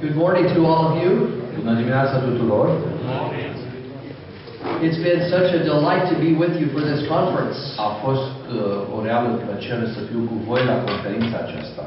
Good 0.00 0.16
morning 0.16 0.46
to 0.54 0.60
all 0.66 0.82
of 0.90 0.94
you. 1.02 1.10
Bună 1.58 1.74
dimineața 1.80 2.16
tuturor! 2.18 2.66
It's 4.86 5.00
been 5.08 5.20
such 5.34 5.48
a 5.58 5.60
delight 5.72 6.04
to 6.12 6.16
be 6.24 6.30
with 6.42 6.54
you 6.60 6.66
for 6.74 6.82
this 6.90 7.00
conference. 7.14 7.58
A 7.88 7.90
fost 8.04 8.34
uh, 8.48 8.96
o 8.96 8.98
reală 9.08 9.28
plăcere 9.44 9.86
să 9.94 10.00
fiu 10.08 10.20
cu 10.30 10.36
voi 10.48 10.62
la 10.72 10.76
conferința 10.86 11.36
aceasta. 11.46 11.82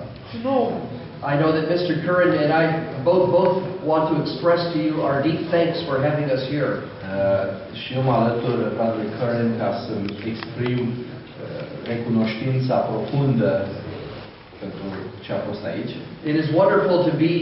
I 1.31 1.33
know 1.41 1.49
that 1.57 1.65
Mr. 1.73 1.93
Curran 2.05 2.31
and 2.43 2.51
I 2.61 2.65
both 3.09 3.25
both 3.37 3.55
want 3.91 4.03
to 4.09 4.13
express 4.23 4.61
to 4.73 4.77
you 4.87 4.93
our 5.07 5.17
deep 5.27 5.39
thanks 5.55 5.77
for 5.87 5.95
having 6.07 6.27
us 6.35 6.43
here. 6.53 6.73
Uh, 6.79 7.45
și 7.81 7.89
eu 7.97 8.01
mă 8.07 8.13
alătur 8.21 8.55
fratului 8.77 9.09
Curran 9.17 9.49
ca 9.61 9.69
să-mi 9.83 10.09
exprim 10.31 10.79
uh, 10.89 10.95
recunoștința 11.91 12.75
profundă 12.89 13.51
pentru 14.63 14.83
fost 15.47 15.63
aici. 15.71 15.93
It 16.29 16.35
is 16.41 16.47
wonderful 16.59 16.97
to 17.07 17.13
be 17.25 17.33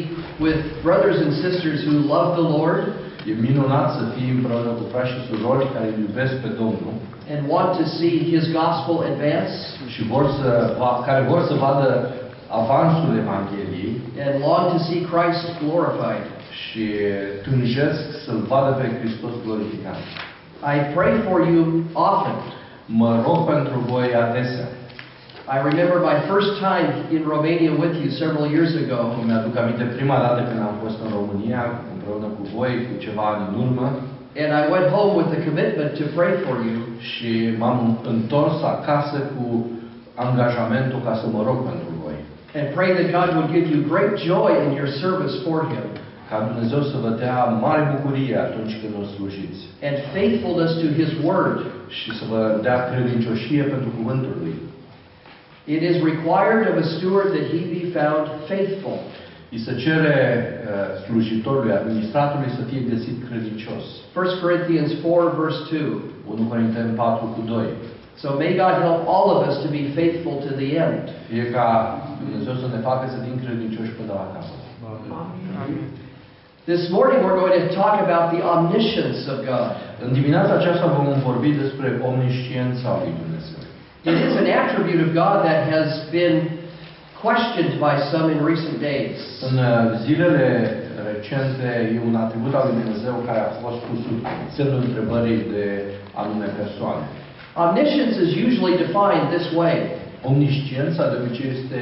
with 0.46 0.58
brothers 0.88 1.18
and 1.26 1.32
sisters 1.44 1.80
who 1.88 1.96
love 2.14 2.30
the 2.42 2.48
Lord 2.58 2.82
E 3.30 3.34
minunat 3.48 3.88
să 3.98 4.04
fii 4.16 4.30
împreună 4.38 4.72
cu 4.80 4.84
frați 4.92 5.12
și 5.12 5.20
surori 5.28 5.66
care 5.74 5.88
îl 5.92 5.98
iubesc 6.06 6.34
pe 6.44 6.50
Domnul 6.62 6.94
and 7.34 7.42
want 7.56 7.70
to 7.80 7.86
see 7.98 8.14
His 8.32 8.44
gospel 8.60 8.98
advance 9.12 9.56
și 9.94 10.02
vor 10.12 10.26
să, 10.40 10.50
va- 10.80 10.98
care 11.08 11.22
vor 11.32 11.42
să 11.50 11.54
vadă 11.66 11.88
avansul 12.62 13.10
Evangheliei 13.24 13.94
and 14.24 14.34
long 14.48 14.64
to 14.74 14.78
see 14.88 15.00
Christ 15.12 15.44
glorified. 15.64 16.26
și 16.62 16.84
tânjesc 17.46 18.02
să-L 18.26 18.42
vadă 18.52 18.72
pe 18.80 18.86
Hristos 19.00 19.34
glorificat. 19.46 19.98
I 20.76 20.78
pray 20.96 21.14
for 21.28 21.38
you 21.54 21.64
often. 22.10 22.38
Mă 23.02 23.12
rog 23.26 23.38
pentru 23.54 23.78
voi 23.92 24.08
adesea. 24.26 24.68
I 25.48 25.58
remember 25.70 25.98
my 26.12 26.18
first 26.32 26.52
time 26.68 26.88
in 27.16 27.22
Romania 27.36 27.72
with 27.84 27.96
you 28.02 28.10
several 28.24 28.46
years 28.56 28.74
ago. 28.84 29.00
Îmi 29.22 29.34
aduc 29.40 29.56
aminte 29.62 29.84
prima 29.98 30.18
dată 30.26 30.40
când 30.48 30.60
am 30.70 30.76
fost 30.84 30.98
în 31.06 31.10
România 31.20 31.62
împreună 31.94 32.28
cu 32.38 32.44
voi 32.56 32.72
cu 32.88 32.94
ceva 33.06 33.26
ani 33.34 33.44
în 33.50 33.56
urmă 33.66 33.88
And 34.44 34.52
I 34.62 34.64
went 34.74 34.88
home 34.96 35.12
with 35.20 35.32
a 35.38 35.42
commitment 35.48 35.90
to 36.00 36.06
pray 36.18 36.34
for 36.46 36.56
you. 36.70 36.78
și 37.10 37.32
m-am 37.62 37.80
întors 38.14 38.58
acasă 38.76 39.18
cu 39.34 39.46
angajamentul 40.28 41.00
ca 41.08 41.14
să 41.22 41.26
mă 41.36 41.42
rog 41.48 41.58
pentru 41.70 41.90
voi. 42.04 42.18
and 42.58 42.66
pray 42.78 42.90
that 42.98 43.08
God 43.20 43.30
would 43.36 43.50
give 43.56 43.68
you 43.74 43.80
great 43.94 44.14
joy 44.30 44.52
in 44.66 44.72
your 44.80 44.90
service 45.04 45.36
for 45.46 45.58
Him 45.72 45.86
Ca 46.30 46.38
Dumnezeu 46.50 46.82
să 46.92 46.96
vă 47.04 47.12
dea 47.24 47.38
mare 47.66 47.84
bucurie 47.94 48.36
atunci 48.48 48.74
când 48.82 48.94
o 49.02 49.04
slujiți 49.14 49.60
and 49.88 49.98
faithfulness 50.16 50.72
to 50.84 50.88
His 51.00 51.12
Word. 51.28 51.58
și 51.98 52.10
să 52.20 52.24
vă 52.32 52.42
dea 52.66 52.78
credincioșie 52.90 53.64
pentru 53.74 53.90
cuvântul 53.98 54.34
Lui. 54.44 54.56
It 55.68 55.82
is 55.90 55.96
required 56.12 56.64
of 56.70 56.76
a 56.84 56.86
steward 56.96 57.28
that 57.36 57.46
he 57.54 57.62
be 57.78 57.84
found 58.00 58.26
faithful. 58.52 58.98
Îi 59.54 59.60
se 59.60 59.74
cere 59.86 60.18
uh, 60.32 61.04
slujitorului, 61.06 61.74
administratorului 61.82 62.58
să 62.60 62.64
fie 62.70 62.82
găsit 62.92 63.18
credincios. 63.28 63.84
1 64.16 64.42
Corinthians 64.44 64.92
4, 64.94 65.42
verse 65.42 65.62
2. 65.72 66.14
1 66.28 66.50
Corinteni 66.52 66.92
4 66.96 67.26
cu 67.36 67.42
2. 67.46 67.66
So 68.22 68.28
may 68.42 68.52
God 68.64 68.76
help 68.86 69.02
all 69.16 69.28
of 69.36 69.40
us 69.50 69.56
to 69.66 69.70
be 69.78 69.84
faithful 69.98 70.36
to 70.46 70.52
the 70.62 70.70
end. 70.86 71.04
Fie 71.30 71.46
ca 71.56 71.68
Dumnezeu 72.24 72.56
să 72.64 72.68
ne 72.76 72.80
facă 72.90 73.04
să 73.14 73.18
fim 73.26 73.36
credincioși 73.44 73.96
până 74.00 74.12
la 74.20 74.26
capăt. 74.34 74.62
This 76.72 76.84
morning 76.98 77.20
we're 77.26 77.42
going 77.44 77.58
to 77.66 77.72
talk 77.82 77.96
about 78.06 78.26
the 78.34 78.42
omniscience 78.56 79.22
of 79.34 79.38
God. 79.52 79.70
În 80.06 80.10
dimineața 80.20 80.54
aceasta 80.56 80.86
vom 80.98 81.08
vorbi 81.30 81.50
despre 81.64 81.88
omnisciența 82.10 82.90
lui 83.02 83.14
Dumnezeu. 83.22 83.62
It 84.06 84.18
is 84.28 84.36
an 84.38 84.48
attribute 84.62 85.02
of 85.08 85.10
God 85.24 85.38
that 85.50 85.62
has 85.76 85.90
been 86.12 86.38
questioned 87.26 87.74
by 87.86 87.94
some 88.12 88.26
in 88.34 88.40
recent 88.52 88.78
days. 88.92 89.18
În 89.50 89.56
uh, 89.58 89.68
zilele 90.06 90.46
recente 91.12 91.68
e 91.96 92.08
un 92.10 92.16
atribut 92.26 92.54
al 92.60 92.64
lui 92.68 92.82
Dumnezeu 92.82 93.16
care 93.28 93.40
a 93.44 93.52
fost 93.64 93.80
pus 93.86 94.00
sub 94.06 94.18
semnul 94.58 94.82
întrebării 94.88 95.42
de 95.56 95.66
anume 96.22 96.48
persoane. 96.62 97.04
Omniscience 97.66 98.16
is 98.26 98.32
usually 98.48 98.76
defined 98.86 99.26
this 99.36 99.48
way 99.60 99.76
Omnisciența 100.30 101.04
de 101.12 101.16
obicei 101.22 101.50
este 101.58 101.80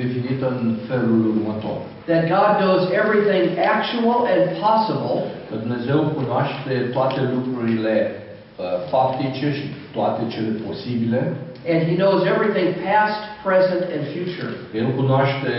definită 0.00 0.46
în 0.56 0.64
felul 0.90 1.18
următor. 1.32 1.78
that 2.12 2.24
God 2.36 2.50
knows 2.62 2.82
everything 3.02 3.44
actual 3.76 4.20
and 4.34 4.44
possible 4.64 5.16
Că 5.48 5.54
Dumnezeu 5.64 5.98
cunoaște 6.18 6.74
toate 6.96 7.20
lucrurile 7.34 7.94
uh, 8.12 8.64
faptice 8.92 9.46
și 9.58 9.66
toate 9.96 10.20
cele 10.34 10.50
posibile. 10.66 11.20
And 11.66 11.88
he 11.88 11.94
knows 11.96 12.26
everything 12.26 12.68
past, 12.84 13.18
present, 13.44 13.82
and 13.94 14.02
future. 14.14 14.50
El 14.72 14.90
cunoaște 14.96 15.54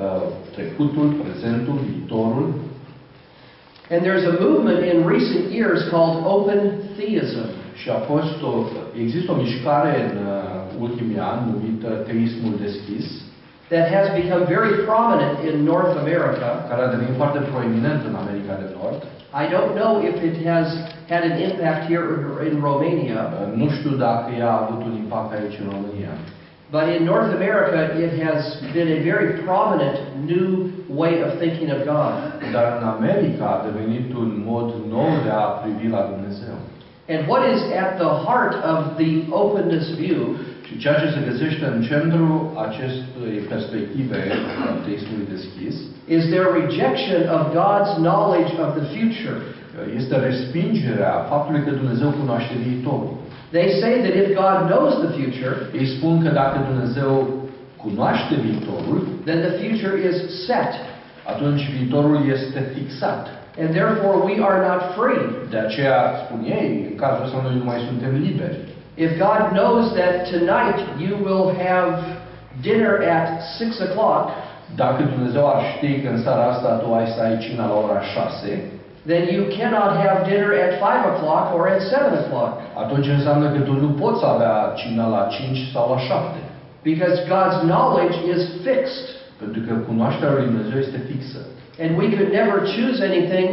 uh, 0.00 0.22
trecutul, 0.54 1.08
prezentul, 1.22 1.78
viitorul. 1.88 2.54
And 3.90 4.02
there's 4.02 4.24
a 4.24 4.36
movement 4.40 4.80
in 4.92 5.06
recent 5.06 5.52
years 5.52 5.88
called 5.90 6.24
open 6.24 6.60
theism. 6.96 7.46
Și 7.74 7.88
a 7.90 7.98
fost 8.10 8.42
o, 8.42 8.52
există 9.02 9.32
o 9.32 9.36
mișcare 9.36 9.92
în 10.10 10.16
uh, 10.26 10.56
ultimii 10.80 11.18
ani 11.18 11.42
numită 11.52 11.88
teismul 11.88 12.54
deschis, 12.64 13.06
that 13.68 13.86
has 13.96 14.06
become 14.20 14.44
very 14.56 14.74
prominent 14.88 15.36
in 15.48 15.54
North 15.64 15.94
America. 16.02 16.48
care 16.68 16.82
a 16.82 16.90
devenit 16.94 17.16
foarte 17.16 17.38
proeminent 17.38 18.00
în 18.08 18.14
America 18.14 18.54
de 18.62 18.68
Nord. 18.78 19.02
I 19.42 19.44
don't 19.54 19.72
know 19.80 19.92
if 20.10 20.16
it 20.28 20.36
has 20.52 20.66
had 21.12 21.22
an 21.30 21.36
impact 21.48 21.80
here 21.92 22.06
in- 22.48 22.60
Romania, 22.70 23.20
Uh, 23.32 23.56
Nu 23.60 23.66
știu 23.76 23.90
dacă 24.06 24.26
ea 24.38 24.50
a 24.50 24.60
avut 24.62 24.80
un 24.90 24.94
impact 25.02 25.30
aici 25.38 25.58
în 25.62 25.68
România. 25.74 26.12
but 26.76 26.86
in 26.96 27.02
North 27.12 27.30
America 27.38 27.78
it 28.06 28.12
has 28.28 28.40
been 28.76 28.88
a 28.98 29.00
very 29.10 29.28
prominent 29.46 29.98
new 30.32 30.46
way 31.00 31.12
of 31.26 31.30
thinking 31.42 31.68
of 31.76 31.80
God. 31.94 32.12
Dar 32.54 32.66
în 32.80 32.84
America 32.96 33.44
a 33.56 33.58
devenit 33.68 34.06
un 34.22 34.30
mod 34.52 34.68
nou 34.94 35.10
de 35.26 35.30
a 35.42 35.46
privi 35.62 35.86
la 35.96 36.02
Dumnezeu. 36.12 36.56
And 37.14 37.20
what 37.32 37.42
is 37.54 37.60
at 37.84 37.90
the 38.04 38.12
heart 38.26 38.54
of 38.72 38.78
the 39.02 39.12
openness 39.42 39.86
view 40.02 40.20
Și 40.66 40.78
ceea 40.82 40.98
ce 41.02 41.08
se 41.14 41.20
găsește 41.30 41.64
în 41.74 41.80
centru 41.90 42.28
acestei 42.66 43.36
perspective 43.52 44.18
a 44.64 44.68
teismului 44.86 45.26
deschis 45.34 45.74
is 46.16 46.22
their 46.32 46.46
rejection 46.60 47.22
of 47.36 47.42
God's 47.60 47.92
knowledge 48.06 48.52
of 48.64 48.70
the 48.78 48.86
future. 48.96 49.38
este 50.00 50.14
respingerea 50.28 51.14
faptului 51.30 51.62
că 51.66 51.70
Dumnezeu 51.80 52.08
cunoaște 52.20 52.54
viitorul. 52.66 53.12
They 53.56 53.68
say 53.80 53.92
that 54.04 54.14
if 54.22 54.28
God 54.44 54.58
knows 54.70 54.92
the 55.04 55.10
future, 55.18 55.54
Ei 55.78 55.86
spun 55.96 56.14
că 56.24 56.30
dacă 56.42 56.56
Dumnezeu 56.70 57.12
cunoaște 57.84 58.34
viitorul, 58.46 58.98
then 59.28 59.38
the 59.46 59.54
future 59.62 59.94
is 60.10 60.16
set, 60.46 60.72
atunci 61.32 61.62
viitorul 61.76 62.18
este 62.36 62.60
fixat. 62.74 63.24
and 63.62 63.70
therefore 63.80 64.16
we 64.28 64.34
are 64.48 64.58
not 64.68 64.80
free. 64.98 65.22
De 65.52 65.58
aceea, 65.66 65.98
spun 66.22 66.40
ei, 66.58 66.68
în 66.90 66.96
cazul 67.02 67.24
ăsta 67.24 67.38
noi 67.46 67.54
nu 67.60 67.64
mai 67.70 67.80
suntem 67.88 68.12
liberi. 68.26 68.58
If 68.96 69.10
God 69.18 69.40
knows 69.52 69.84
that 70.00 70.14
tonight 70.34 70.78
you 71.04 71.12
will 71.26 71.46
have 71.66 71.90
dinner 72.62 72.94
at 73.02 73.26
6 73.58 73.80
o'clock, 73.86 74.24
Dacă 74.74 75.02
Dumnezeu 75.14 75.44
ar 75.54 75.60
ști 75.72 76.00
că 76.02 76.08
în 76.14 76.22
seara 76.22 76.44
asta 76.52 76.68
tu 76.82 76.94
ai 76.94 77.06
să 77.14 77.20
ai 77.22 77.38
cina 77.44 77.64
la 77.66 77.76
ora 77.84 78.00
6, 78.00 78.70
then 79.12 79.22
you 79.36 79.42
cannot 79.58 79.92
have 80.04 80.18
dinner 80.30 80.50
at 80.64 80.72
5 80.82 81.04
o'clock 81.10 81.44
or 81.56 81.62
at 81.74 81.80
7 81.80 82.18
o'clock. 82.20 82.52
atunci 82.82 83.08
înseamnă 83.08 83.46
că 83.54 83.60
tu 83.68 83.72
nu 83.84 83.90
poți 84.02 84.22
avea 84.32 84.56
cina 84.80 85.06
la 85.16 85.22
5 85.30 85.58
sau 85.72 85.84
la 85.94 85.98
7. 85.98 86.38
Because 86.90 87.16
God's 87.34 87.58
knowledge 87.70 88.16
is 88.34 88.42
fixed. 88.66 89.06
Pentru 89.42 89.60
că 89.66 89.72
cunoașterea 89.88 90.34
lui 90.36 90.48
Dumnezeu 90.50 90.78
este 90.78 91.00
fixă. 91.10 91.40
And 91.82 91.90
we 92.00 92.06
could 92.14 92.30
never 92.40 92.56
choose 92.74 92.98
anything 93.10 93.48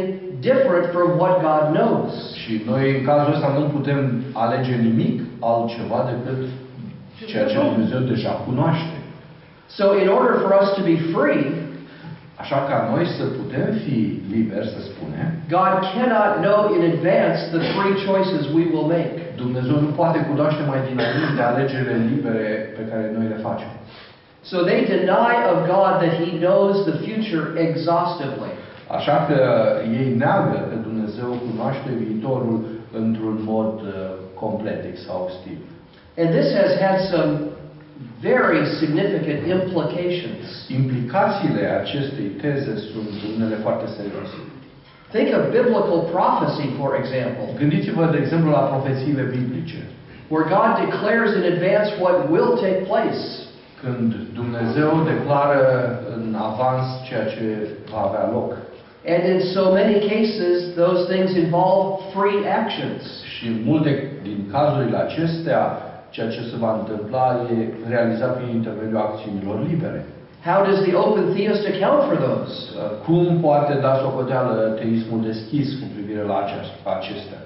different 0.50 0.86
from 0.94 1.08
what 1.22 1.34
God 1.48 1.64
knows. 1.78 2.12
Și 2.40 2.52
noi 2.70 2.84
în 2.96 3.02
cazul 3.08 3.34
ăsta 3.36 3.48
nu 3.58 3.64
putem 3.76 4.00
alege 4.44 4.74
nimic 4.88 5.16
altceva 5.50 5.98
decât 6.10 6.42
ceea 7.30 7.46
ce 7.46 7.58
Dumnezeu 7.72 8.00
deja 8.12 8.32
cunoaște. 8.46 8.96
So, 9.76 9.84
in 10.02 10.08
order 10.18 10.34
for 10.44 10.52
us 10.60 10.68
to 10.76 10.82
be 10.90 10.96
free, 11.14 11.44
Așa 12.42 12.58
ca 12.68 12.76
noi 12.92 13.04
să 13.16 13.24
putem 13.40 13.66
fi 13.84 13.98
liberi, 14.34 14.72
să 14.74 14.80
spunem, 14.90 15.28
God 15.56 15.74
cannot 15.92 16.32
know 16.46 16.60
in 16.76 16.82
advance 16.92 17.38
the 17.56 17.62
free 17.74 17.94
choices 18.06 18.42
we 18.58 18.64
will 18.72 18.88
make. 18.96 19.12
Dumnezeu 19.44 19.76
nu 19.86 19.90
poate 20.00 20.18
cunoaște 20.30 20.62
mai 20.72 20.80
dinainte 20.88 21.42
alegerile 21.50 21.96
libere 22.12 22.48
pe 22.76 22.82
care 22.90 23.04
noi 23.16 23.26
le 23.32 23.38
facem. 23.46 23.70
So 24.50 24.56
they 24.70 24.80
deny 24.96 25.34
of 25.52 25.58
God 25.74 25.92
that 26.02 26.14
He 26.22 26.30
knows 26.44 26.74
the 26.90 26.96
future 27.06 27.46
exhaustively. 27.66 28.52
Așa 28.96 29.16
că 29.28 29.38
ei 29.98 30.08
neagă 30.22 30.58
că 30.70 30.76
Dumnezeu 30.88 31.28
cunoaște 31.46 31.90
viitorul 32.02 32.58
într-un 33.02 33.38
mod 33.52 33.74
uh, 33.80 33.92
complet, 34.42 34.84
exhaustiv. 34.92 35.56
And 36.20 36.28
this 36.38 36.48
has 36.60 36.70
had 36.84 36.96
some 37.14 37.30
very 38.20 38.60
significant 38.80 39.40
implications. 39.56 40.42
Implicațiile 40.68 41.64
acestei 41.82 42.28
teze 42.42 42.74
sunt 42.92 43.10
unele 43.36 43.56
foarte 43.64 43.86
serioase. 43.96 44.38
Think 45.16 45.28
of 45.38 45.42
biblical 45.58 46.00
prophecy, 46.16 46.66
for 46.80 46.90
example, 47.00 47.46
Gândiți-vă, 47.62 48.04
de 48.14 48.18
exemplu, 48.24 48.50
la 48.50 48.64
profețiile 48.72 49.22
biblice, 49.36 49.80
where 50.32 50.46
God 50.56 50.70
declares 50.86 51.30
in 51.38 51.44
advance 51.54 51.88
what 52.04 52.16
will 52.32 52.50
take 52.64 52.80
place. 52.92 53.22
când 53.82 54.10
Dumnezeu 54.40 54.90
declară 55.12 55.60
în 56.16 56.24
avans 56.50 56.84
ceea 57.08 57.26
ce 57.34 57.68
va 57.90 58.00
avea 58.08 58.30
loc. 58.36 58.50
And 59.06 59.22
in 59.34 59.40
so 59.56 59.62
many 59.78 59.96
cases, 60.12 60.74
those 60.74 61.00
things 61.12 61.30
involve 61.44 61.86
free 62.16 62.40
actions. 62.60 63.02
Și 63.34 63.46
în 63.46 63.56
multe 63.64 64.12
din 64.22 64.38
cazurile 64.52 64.96
acestea, 64.96 65.60
ceea 66.10 66.28
ce 66.28 66.42
se 66.50 66.56
va 66.58 66.72
întâmpla 66.80 67.26
e 67.52 67.54
realizat 67.88 68.36
prin 68.36 68.54
intermediul 68.54 68.96
acțiunilor 68.96 69.66
libere. 69.68 70.04
How 70.44 70.64
does 70.68 70.80
the 70.86 70.94
open 70.94 71.24
theist 71.34 71.64
account 71.72 72.00
for 72.08 72.16
those? 72.28 72.54
Cum 73.06 73.38
poate 73.40 73.72
da 73.80 73.92
socoteală 74.02 74.54
teismul 74.80 75.20
deschis 75.22 75.68
cu 75.78 75.86
privire 75.94 76.22
la 76.30 76.36
aceast- 76.44 76.78
acestea? 76.98 77.40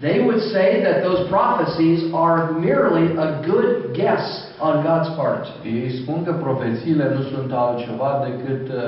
They 0.00 0.18
would 0.26 0.40
say 0.54 0.68
that 0.86 0.96
those 1.06 1.22
prophecies 1.36 2.00
are 2.26 2.40
merely 2.68 3.04
a 3.26 3.28
good 3.50 3.70
guess 4.00 4.24
on 4.66 4.74
God's 4.88 5.10
part. 5.20 5.44
Ei 5.64 5.90
spun 6.02 6.24
că 6.24 6.32
profețiile 6.32 7.06
nu 7.16 7.22
sunt 7.34 7.52
altceva 7.52 8.10
decât 8.28 8.68
uh, 8.68 8.82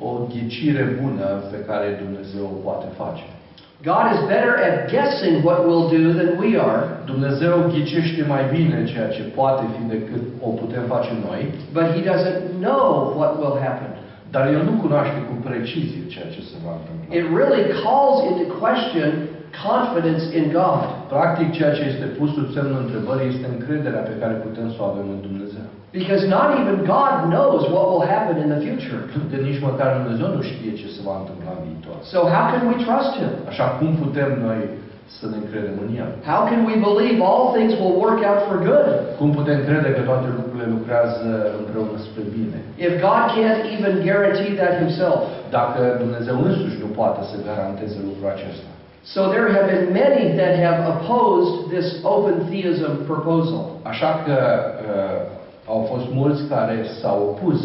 o 0.00 0.10
ghicire 0.32 0.84
bună 1.00 1.28
pe 1.52 1.58
care 1.68 2.00
Dumnezeu 2.02 2.44
o 2.54 2.58
poate 2.64 2.88
face. 3.00 3.24
God 3.90 4.04
is 4.14 4.20
better 4.34 4.52
at 4.68 4.76
guessing 4.94 5.34
what 5.46 5.58
we'll 5.66 5.88
do 5.98 6.02
than 6.20 6.30
we 6.42 6.50
are, 6.68 6.82
Dumnezeu 7.12 7.52
ghicește 7.72 8.24
mai 8.34 8.44
bine 8.54 8.84
ceea 8.92 9.08
ce 9.08 9.22
poate 9.22 9.64
fi 9.74 9.82
decât 9.94 10.24
o 10.46 10.48
putem 10.48 10.84
face 10.94 11.12
noi, 11.28 11.40
but 11.76 11.86
He 11.94 12.00
doesn't 12.12 12.42
know 12.66 12.84
what 13.18 13.30
will 13.40 13.56
happen. 13.66 13.90
dar 14.30 14.46
El 14.56 14.62
nu 14.68 14.74
cunoaște 14.82 15.20
cu 15.28 15.34
precizie 15.48 16.02
ceea 16.12 16.28
ce 16.34 16.40
se 16.50 16.56
va 16.64 16.72
întâmpla. 16.78 17.06
It 17.18 17.26
really 17.40 17.64
calls 17.84 18.16
into 18.28 18.44
question 18.62 19.10
confidence 19.68 20.24
in 20.38 20.46
God. 20.60 20.80
Practic, 21.14 21.48
ceea 21.58 21.72
ce 21.76 21.82
este 21.92 22.06
pus 22.18 22.30
sub 22.36 22.46
semnul 22.56 22.80
întrebării 22.84 23.32
este 23.34 23.46
încrederea 23.54 24.02
pe 24.10 24.18
care 24.20 24.34
putem 24.46 24.66
să 24.74 24.78
o 24.82 24.84
avem 24.92 25.06
în 25.14 25.20
Dumnezeu. 25.28 25.66
Because 26.00 26.22
not 26.36 26.48
even 26.60 26.76
God 26.94 27.14
knows 27.34 27.60
what 27.74 27.86
will 27.90 28.06
happen 28.14 28.36
in 28.44 28.48
the 28.54 28.60
future. 28.66 29.00
Că 29.30 29.36
nici 29.48 29.60
măcar 29.68 29.88
Dumnezeu 29.98 30.28
nu 30.36 30.42
știe 30.50 30.72
ce 30.80 30.88
se 30.94 31.00
va 31.08 31.14
întâmpla 31.20 31.52
în 31.56 31.62
viitor. 31.66 31.96
So 32.12 32.18
how 32.34 32.44
can 32.52 32.62
we 32.70 32.76
trust 32.86 33.10
Him? 33.18 33.32
Așa 33.52 33.66
cum 33.76 33.90
putem 34.04 34.30
noi 34.46 34.60
să 35.18 35.24
ne 35.30 35.36
încredem 35.42 35.76
în 35.84 35.90
El? 36.02 36.10
How 36.30 36.40
can 36.50 36.60
we 36.68 36.76
believe 36.88 37.18
all 37.30 37.46
things 37.56 37.72
will 37.80 37.96
work 38.04 38.20
out 38.28 38.40
for 38.48 38.56
good? 38.70 38.88
Cum 39.18 39.28
putem 39.38 39.58
crede 39.68 39.90
că 39.96 40.02
toate 40.10 40.26
lucrurile 40.38 40.68
lucrează 40.76 41.28
împreună 41.60 41.96
spre 42.06 42.24
bine? 42.36 42.58
If 42.86 42.92
God 43.06 43.24
can't 43.36 43.62
even 43.76 43.92
guarantee 44.08 44.52
that 44.60 44.72
Himself. 44.80 45.20
Dacă 45.58 45.80
Dumnezeu 46.02 46.36
însuși 46.48 46.80
nu 46.84 46.88
poate 47.00 47.20
să 47.30 47.36
garanteze 47.48 47.98
lucrul 48.08 48.28
acesta. 48.36 48.70
So 49.14 49.30
there 49.32 49.48
have 49.56 49.66
been 49.74 49.92
many 49.92 50.36
that 50.40 50.58
have 50.66 50.78
opposed 50.92 51.70
this 51.74 51.88
open 52.04 52.36
theism 52.50 53.04
proposal. 53.04 53.80
Așa 53.82 54.22
că 54.24 54.36
uh, 54.36 55.20
au 55.66 55.80
fost 55.90 56.06
mulți 56.12 56.42
care 56.48 56.76
s-au 57.00 57.18
opus 57.32 57.60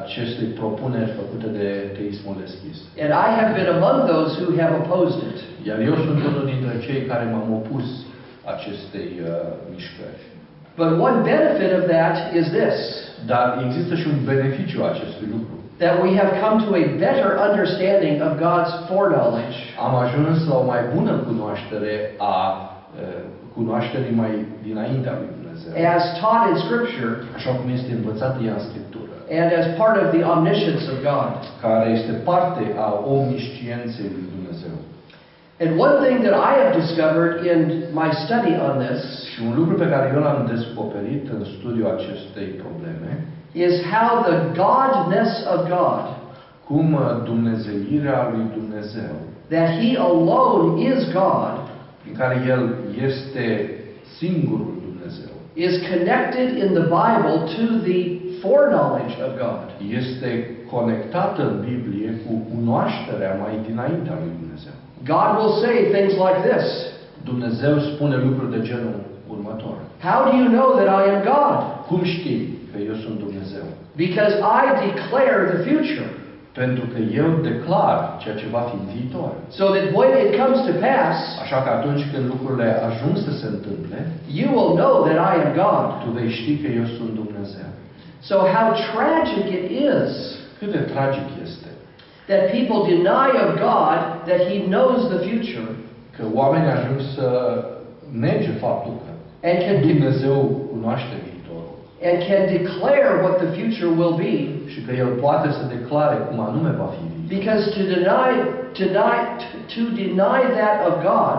acestei 0.00 0.48
propuneri 0.60 1.12
făcute 1.20 1.48
de 1.58 1.68
teismul 1.96 2.36
deschis. 2.44 2.76
And 3.04 3.10
I 3.26 3.28
have 3.38 3.50
been 3.58 3.70
among 3.78 3.96
those 4.12 4.30
who 4.40 4.50
have 4.62 4.72
opposed 4.82 5.20
it. 5.30 5.38
Iar 5.68 5.78
eu 5.88 5.94
sunt 6.06 6.18
unul 6.30 6.44
dintre 6.52 6.74
cei 6.86 7.00
care 7.10 7.24
m-am 7.32 7.50
opus 7.60 7.86
acestei 8.54 9.10
uh, 9.20 9.28
mișcări. 9.72 10.22
But 10.80 10.90
one 11.08 11.18
benefit 11.32 11.70
of 11.78 11.84
that 11.94 12.16
is 12.38 12.46
this 12.58 12.78
Dar 13.26 13.46
există 13.66 13.94
și 13.94 14.06
un 14.12 14.18
beneficiu 14.24 14.80
acestui 14.84 15.28
lucru. 15.34 15.56
That 15.82 15.94
we 16.04 16.10
have 16.20 16.30
come 16.44 16.56
to 16.66 16.70
a 16.82 16.84
better 17.06 17.28
understanding 17.48 18.16
of 18.26 18.30
God's 18.46 18.72
foreknowledge. 18.88 19.56
Am 19.86 19.94
ajuns 20.04 20.36
la 20.50 20.54
o 20.62 20.64
mai 20.72 20.80
bună 20.94 21.12
cunoaștere 21.28 21.92
a 22.18 22.34
uh, 22.52 23.22
cunoașterii 23.56 24.14
mai 24.22 24.32
dinaintea 24.66 25.12
lui 25.20 25.28
Dumnezeu. 25.36 25.70
as 25.96 26.04
taught 26.20 26.44
in 26.50 26.56
Scripture 26.66 27.12
Așa 27.38 27.50
cum 27.58 27.66
este 27.78 27.90
învățată 28.00 28.38
ea 28.46 28.54
în 28.58 28.64
Scriptură. 28.68 29.12
and 29.40 29.48
as 29.60 29.66
part 29.80 29.96
of 30.02 30.06
the 30.16 30.22
omniscience 30.34 30.84
of 30.92 30.98
God. 31.12 31.32
Care 31.66 31.86
este 31.96 32.12
parte 32.30 32.62
a 32.84 32.88
omniscienței 33.14 34.08
lui 34.14 34.26
Dumnezeu. 34.34 34.74
And 35.62 35.70
one 35.86 35.96
thing 36.04 36.18
that 36.26 36.36
I 36.50 36.52
have 36.62 36.72
discovered 36.82 37.34
in 37.52 37.60
my 38.02 38.08
study 38.24 38.52
on 38.68 38.74
this 38.86 39.02
Și 39.30 39.38
un 39.48 39.52
lucru 39.60 39.74
pe 39.82 39.88
care 39.92 40.06
eu 40.14 40.20
l-am 40.26 40.40
descoperit 40.54 41.24
în 41.36 41.42
studiul 41.56 41.88
acestei 41.96 42.48
probleme, 42.64 43.10
is 43.52 43.82
how 43.82 44.22
the 44.22 44.38
godness 44.54 45.46
of 45.54 45.68
God, 45.68 46.16
cum 46.66 46.94
uh, 46.94 47.24
dumnezeirea 47.24 48.30
lui 48.32 48.44
Dumnezeu, 48.54 49.14
that 49.50 49.68
He 49.80 49.96
alone 49.96 50.80
is 50.80 51.12
God, 51.12 51.54
prin 52.02 52.14
care 52.16 52.44
El 52.48 52.74
este 53.06 53.70
singurul 54.18 54.74
Dumnezeu, 54.86 55.32
is 55.54 55.74
connected 55.92 56.48
in 56.62 56.68
the 56.72 56.86
Bible 56.98 57.36
to 57.56 57.64
the 57.88 58.00
foreknowledge 58.42 59.14
of 59.26 59.30
God. 59.44 59.64
este 59.98 60.50
conectată 60.70 61.42
în 61.42 61.56
Biblie 61.68 62.10
cu 62.26 62.32
cunoașterea 62.54 63.34
mai 63.42 63.54
dinaintea 63.66 64.16
lui 64.22 64.32
Dumnezeu. 64.40 64.76
God 65.14 65.30
will 65.38 65.54
say 65.64 65.76
things 65.96 66.12
like 66.24 66.40
this 66.50 66.66
Dumnezeu 67.24 67.78
spune 67.78 68.16
lucruri 68.16 68.50
de 68.56 68.60
genul 68.68 69.00
următor. 69.34 69.76
How 70.08 70.18
do 70.30 70.32
you 70.40 70.48
know 70.56 70.68
that 70.78 70.88
I 71.00 71.02
am 71.14 71.20
God? 71.34 71.56
Cum 71.88 72.04
știi 72.04 72.57
că 72.70 72.76
eu 72.90 72.96
sunt 73.04 73.16
Dumnezeu? 73.26 73.66
Because 74.04 74.34
I 74.60 74.62
declare 74.88 75.40
the 75.52 75.60
future, 75.68 76.08
Pentru 76.62 76.84
că 76.92 76.98
eu 77.22 77.28
declar 77.50 77.96
ceea 78.22 78.36
ce 78.40 78.46
va 78.56 78.62
fi 78.68 78.74
în 78.82 78.86
viitor. 78.96 79.30
so 79.58 79.64
that 79.74 79.86
when 79.98 80.10
it 80.24 80.30
comes 80.40 80.58
to 80.68 80.72
pass, 80.86 81.16
Așa 81.44 81.58
că 81.64 81.68
atunci 81.78 82.02
când 82.12 82.24
lucrurile 82.32 82.68
ajung 82.88 83.14
să 83.26 83.32
se 83.40 83.46
întâmple, 83.54 83.98
you 84.38 84.48
will 84.56 84.72
know 84.82 84.94
that 85.08 85.18
I 85.30 85.32
am 85.44 85.48
God. 85.64 85.86
tu 86.02 86.08
vei 86.18 86.30
ști 86.38 86.52
că 86.62 86.68
eu 86.80 86.86
sunt 86.96 87.10
Dumnezeu. 87.22 87.68
So, 88.28 88.34
how 88.54 88.66
tragic 88.90 89.44
it 89.58 89.66
is 89.92 90.12
Cât 90.58 90.70
de 90.76 90.82
tragic 90.92 91.26
este 91.46 91.68
that 92.30 92.42
people 92.58 92.80
deny 92.94 93.30
of 93.44 93.48
God 93.70 93.98
that 94.28 94.40
He 94.50 94.56
knows 94.74 95.00
the 95.12 95.20
future 95.28 95.68
că 96.16 96.22
oamenii 96.40 96.70
ajung 96.78 96.98
să 97.14 97.26
nege 98.26 98.50
faptul 98.64 98.94
că 99.04 99.10
and 99.48 99.58
can, 99.64 99.76
de- 99.80 99.86
Dumnezeu 99.92 100.36
cunoaște 100.72 101.14
viitorul 101.26 101.37
and 102.06 102.16
can 102.28 102.42
declare 102.58 103.10
what 103.22 103.34
the 103.42 103.50
future 103.58 103.90
will 104.00 104.14
be. 104.26 104.34
și 104.72 104.80
că 104.86 104.92
El 105.02 105.10
poate 105.24 105.48
să 105.58 105.62
declare 105.76 106.16
cum 106.28 106.38
anume 106.48 106.70
va 106.82 106.88
fi 106.96 107.02
viitorul. 107.10 107.36
Because 107.38 107.62
to 107.76 107.82
deny, 107.96 108.32
to 108.78 108.84
deny, 108.98 109.18
to 109.74 109.82
deny 110.02 110.40
that 110.60 110.76
of 110.88 110.94
God 111.12 111.38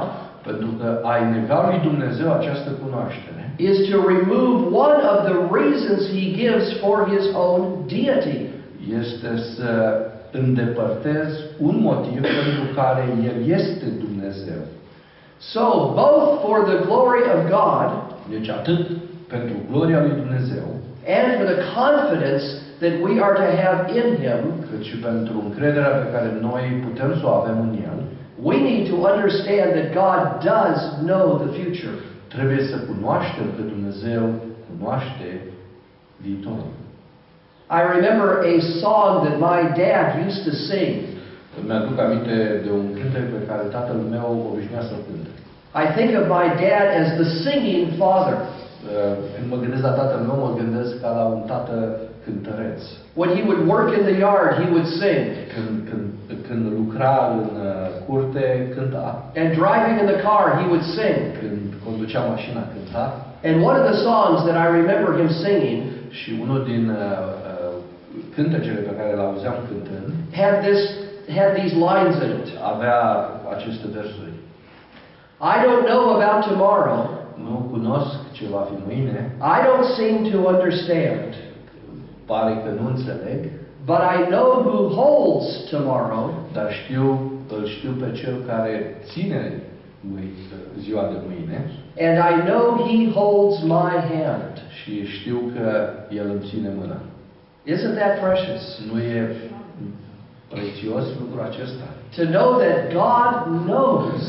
Pentru 0.49 0.71
că 0.79 0.87
a 1.03 1.13
nega 1.33 1.59
lui 1.69 1.79
Dumnezeu 1.89 2.29
această 2.39 2.69
cunoaștere 2.83 3.43
is 3.69 3.77
to 3.89 3.97
remove 4.15 4.57
one 4.87 4.99
of 5.11 5.17
the 5.29 5.37
reasons 5.59 6.01
He 6.17 6.25
gives 6.41 6.65
for 6.83 6.95
His 7.13 7.25
own 7.45 7.61
deity. 7.87 8.39
este 8.99 9.31
să 9.55 9.69
îndepărtezi 10.31 11.37
un 11.59 11.75
motiv 11.81 12.21
pentru 12.21 12.65
care 12.75 13.03
El 13.29 13.37
este 13.59 13.85
Dumnezeu. 14.05 14.61
So, 15.37 15.63
both 16.01 16.41
for 16.43 16.57
the 16.69 16.77
glory 16.85 17.23
of 17.35 17.39
God 17.49 17.89
Deci 18.29 18.49
atât 18.49 18.87
pentru 19.33 19.55
gloria 19.71 19.99
lui 20.05 20.15
Dumnezeu, 20.21 20.65
and 21.17 21.27
for 21.37 21.47
the 21.53 21.61
confidence 21.79 22.45
that 22.81 22.93
we 23.05 23.13
are 23.25 23.35
to 23.43 23.47
have 23.63 23.77
in 23.99 24.07
Him, 24.23 24.41
cât 24.67 24.81
și 24.89 24.95
pentru 25.07 25.35
încrederea 25.47 25.93
pe 26.01 26.11
care 26.13 26.29
noi 26.47 26.63
putem 26.85 27.09
să 27.19 27.23
o 27.29 27.33
avem 27.41 27.57
în 27.67 27.73
El, 27.89 27.97
we 28.49 28.57
need 28.69 28.83
to 28.91 28.95
understand 29.11 29.69
that 29.77 29.87
God 30.03 30.21
does 30.51 30.79
know 31.09 31.25
the 31.43 31.51
future. 31.59 31.97
trebuie 32.35 32.61
să 32.71 32.77
cunoaștem 32.89 33.47
că 33.55 33.61
Dumnezeu 33.73 34.23
cunoaște 34.67 35.27
viitorul. 36.23 36.71
I 37.79 37.81
remember 37.95 38.29
a 38.53 38.55
song 38.83 39.11
that 39.25 39.37
my 39.49 39.59
dad 39.81 40.05
used 40.27 40.41
to 40.49 40.53
sing. 40.69 40.93
Îmi 41.59 41.73
aduc 41.77 41.97
aminte 42.05 42.35
de 42.65 42.69
un 42.79 42.85
cântec 42.97 43.25
pe 43.35 43.41
care 43.49 43.63
tatăl 43.75 43.99
meu 44.15 44.27
obișnuia 44.51 44.83
să-l 44.89 45.01
cânte. 45.07 45.31
I 45.83 45.85
think 45.97 46.09
of 46.21 46.25
my 46.37 46.47
dad 46.65 46.87
as 47.01 47.09
the 47.21 47.27
singing 47.43 47.85
father. 48.01 48.37
Uh, 48.79 49.15
Când 49.33 49.45
mă 49.51 49.57
gândesc 49.63 49.83
la 49.89 49.93
tatăl 50.01 50.21
meu, 50.29 50.37
mă 50.45 50.51
gândesc 50.59 50.91
ca 51.01 51.09
la 51.19 51.23
un 51.35 51.41
tată 51.51 51.75
cântăreț. 52.25 52.81
When 53.21 53.29
he 53.37 53.41
would 53.49 53.61
work 53.73 53.89
in 53.97 54.03
the 54.09 54.17
yard, 54.25 54.51
he 54.61 54.67
would 54.73 54.87
sing. 55.01 55.23
Când, 55.53 55.73
când, 55.89 56.05
când 56.47 56.63
lucra 56.79 57.13
în 57.35 57.39
uh, 57.39 57.87
curte, 58.05 58.45
cânta. 58.75 59.07
And 59.41 59.49
driving 59.63 59.95
in 60.01 60.07
the 60.13 60.19
car, 60.27 60.45
he 60.59 60.65
would 60.71 60.85
sing. 60.97 61.17
Când 61.39 61.59
conducea 61.85 62.21
mașina, 62.33 62.61
cânta. 62.73 63.05
And 63.47 63.55
one 63.69 63.75
of 63.81 63.85
the 63.91 63.97
songs 64.07 64.37
that 64.47 64.57
I 64.65 64.67
remember 64.79 65.09
him 65.19 65.29
singing 65.45 65.81
Și 66.19 66.29
unul 66.43 66.59
din 66.71 66.83
uh, 66.89 66.97
uh, 67.49 67.73
cântecele 68.35 68.81
pe 68.87 68.93
care 68.99 69.11
l-auzeam 69.19 69.57
cântând 69.67 70.07
had 70.41 70.55
this 70.67 70.81
had 71.39 71.51
these 71.59 71.75
lines 71.87 72.15
in 72.25 72.31
it. 72.39 72.47
avea 72.73 72.99
aceste 73.55 73.87
versuri. 73.97 74.33
I 75.53 75.55
don't 75.65 75.85
know 75.91 76.03
about 76.17 76.39
tomorrow. 76.51 76.99
Nu 77.43 77.67
cunosc 77.71 78.31
ce 78.31 78.45
va 78.51 78.67
fi 78.69 78.75
mâine, 78.87 79.35
I 79.55 79.57
don't 79.65 79.87
seem 79.97 80.15
to 80.31 80.37
understand. 80.53 81.31
pare 82.25 82.53
că 82.63 82.81
nu 82.81 82.87
înțeleg, 82.87 83.39
But 83.85 84.01
I 84.17 84.29
know 84.33 84.47
who 84.67 84.77
holds 85.01 85.69
tomorrow, 85.71 86.33
dar 86.53 86.71
știu, 86.73 87.31
îl 87.57 87.65
știu 87.67 87.91
pe 87.99 88.11
cel 88.19 88.35
care 88.47 88.95
ține 89.11 89.61
mâi- 90.11 90.37
ziua 90.79 91.01
de 91.11 91.17
mâine 91.27 91.57
and 92.07 92.17
I 92.31 92.49
know 92.49 92.63
he 92.87 93.19
holds 93.19 93.61
my 93.63 93.91
hand. 94.13 94.53
și 94.81 95.05
și 95.05 95.17
știu 95.19 95.39
că 95.55 95.89
El 96.09 96.25
îmi 96.29 96.45
ține 96.49 96.69
mâna. 96.79 96.97
Isn't 97.73 97.95
that 97.99 98.13
precious? 98.23 98.63
Nu 98.91 98.99
e 98.99 99.35
prețios 100.53 101.03
lucrul 101.19 101.45
acesta? 101.49 101.85
To 102.15 102.23
know 102.35 102.49
that 102.63 102.79
God 103.01 103.61
knows 103.65 104.21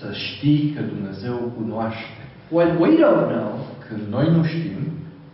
Să 0.00 0.12
știi 0.12 0.72
că 0.76 0.82
Dumnezeu 0.94 1.36
cunoaște. 1.56 2.17
When 2.50 2.78
we 2.80 2.88
don't 3.04 3.28
know 3.36 3.52
Când 3.88 4.02
noi 4.10 4.28
nu 4.36 4.44
știm, 4.44 4.80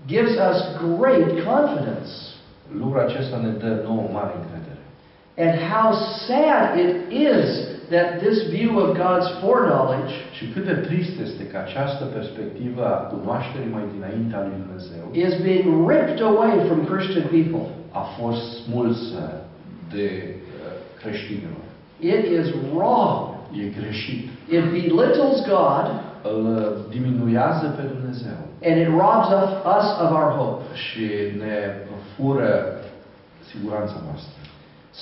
gives 0.07 0.35
us 0.51 0.59
great 0.99 1.29
confidence. 1.51 2.13
lucrul 2.81 3.01
acesta 3.01 3.37
ne 3.37 3.53
dă 3.63 3.71
nouă 3.89 4.05
mare 4.13 4.35
încredere. 4.41 4.81
And 5.45 5.55
how 5.73 5.89
sad 6.27 6.69
it 6.87 6.95
is 7.33 7.47
that 7.95 8.09
this 8.25 8.37
view 8.57 8.73
of 8.83 8.89
God's 9.03 9.29
foreknowledge 9.43 10.15
Și 10.37 10.45
cât 10.53 10.65
de 10.71 10.73
trist 10.87 11.15
este 11.27 11.43
că 11.51 11.57
această 11.67 12.05
perspectivă 12.17 12.83
a 12.87 12.99
cunoașterii 13.13 13.75
mai 13.77 13.85
dinaintea 13.95 14.41
lui 14.47 14.57
Dumnezeu 14.65 15.05
is 15.27 15.33
being 15.49 15.67
ripped 15.91 16.21
away 16.31 16.53
from 16.69 16.81
Christian 16.91 17.27
people. 17.39 17.65
a 18.03 18.05
fost 18.19 18.43
smulsă 18.63 19.23
de 19.95 20.07
uh, 20.25 20.73
creștinilor. 21.01 21.65
It 22.15 22.25
is 22.41 22.47
wrong. 22.75 23.23
E 23.63 23.65
greșit. 23.81 24.23
It 24.57 24.65
belittles 24.75 25.37
God 25.55 25.87
Îl 26.33 26.41
uh, 26.57 26.67
diminuează 26.95 27.67
pe 27.77 27.83
Dumnezeu 27.95 28.39
and 28.69 28.77
it 28.85 28.91
robs 29.03 29.29
us 29.41 29.51
us 29.77 29.87
of 30.05 30.11
our 30.19 30.31
hope. 30.39 30.63
și 30.85 31.05
ne 31.43 31.57
fură 32.13 32.53
siguranța 33.51 33.97
noastră. 34.07 34.33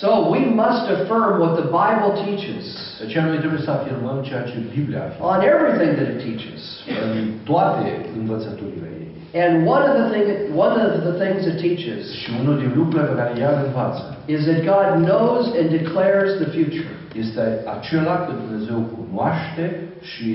So 0.01 0.09
we 0.35 0.41
must 0.63 0.85
affirm 0.97 1.33
what 1.43 1.53
the 1.63 1.69
Bible 1.81 2.11
teaches 2.25 2.67
De 2.99 3.05
aceea 3.07 3.25
noi 3.31 3.39
trebuie 3.45 3.63
să 3.67 3.71
afirmăm 3.71 4.19
ceea 4.29 4.43
ce 4.51 4.55
Biblia 4.77 5.01
afirmă 5.05 5.27
on 5.33 5.41
everything 5.53 5.91
that 5.99 6.09
it 6.15 6.19
teaches. 6.29 6.63
în 7.05 7.17
toate 7.51 7.89
învățăturile 8.21 8.89
ei. 9.01 9.11
And 9.43 9.53
one 9.75 9.85
of 9.91 9.95
the 10.01 10.09
thing, 10.15 10.27
one 10.67 10.75
of 10.87 10.91
the 11.09 11.15
things 11.23 11.41
it 11.51 11.57
teaches 11.67 12.03
Și 12.21 12.29
unul 12.41 12.57
din 12.63 12.71
lucrurile 12.79 13.09
pe 13.11 13.17
care 13.21 13.33
ea 13.43 13.51
le 13.59 13.63
învață 13.71 14.05
is 14.35 14.41
that 14.49 14.61
God 14.73 14.89
knows 15.09 15.45
and 15.61 15.69
declares 15.81 16.31
the 16.43 16.49
future. 16.57 16.93
este 17.23 17.43
acela 17.77 18.15
că 18.25 18.31
Dumnezeu 18.43 18.79
cunoaște 18.97 19.65
și 20.11 20.31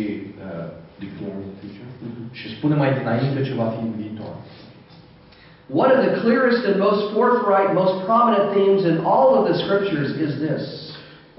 uh, 0.45 0.65
declară 1.03 1.39
future, 1.59 1.89
și 2.39 2.45
spune 2.55 2.75
mai 2.75 2.91
dinainte 2.97 3.39
ce 3.47 3.53
va 3.61 3.67
fi 3.75 3.81
în 3.89 3.93
viitor. 4.01 4.33
One 5.83 5.91
of 5.95 5.99
the 6.07 6.13
clearest 6.23 6.61
and 6.69 6.77
most 6.89 7.03
forthright, 7.15 7.69
most 7.83 7.95
prominent 8.09 8.47
themes 8.55 8.81
in 8.91 8.97
all 9.13 9.29
of 9.37 9.43
the 9.49 9.57
scriptures 9.63 10.09
is 10.27 10.31
this 10.47 10.63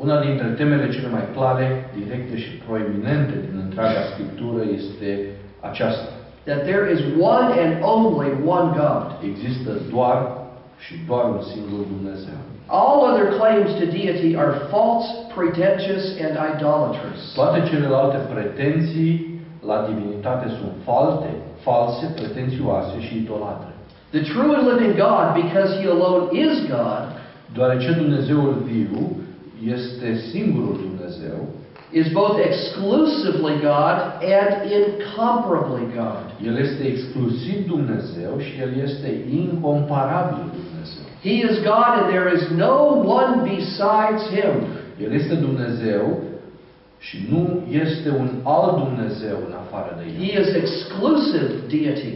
Una 0.05 0.21
dintre 0.27 0.49
temele 0.61 0.87
cele 0.95 1.09
mai 1.17 1.25
clare, 1.35 1.91
directe 1.99 2.35
și 2.39 2.51
proeminente 2.67 3.35
din 3.47 3.61
întreaga 3.65 4.01
Scriptură 4.13 4.63
este 4.79 5.11
aceasta. 5.61 6.09
that 6.45 6.61
there 6.65 6.87
is 6.95 7.01
one 7.35 7.49
and 7.63 7.73
only 7.83 8.31
one 8.57 8.69
God. 8.83 9.07
Există 9.31 9.71
doar 9.93 10.19
și 10.85 10.95
doar 11.07 11.25
un 11.25 11.43
singur 11.53 11.81
Dumnezeu. 11.95 12.41
All 12.69 13.05
other 13.11 13.39
claims 13.39 13.71
to 13.81 13.85
deity 13.87 14.37
are 14.37 14.69
false, 14.71 15.07
pretentious, 15.35 16.05
and 16.25 16.33
idolatrous. 16.51 17.33
Toate 17.35 17.69
celelalte 17.71 18.19
pretenții 18.35 19.41
la 19.67 19.87
divinitate 19.89 20.49
sunt 20.49 20.73
falte, 20.85 21.31
false, 21.61 22.13
pretențioase 22.15 23.01
și 23.01 23.17
idolatre. 23.17 23.73
The 24.11 24.23
true 24.33 24.55
and 24.57 24.67
living 24.73 24.95
God, 24.97 25.25
because 25.43 25.71
He 25.81 25.87
alone 25.89 26.25
is 26.33 26.67
God, 26.69 27.19
Deoarece 27.55 27.91
Dumnezeul 27.93 28.63
viu 28.65 29.17
este 29.77 30.09
singurul 30.31 30.77
Dumnezeu, 30.87 31.39
is 31.93 32.09
both 32.13 32.37
exclusively 32.49 33.55
God 33.71 33.97
and 34.37 34.51
incomparably 34.79 35.85
God. 36.01 36.25
El 36.49 36.57
este 36.57 36.83
exclusiv 36.87 37.67
Dumnezeu 37.67 38.39
și 38.39 38.61
El 38.61 38.71
este 38.87 39.11
incomparabil 39.41 40.45
Dumnezeu. 40.61 40.98
He 41.23 41.35
is 41.49 41.55
God 41.73 41.91
and 41.99 42.09
there 42.15 42.29
is 42.37 42.45
no 42.51 42.75
one 43.19 43.33
besides 43.55 44.23
Him. 44.35 44.55
El 45.05 45.13
este 45.13 45.35
Dumnezeu 45.35 46.23
și 46.99 47.17
nu 47.31 47.63
este 47.71 48.09
un 48.09 48.29
alt 48.43 48.77
Dumnezeu 48.85 49.37
în 49.49 49.55
afară 49.65 49.91
de 49.99 50.05
He 50.25 50.41
is 50.41 50.49
exclusive 50.63 51.49
deity. 51.69 52.13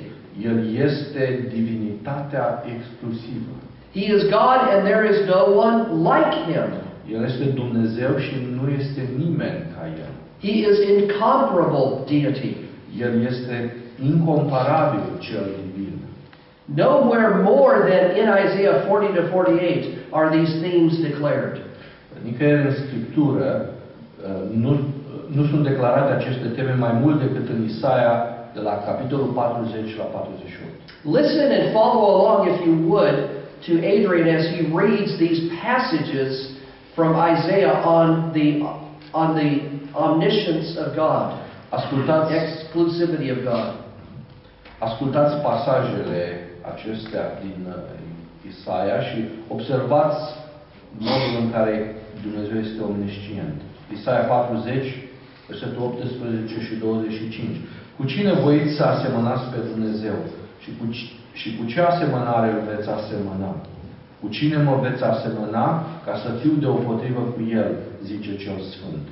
El 0.49 0.57
este 0.87 1.49
divinitatea 1.55 2.65
exclusivă. 2.75 3.55
He 3.95 4.05
is 4.15 4.23
God 4.23 4.61
and 4.73 4.83
there 4.91 5.05
is 5.13 5.19
no 5.35 5.41
one 5.67 5.79
like 6.11 6.35
Him. 6.51 6.69
El 7.15 7.25
este 7.25 7.45
Dumnezeu 7.45 8.19
și 8.19 8.35
nu 8.57 8.65
este 8.81 9.03
nimeni 9.17 9.61
ca 9.75 9.85
El. 10.05 10.13
He 10.45 10.55
is 10.71 10.79
incomparable 10.97 11.89
deity. 12.11 12.57
El 13.05 13.13
este 13.31 13.77
incomparabil 14.11 15.07
cel 15.19 15.47
divin. 15.61 15.92
Nowhere 16.65 17.43
more 17.43 17.75
than 17.91 18.17
in 18.17 18.29
Isaiah 18.29 18.85
40 18.87 19.15
to 19.15 19.29
48 19.31 20.13
are 20.13 20.31
these 20.31 20.53
themes 20.61 20.93
declared. 21.01 21.61
Nicăieri 22.25 22.67
în 22.67 22.75
Scriptură 22.87 23.67
uh, 23.67 24.57
nu, 24.65 24.81
nu 25.35 25.47
sunt 25.47 25.65
declarate 25.65 26.13
aceste 26.13 26.47
teme 26.57 26.75
mai 26.79 26.93
mult 27.03 27.21
decât 27.21 27.49
în 27.49 27.65
Isaia 27.65 28.27
de 28.55 28.61
la 28.61 28.83
capitolul 28.87 29.27
40 29.27 29.97
la 29.97 30.05
48. 30.05 30.83
Listen 31.05 31.49
and 31.59 31.73
follow 31.73 32.03
along, 32.15 32.41
if 32.53 32.59
you 32.67 32.75
would, 32.93 33.17
to 33.67 33.73
Adrian 33.95 34.29
as 34.39 34.45
he 34.55 34.61
reads 34.83 35.11
these 35.19 35.41
passages 35.67 36.33
from 36.95 37.11
Isaiah 37.33 37.77
on 37.99 38.09
the, 38.33 38.49
on 39.13 39.29
the 39.41 39.51
omniscience 40.05 40.69
of 40.85 40.95
God, 40.95 41.27
Ascultați, 41.71 42.33
exclusivity 42.35 43.31
of 43.31 43.39
God. 43.45 43.73
ascultați 44.79 45.37
pasajele 45.37 46.42
acestea 46.73 47.25
din 47.45 47.59
uh, 47.69 47.75
Isaia 48.51 48.99
și 49.09 49.19
observați 49.55 50.23
modul 51.09 51.33
în 51.43 51.49
care 51.55 51.75
Dumnezeu 52.25 52.59
este 52.67 52.81
omniscient. 52.91 53.59
Isaia 53.97 54.25
40, 54.25 54.85
versetul 55.49 55.83
18 55.83 56.61
și 56.67 56.75
25. 56.75 57.57
Cu 57.97 58.05
cine 58.13 58.33
voiți 58.45 58.77
să 58.77 58.85
asemănați 58.85 59.45
pe 59.53 59.61
Dumnezeu? 59.73 60.19
Și 60.63 60.71
cu, 60.79 60.85
ci- 60.97 61.13
și 61.41 61.49
cu 61.57 61.63
ce 61.73 61.81
asemănare 61.81 62.49
îl 62.53 62.61
veți 62.71 62.89
asemăna? 62.99 63.53
Cu 64.21 64.29
cine 64.29 64.57
mă 64.57 64.75
veți 64.85 65.03
asemăna 65.05 65.67
ca 66.07 66.15
să 66.23 66.29
fiu 66.41 66.53
deopotrivă 66.65 67.21
cu 67.35 67.41
El, 67.61 67.71
zice 68.05 68.37
cel 68.37 68.59
Sfânt. 68.73 69.07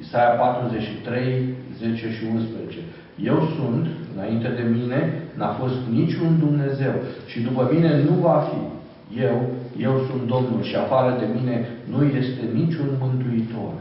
Isaia 0.00 0.28
43, 0.28 1.54
10 1.78 2.10
și 2.16 2.22
11. 2.34 2.78
Eu 3.30 3.38
sunt, 3.56 3.86
înainte 4.14 4.48
de 4.48 4.64
mine, 4.76 5.21
n-a 5.38 5.52
fost 5.60 5.78
niciun 5.98 6.30
Dumnezeu 6.44 6.94
și 7.30 7.38
după 7.40 7.62
mine 7.72 7.90
nu 8.08 8.14
va 8.26 8.38
fi. 8.48 8.60
Eu, 9.28 9.36
eu 9.86 9.94
sunt 10.08 10.22
Domnul 10.34 10.62
și 10.62 10.76
afară 10.76 11.10
de 11.20 11.26
mine 11.36 11.56
nu 11.92 12.00
este 12.20 12.42
niciun 12.60 12.88
mântuitor. 13.02 13.72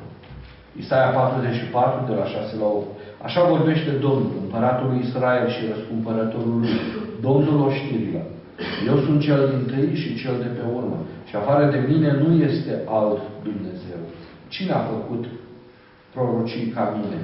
Isaia 0.84 1.10
44, 1.10 2.06
de 2.10 2.14
la 2.20 2.26
6 2.26 2.56
la 2.62 2.66
8. 2.66 2.88
Așa 3.26 3.42
vorbește 3.54 3.92
Domnul, 4.06 4.32
împăratul 4.44 4.88
lui 4.90 5.04
Israel 5.08 5.48
și 5.56 5.70
răscumpărătorul 5.72 6.58
lui, 6.60 6.76
Domnul 7.28 7.58
oștirilor. 7.68 8.26
Eu 8.90 8.98
sunt 9.06 9.20
cel 9.28 9.42
din 9.52 9.64
tâi 9.72 9.96
și 10.02 10.10
cel 10.22 10.36
de 10.44 10.50
pe 10.58 10.66
urmă. 10.78 10.98
Și 11.30 11.36
afară 11.36 11.64
de 11.74 11.80
mine 11.92 12.10
nu 12.24 12.30
este 12.50 12.74
alt 13.00 13.22
Dumnezeu. 13.48 14.02
Cine 14.54 14.72
a 14.72 14.88
făcut 14.94 15.24
prorocii 16.14 16.74
ca 16.76 16.84
mine? 16.98 17.20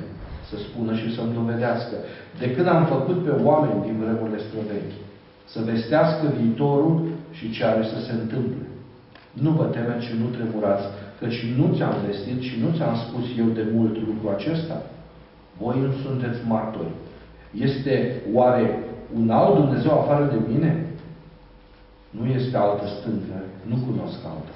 Să 0.50 0.56
spună 0.58 0.92
și 1.00 1.14
să-mi 1.16 1.38
dovedească. 1.40 1.96
De 2.42 2.48
când 2.54 2.68
am 2.68 2.86
făcut 2.86 3.18
pe 3.24 3.34
oameni 3.50 3.84
din 3.86 3.96
vremurile 4.04 4.40
străvechi, 4.48 4.98
să 5.54 5.60
vestească 5.72 6.26
viitorul 6.40 6.96
și 7.38 7.52
ce 7.52 7.62
are 7.66 7.84
să 7.84 8.00
se 8.06 8.14
întâmple. 8.22 8.66
Nu 9.44 9.52
vă 9.52 9.64
temeți 9.64 10.06
și 10.06 10.14
nu 10.22 10.28
tremurați, 10.36 10.86
căci 11.20 11.40
nu 11.58 11.66
ți-am 11.76 11.96
vestit 12.08 12.40
și 12.42 12.56
nu 12.64 12.70
ți-am 12.76 12.96
spus 13.06 13.26
eu 13.38 13.46
de 13.46 13.66
mult 13.74 13.96
lucrul 14.08 14.34
acesta. 14.38 14.78
Voi 15.62 15.78
nu 15.86 15.92
sunteți 16.04 16.40
martori. 16.48 16.94
Este 17.68 18.22
oare 18.34 18.64
un 19.20 19.30
alt 19.30 19.56
Dumnezeu 19.56 20.00
afară 20.00 20.26
de 20.34 20.40
mine? 20.52 20.86
Nu 22.10 22.26
este 22.26 22.58
altă 22.58 22.86
stâncă, 22.88 23.38
nu 23.70 23.76
cunosc 23.86 24.20
alta. 24.26 24.56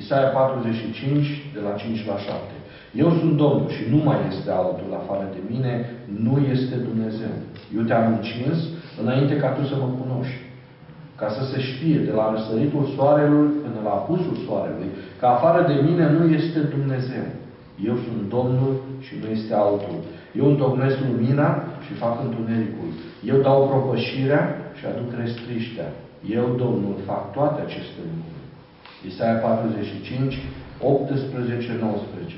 Isaia 0.00 0.28
45, 0.28 1.50
de 1.54 1.60
la 1.60 1.72
5 1.72 2.06
la 2.06 2.18
7. 2.18 2.55
Eu 2.94 3.08
sunt 3.18 3.36
Domnul 3.36 3.68
și 3.76 3.82
nu 3.92 3.96
mai 3.96 4.18
este 4.30 4.50
altul 4.50 4.90
afară 5.00 5.26
de 5.34 5.40
mine, 5.52 5.72
nu 6.24 6.34
este 6.54 6.74
Dumnezeu. 6.88 7.34
Eu 7.76 7.82
te-am 7.82 8.06
încins 8.12 8.58
înainte 9.02 9.34
ca 9.36 9.48
tu 9.48 9.62
să 9.70 9.76
mă 9.82 9.88
cunoști. 10.00 10.40
Ca 11.20 11.28
să 11.36 11.42
se 11.50 11.60
știe 11.60 11.98
de 11.98 12.12
la 12.18 12.30
răsăritul 12.32 12.84
soarelui 12.96 13.48
până 13.62 13.80
la 13.84 13.90
apusul 13.90 14.36
soarelui, 14.46 14.90
că 15.18 15.26
afară 15.26 15.60
de 15.70 15.76
mine 15.88 16.04
nu 16.16 16.24
este 16.38 16.60
Dumnezeu. 16.76 17.26
Eu 17.88 17.94
sunt 18.04 18.20
Domnul 18.36 18.72
și 19.04 19.14
nu 19.22 19.28
este 19.36 19.54
altul. 19.54 19.98
Eu 20.38 20.46
întocmesc 20.50 20.96
lumina 21.08 21.48
și 21.84 21.92
fac 22.02 22.14
întunericul. 22.24 22.90
Eu 23.30 23.36
dau 23.46 23.68
propășirea 23.72 24.42
și 24.78 24.84
aduc 24.86 25.10
restriștea. 25.22 25.88
Eu, 26.38 26.46
Domnul, 26.64 26.94
fac 27.10 27.32
toate 27.32 27.58
aceste 27.66 28.00
lucruri. 28.10 28.44
Isaia 29.08 29.34
45, 29.34 30.38
18, 30.80 31.78
19. 31.80 32.34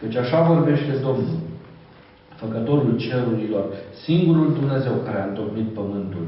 Căci 0.00 0.16
așa 0.16 0.42
vorbește 0.42 0.92
Domnul, 1.02 1.38
Făcătorul 2.42 2.96
cerurilor, 3.06 3.64
singurul 4.04 4.48
Dumnezeu 4.58 4.94
care 5.06 5.18
a 5.20 5.28
întocmit 5.28 5.68
pământul. 5.78 6.26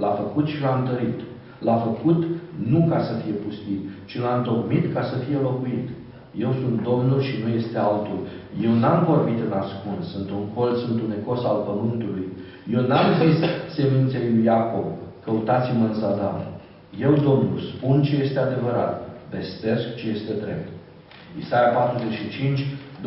L-a 0.00 0.12
făcut 0.22 0.46
și 0.52 0.60
l-a 0.62 0.74
întărit. 0.80 1.18
L-a 1.66 1.76
făcut 1.86 2.20
nu 2.70 2.80
ca 2.90 2.98
să 3.08 3.12
fie 3.22 3.34
pustit, 3.44 3.80
ci 4.08 4.20
l-a 4.22 4.34
întocmit 4.36 4.84
ca 4.94 5.02
să 5.10 5.16
fie 5.24 5.38
locuit. 5.48 5.88
Eu 6.44 6.50
sunt 6.60 6.76
Domnul 6.90 7.20
și 7.26 7.34
nu 7.42 7.48
este 7.60 7.78
altul. 7.78 8.20
Eu 8.66 8.72
n-am 8.82 9.00
vorbit 9.10 9.38
în 9.46 9.52
ascuns, 9.62 10.04
sunt 10.14 10.28
un 10.38 10.44
colț 10.54 10.78
întunecos 10.90 11.40
al 11.50 11.58
pământului. 11.68 12.26
Eu 12.74 12.80
n-am 12.90 13.08
zis 13.20 13.38
seminței 13.76 14.24
lui 14.30 14.44
Iacob, 14.44 14.88
căutați-mă 15.24 15.84
în 15.86 15.94
zadar. 16.00 16.40
Eu, 17.06 17.12
Domnul, 17.28 17.58
spun 17.72 18.02
ce 18.02 18.14
este 18.24 18.38
adevărat, 18.38 18.94
vestesc 19.30 19.84
ce 19.98 20.06
este 20.16 20.32
drept. 20.44 20.71
Isaia 21.40 21.68
45, 21.68 22.60
21-22. 22.60 23.06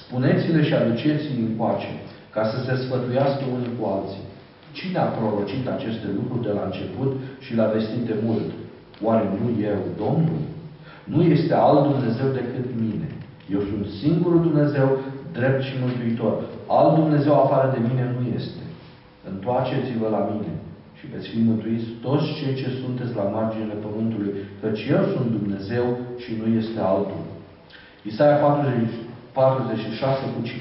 Spuneți-le 0.00 0.62
și 0.64 0.74
aduceți-i 0.74 1.44
încoace, 1.46 1.90
ca 2.34 2.42
să 2.50 2.56
se 2.66 2.74
sfătuiască 2.82 3.44
unii 3.56 3.76
cu 3.78 3.84
alții. 3.94 4.24
Cine 4.72 4.98
a 4.98 5.12
prorocit 5.16 5.64
aceste 5.68 6.06
lucruri 6.18 6.46
de 6.46 6.52
la 6.58 6.64
început 6.66 7.10
și 7.44 7.54
l-a 7.56 7.68
vestit 7.74 8.02
de 8.10 8.16
mult? 8.24 8.48
Oare 9.06 9.24
nu 9.40 9.46
eu, 9.72 9.80
Domnul? 10.04 10.40
Nu 11.12 11.20
este 11.22 11.54
alt 11.54 11.82
Dumnezeu 11.90 12.28
decât 12.40 12.66
mine. 12.84 13.08
Eu 13.54 13.60
sunt 13.70 13.86
singurul 14.02 14.40
Dumnezeu, 14.48 14.88
drept 15.32 15.62
și 15.62 15.74
mântuitor. 15.82 16.34
Alt 16.78 16.94
Dumnezeu 17.00 17.34
afară 17.40 17.66
de 17.74 17.80
mine 17.88 18.04
nu 18.14 18.22
este. 18.38 18.62
Întoarceți-vă 19.30 20.08
la 20.16 20.22
mine 20.32 20.52
și 20.98 21.04
veți 21.12 21.28
fi 21.32 21.38
mântuiți 21.48 21.88
toți 22.06 22.26
cei 22.38 22.54
ce 22.60 22.68
sunteți 22.82 23.16
la 23.20 23.26
marginile 23.36 23.76
pământului, 23.86 24.32
căci 24.60 24.82
eu 24.94 25.02
sunt 25.12 25.28
Dumnezeu 25.38 25.86
și 26.22 26.30
nu 26.40 26.46
este 26.60 26.78
altul. 26.92 27.22
Isaia 28.10 28.36
40, 28.36 28.88
46 29.32 30.24
cu 30.34 30.40
5. 30.42 30.54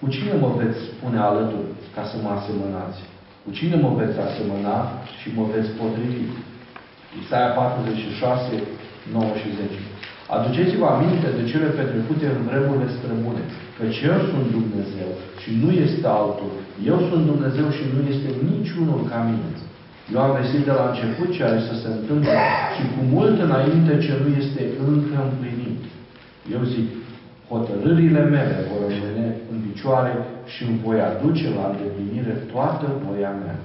Cu 0.00 0.06
cine 0.14 0.32
mă 0.42 0.50
veți 0.60 0.78
spune 0.90 1.18
alături 1.30 1.70
ca 1.94 2.02
să 2.10 2.16
mă 2.22 2.30
asemănați? 2.38 3.00
Cu 3.44 3.50
cine 3.58 3.76
mă 3.84 3.90
veți 4.00 4.18
asemăna 4.26 4.76
și 5.18 5.28
mă 5.36 5.44
veți 5.52 5.70
potrivi? 5.80 6.26
Isaia 7.22 7.50
46, 7.60 8.54
9 9.12 9.32
și 9.40 9.48
10. 9.56 9.78
Aduceți-vă 10.34 10.86
aminte 10.94 11.28
de 11.38 11.44
cele 11.50 11.68
petrecute 11.78 12.26
în 12.34 12.40
vremurile 12.48 12.88
străbune, 12.96 13.42
căci 13.78 14.00
eu 14.10 14.16
sunt 14.30 14.46
Dumnezeu 14.58 15.10
și 15.44 15.50
nu 15.62 15.70
este 15.84 16.06
altul. 16.20 16.52
Eu 16.90 16.98
sunt 17.08 17.22
Dumnezeu 17.32 17.68
și 17.76 17.84
nu 17.94 18.00
este 18.12 18.28
niciunul 18.52 19.00
ca 19.10 19.18
mine. 19.30 19.50
Eu 20.12 20.18
am 20.26 20.32
vestit 20.40 20.62
de 20.68 20.74
la 20.78 20.84
început 20.88 21.28
ce 21.34 21.42
are 21.44 21.60
să 21.68 21.74
se 21.82 21.88
întâmple 21.96 22.36
și 22.76 22.82
cu 22.94 23.00
mult 23.14 23.36
înainte 23.46 23.92
ce 24.04 24.12
nu 24.22 24.28
este 24.42 24.62
încă 24.88 25.16
împlinit. 25.28 25.80
Eu 26.54 26.62
zic, 26.72 26.86
hotărârile 27.52 28.22
mele 28.34 28.56
vor 28.70 28.80
rămâne 28.90 29.26
în 29.52 29.58
picioare 29.66 30.12
și 30.52 30.60
îmi 30.68 30.80
voi 30.84 30.98
aduce 31.10 31.46
la 31.58 31.64
îndeplinire 31.70 32.34
toată 32.52 32.86
voia 33.04 33.32
mea. 33.42 33.58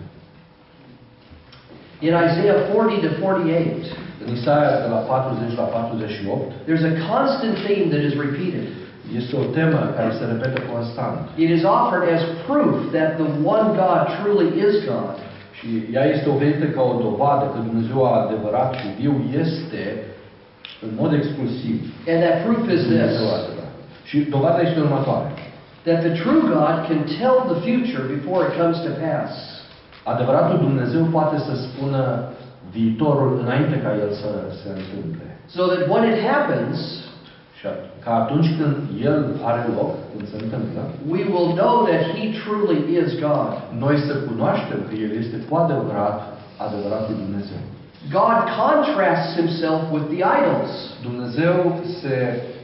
In 2.07 2.13
Isaiah 2.27 2.59
40 2.73 3.01
to 3.05 3.11
48, 3.21 3.83
În 4.25 4.29
Isaia 4.37 4.71
de 4.83 4.89
la 4.95 4.99
40 5.11 5.55
la 5.61 5.63
48 5.63 6.51
there's 6.67 6.85
a 6.91 6.95
constant 7.11 7.55
theme 7.65 7.85
that 7.93 8.03
is 8.09 8.13
repeated. 8.25 8.65
Este 9.19 9.33
o 9.43 9.45
temă 9.57 9.79
care 9.95 10.11
se 10.19 10.25
repetă 10.31 10.59
constant. 10.73 11.19
It 11.43 11.49
is 11.57 11.63
offered 11.77 12.05
as 12.15 12.23
proof 12.47 12.75
that 12.95 13.09
the 13.21 13.29
one 13.55 13.67
God 13.81 14.01
truly 14.17 14.47
is 14.65 14.73
God. 14.91 15.15
Și 15.57 15.67
ea 15.95 16.05
este 16.15 16.27
oferită 16.29 16.65
ca 16.75 16.81
o 16.91 16.95
dovadă 17.07 17.45
că 17.53 17.59
Dumnezeu 17.69 17.99
adevărat 18.21 18.69
și 18.79 18.87
viu 18.99 19.13
este 19.43 19.83
în 20.85 20.91
mod 21.01 21.11
exclusiv 21.19 21.75
And 22.11 22.19
that 22.25 22.37
proof 22.45 22.61
is 22.75 22.81
this. 22.93 23.13
Și 24.09 24.17
dovada 24.35 24.59
este 24.67 24.79
următoare. 24.79 25.29
that 25.87 25.99
the 26.07 26.13
true 26.23 26.41
God 26.55 26.75
can 26.89 27.01
tell 27.19 27.37
the 27.51 27.59
future 27.67 28.03
before 28.15 28.39
it 28.47 28.53
comes 28.61 28.77
to 28.87 28.91
pass. 29.03 29.31
Adevăratul 30.13 30.57
Dumnezeu 30.67 31.03
poate 31.17 31.37
să 31.47 31.53
spună 31.67 32.01
viitorul 32.71 33.31
înainte 33.43 33.75
ca 33.85 33.91
el 34.03 34.11
să 34.21 34.29
se 34.61 34.69
întâmple. 34.79 35.25
So 35.55 35.61
that 35.71 35.83
when 35.93 36.03
it 36.11 36.19
happens, 36.31 36.77
ca 38.03 38.11
atunci 38.23 38.49
când 38.57 38.75
el 39.09 39.19
are 39.49 39.63
loc, 39.77 39.91
când 40.11 40.23
se 40.31 40.37
întâmplă, 40.43 40.81
we 41.13 41.21
will 41.33 41.49
know 41.61 41.75
that 41.89 42.01
He 42.15 42.23
truly 42.43 42.79
is 43.01 43.09
God. 43.27 43.49
noi 43.85 43.95
să 44.07 44.13
cunoaștem 44.29 44.79
că 44.87 44.93
el 45.05 45.11
este 45.23 45.37
cu 45.47 45.53
adevărat 45.63 46.17
adevăratul 46.65 47.15
Dumnezeu. 47.25 47.61
God 48.17 48.39
contrasts 48.63 49.29
Himself 49.39 49.81
with 49.95 50.05
the 50.13 50.21
idols, 50.39 50.71
Dumnezeu 51.07 51.55
se 51.99 52.15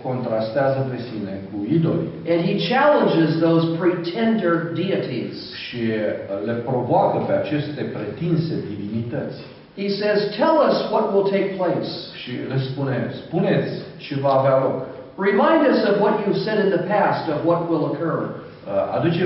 contrastează 0.08 0.80
pe 0.91 0.98
sine 1.08 1.34
cu 1.50 1.58
idolii 1.78 2.10
and 2.32 2.39
He 2.50 2.56
challenges 2.72 3.30
those 3.46 3.65
pretender 3.82 4.54
deities. 4.82 5.36
și 5.65 5.82
uh, 5.91 6.46
le 6.48 6.54
provoacă 6.70 7.17
pe 7.28 7.34
aceste 7.41 7.82
pretinse 7.96 8.54
divinități. 8.70 9.39
He 9.82 9.88
says, 10.02 10.18
Tell 10.42 10.56
us 10.70 10.76
what 10.92 11.06
will 11.14 11.28
take 11.36 11.48
place. 11.62 11.90
Și 12.22 12.32
le 12.52 12.58
spune, 12.70 12.98
spuneți 13.26 13.72
ce 14.06 14.16
va 14.26 14.34
avea 14.40 14.56
loc. 14.66 14.78
Remind 15.30 15.62
us 15.72 15.80
of 15.90 15.96
what 16.04 16.16
you've 16.24 16.42
said 16.48 16.58
in 16.66 16.70
the 16.78 16.84
past 16.94 17.24
of 17.36 17.40
what 17.50 17.60
will 17.70 17.84
occur. 17.92 18.18
Uh, 18.24 18.96
Aduce, 18.98 19.24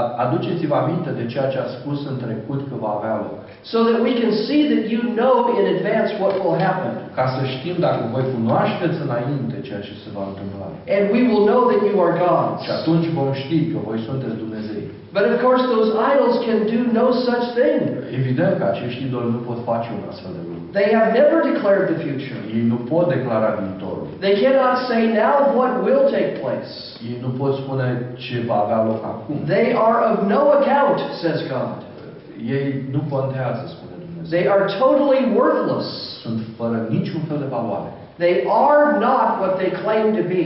a- 0.00 0.12
aduceți-vă 0.24 0.74
aminte 0.82 1.10
de 1.20 1.24
ceea 1.32 1.48
ce 1.52 1.58
a 1.58 1.68
spus 1.76 1.98
în 2.10 2.16
trecut 2.24 2.60
că 2.68 2.74
va 2.84 2.92
avea 2.98 3.14
loc. 3.24 3.38
So 3.72 3.78
that 3.88 3.98
we 4.08 4.12
can 4.20 4.32
see 4.46 4.60
that 4.72 4.84
you 4.94 5.02
know 5.20 5.34
in 5.58 5.64
advance 5.74 6.10
what 6.22 6.34
will 6.42 6.58
happen. 6.68 6.92
Ca 7.18 7.24
să 7.34 7.40
știm 7.54 7.76
dacă 7.86 8.00
voi 8.14 8.24
cunoașteți 8.34 8.96
înainte 9.06 9.56
ceea 9.68 9.82
ce 9.86 9.92
se 10.04 10.08
va 10.16 10.24
întâmpla. 10.30 10.66
And 10.96 11.04
we 11.16 11.20
will 11.30 11.44
know 11.50 11.62
that 11.70 11.82
you 11.90 11.96
are 12.06 12.14
gods. 12.24 12.58
Și 12.66 12.70
atunci 12.78 13.06
vom 13.18 13.30
ști 13.42 13.58
că 13.72 13.78
voi 13.88 13.98
sunteți 14.08 14.36
Dumnezei. 14.44 14.84
But 15.16 15.24
of 15.30 15.36
course, 15.44 15.62
those 15.74 15.90
idols 16.12 16.36
can 16.46 16.58
do 16.74 16.80
no 17.00 17.06
such 17.28 17.44
thing. 17.58 17.80
Evident 18.20 18.52
că 18.58 18.64
acești 18.72 19.04
idoli 19.06 19.30
nu 19.36 19.40
pot 19.48 19.58
face 19.70 19.88
un 19.96 20.02
astfel 20.10 20.32
de 20.36 20.42
lucru. 20.46 20.62
They 20.78 20.88
have 20.98 21.08
never 21.20 21.36
declared 21.50 21.84
the 21.92 21.98
future. 22.06 22.40
Ei 22.56 22.62
nu 22.72 22.78
pot 22.90 23.04
declara 23.14 23.50
viitorul. 23.60 24.06
They 24.24 24.34
cannot 24.42 24.76
say 24.88 25.00
now 25.24 25.36
what 25.58 25.72
will 25.86 26.04
take 26.16 26.30
place. 26.42 26.72
Ei 27.08 27.16
nu 27.24 27.28
pot 27.38 27.52
spune 27.60 27.86
ce 28.24 28.36
va 28.48 28.56
avea 28.64 28.80
loc 28.88 29.00
acum. 29.12 29.36
They 29.54 29.66
are 29.88 29.98
of 30.10 30.16
no 30.34 30.42
account, 30.58 30.98
says 31.20 31.38
God. 31.54 31.76
Ei 32.56 32.66
nu 32.94 33.00
contează, 33.14 33.62
spune 33.74 33.94
Dumnezeu. 34.04 34.28
They 34.36 34.44
are 34.54 34.64
totally 34.82 35.22
worthless. 35.38 35.88
Sunt 36.22 36.40
fără 36.58 36.76
niciun 36.96 37.22
fel 37.28 37.38
de 37.44 37.48
valoare. 37.56 37.90
They 38.24 38.36
are 38.68 38.98
not 39.08 39.28
what 39.40 39.52
they 39.60 39.70
claim 39.82 40.06
to 40.18 40.24
be. 40.36 40.44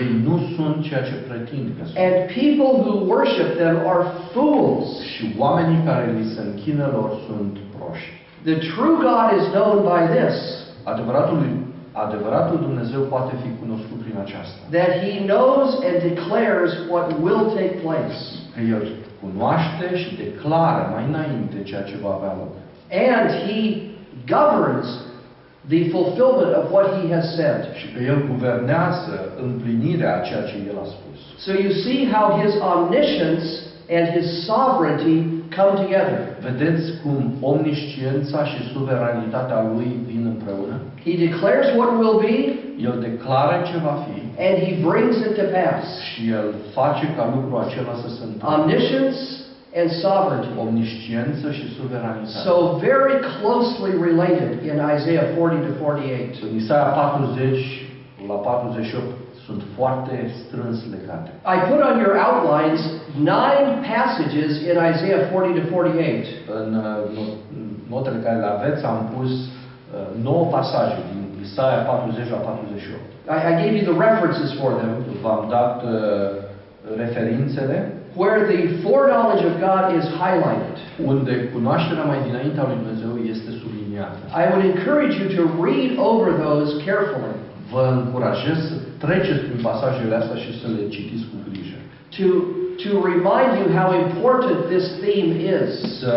Ei 0.00 0.08
nu 0.26 0.34
sunt 0.54 0.76
ceea 0.88 1.02
ce 1.08 1.14
pretind 1.28 1.66
că 1.76 1.82
sunt. 1.84 1.98
And 2.06 2.14
people 2.42 2.70
who 2.84 2.92
worship 3.14 3.50
them 3.62 3.76
are 3.92 4.04
fools. 4.32 4.88
Și 5.12 5.24
oamenii 5.44 5.80
care 5.88 6.04
li 6.18 6.26
se 6.34 6.40
închină 6.50 6.86
lor 6.96 7.10
sunt 7.26 7.52
proști. 7.74 8.12
The 8.50 8.58
true 8.72 8.96
God 9.08 9.28
is 9.40 9.46
known 9.56 9.76
by 9.92 10.02
this 10.16 10.36
Adevăratul, 10.92 11.38
adevăratul 11.92 12.58
Dumnezeu 12.68 13.00
poate 13.14 13.34
fi 13.42 13.50
cunoscut 13.60 13.98
prin 14.04 14.16
aceasta. 14.24 14.58
that 14.78 14.92
He 15.04 15.12
knows 15.32 15.68
and 15.88 15.96
declares 16.10 16.70
what 16.92 17.06
will 17.24 17.44
take 17.58 17.74
place. 17.86 18.18
Că 18.54 18.60
El 18.76 18.82
cunoaște 19.22 19.86
și 20.02 20.10
declară 20.24 20.82
mai 20.94 21.04
înainte 21.12 21.56
ceea 21.70 21.84
ce 21.90 21.96
va 22.04 22.12
avea 22.18 22.34
loc. 22.40 22.52
And 23.10 23.26
He 23.44 23.58
governs 24.34 24.88
the 25.68 25.88
fulfillment 25.90 26.52
of 26.60 26.64
what 26.72 26.86
He 26.98 27.14
has 27.14 27.34
said. 27.36 27.60
Și 27.78 27.86
că 27.92 28.02
El 28.02 28.18
guvernează 28.30 29.14
împlinirea 29.42 30.16
a 30.16 30.24
ceea 30.28 30.42
ce 30.42 30.54
El 30.70 30.78
a 30.84 30.86
spus. 30.96 31.18
So 31.44 31.52
you 31.64 31.70
see 31.84 31.98
how 32.14 32.24
His 32.42 32.52
omniscience 32.74 33.46
and 33.96 34.04
His 34.16 34.26
sovereignty 34.48 35.16
come 35.58 35.74
together. 35.82 36.18
Vedeți 36.48 36.82
cum 37.02 37.18
omnisciența 37.40 38.44
și 38.44 38.60
suveranitatea 38.72 39.58
Lui 39.74 39.90
vin 40.06 40.24
împreună? 40.34 40.74
He 41.04 41.12
declares 41.28 41.66
what 41.76 41.90
will 42.00 42.18
be, 42.28 42.38
El 42.88 42.96
declară 43.08 43.56
ce 43.70 43.76
va 43.86 43.94
fi 44.04 44.20
and 44.46 44.54
He 44.66 44.72
brings 44.88 45.16
it 45.26 45.32
to 45.40 45.46
pass. 45.56 45.84
și 46.08 46.20
El 46.38 46.46
face 46.78 47.04
ca 47.16 47.24
lucrul 47.34 47.58
acela 47.66 47.94
să 48.02 48.08
se 48.16 48.22
întâmple. 48.24 48.48
Omniscience 48.58 49.20
and 49.80 49.88
sovereignty. 50.04 50.48
Omnisciență 50.64 51.46
și 51.58 51.64
suveranitate. 51.78 52.44
So 52.48 52.54
very 52.90 53.16
closely 53.36 53.92
related 54.08 54.50
in 54.70 54.76
Isaiah 54.96 55.26
40 55.36 55.66
to 55.68 55.72
48. 55.84 56.42
În 56.46 56.52
Isaia 56.62 56.84
40 56.84 57.86
la 58.30 58.34
48 58.34 59.04
sunt 59.46 59.62
foarte 59.76 60.14
strâns 60.42 60.76
legate. 60.96 61.30
I 61.54 61.56
put 61.70 61.80
on 61.90 61.94
your 62.04 62.14
outlines 62.28 62.80
nine 63.36 63.68
passages 63.92 64.50
in 64.70 64.76
Isaiah 64.92 65.22
40 65.32 65.62
to 65.62 65.66
48. 65.74 66.26
În 66.60 66.68
uh, 66.74 66.84
no- 67.16 67.36
notele 67.94 68.18
care 68.26 68.38
le 68.44 68.50
aveți 68.56 68.80
am 68.92 69.00
pus 69.16 69.30
uh, 69.30 70.22
9 70.22 70.46
pasaje 70.56 70.98
din 71.10 71.20
Isaia 71.46 71.80
40 71.90 72.30
la 72.34 72.36
48. 72.36 73.12
I, 73.36 73.38
I 73.50 73.52
gave 73.62 73.72
you 73.78 73.84
the 73.92 73.98
references 74.08 74.50
for 74.60 74.70
them, 74.80 74.90
V-am 75.22 75.42
dat 75.56 75.82
uh, 75.82 75.90
referințele 77.02 77.76
where 78.20 78.40
the 78.52 78.60
foreknowledge 78.84 79.44
of 79.50 79.54
God 79.68 79.84
is 79.98 80.04
highlighted. 80.22 80.76
unde 81.10 81.32
cunoașterea 81.54 82.04
mai 82.12 82.18
dinaintea 82.28 82.64
lui 82.68 82.76
Dumnezeu 82.82 83.12
este 83.34 83.50
subliniată. 83.60 84.18
I 84.42 84.44
would 84.50 84.64
encourage 84.72 85.14
you 85.20 85.26
to 85.38 85.42
read 85.68 85.90
over 86.10 86.28
those 86.46 86.70
carefully, 86.88 87.36
Vă 87.72 87.84
încurajez 88.00 88.58
să 88.68 88.74
treceți 89.04 89.42
prin 89.46 89.60
pasajele 89.68 90.14
astea 90.20 90.38
și 90.44 90.50
să 90.60 90.66
le 90.76 90.82
citiți 90.96 91.24
cu 91.30 91.36
grijă. 91.48 91.78
to, 92.16 92.26
to 92.84 92.90
remind 93.12 93.52
you 93.60 93.66
how 93.80 93.88
important 94.06 94.58
this 94.72 94.84
theme 95.04 95.32
is. 95.56 95.70
Să 96.00 96.12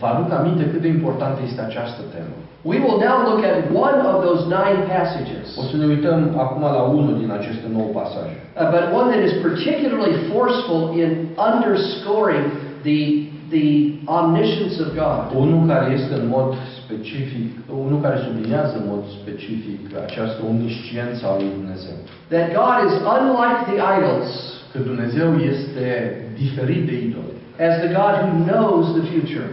vă 0.00 0.06
aduc 0.12 0.28
aminte 0.38 0.64
cât 0.72 0.80
de 0.86 0.90
importantă 0.98 1.38
este 1.48 1.60
această 1.68 2.02
temă. 2.14 2.36
We 2.72 2.76
will 2.84 2.98
now 3.08 3.16
look 3.28 3.40
at 3.50 3.56
one 3.86 3.98
of 4.10 4.16
those 4.26 4.42
nine 4.60 4.78
passages, 4.94 5.44
O 5.60 5.62
să 5.70 5.74
ne 5.76 5.86
uităm 5.92 6.20
acum 6.44 6.62
la 6.78 6.82
unul 6.98 7.14
din 7.22 7.30
aceste 7.38 7.66
nouă 7.76 7.88
pasaje. 8.00 8.36
uh, 8.60 8.68
but 8.74 8.84
one 9.00 9.08
that 9.14 9.22
is 9.28 9.34
particularly 9.48 10.14
forceful 10.32 10.82
in 11.02 11.10
underscoring 11.48 12.46
the, 12.88 13.00
the 13.56 13.68
omniscience 14.18 14.76
of 14.84 14.88
God. 15.04 15.22
Unul 15.44 15.62
care 15.72 15.86
este 15.98 16.14
în 16.20 16.26
mod 16.36 16.48
specific, 16.80 17.48
unul 17.86 18.00
care 18.06 18.16
subliniază 18.26 18.74
în 18.80 18.86
mod 18.92 19.02
specific 19.18 19.80
această 20.06 20.40
omnisciență 20.50 21.22
a 21.30 21.32
lui 21.40 21.50
Dumnezeu. 21.58 21.96
That 22.34 22.46
God 22.62 22.76
is 22.88 22.94
unlike 23.16 23.58
the 23.70 23.78
idols 23.96 24.30
Că 24.72 24.78
Dumnezeu 24.90 25.28
este 25.52 25.84
diferit 26.42 26.82
de 26.90 26.96
idoli. 27.06 27.34
as 27.68 27.74
the 27.84 27.90
God 28.00 28.14
who 28.24 28.32
knows 28.50 28.84
the 28.98 29.04
future. 29.12 29.48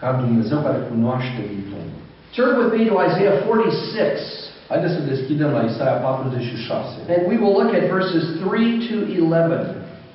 Ca 0.00 0.08
Dumnezeu 0.24 0.58
care 0.66 0.78
cunoaște 0.90 1.40
viitorul. 1.52 1.94
Turn 2.36 2.54
with 2.60 2.70
me 2.76 2.84
to 2.90 2.94
Isaiah 3.06 3.36
46, 3.44 4.46
Haideți 4.72 4.94
să 4.96 5.00
deschidem 5.12 5.50
la 5.56 5.62
Isaia 5.70 5.96
46. 6.04 7.14
and 7.14 7.22
we 7.30 7.36
will 7.42 7.54
look 7.60 7.70
at 7.78 7.84
verses 7.96 8.24
3 8.40 8.88
to 8.88 8.96
11. 9.16 9.74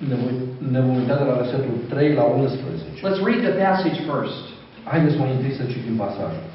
Ne, 0.09 0.15
voi, 0.21 0.33
ne 0.73 0.79
vom 0.85 0.95
uita 1.01 1.15
de 1.21 1.25
la 1.29 1.35
versetul 1.41 1.75
3 1.89 2.19
la 2.19 2.23
11. 2.23 3.05
Let's 3.07 3.21
read 3.29 3.41
the 3.47 3.55
passage 3.63 3.99
first. 4.11 4.43
Haideți 4.91 5.19
mai 5.21 5.29
întâi 5.35 5.57
să 5.59 5.63
citim 5.73 5.95
pasajul. 6.03 6.47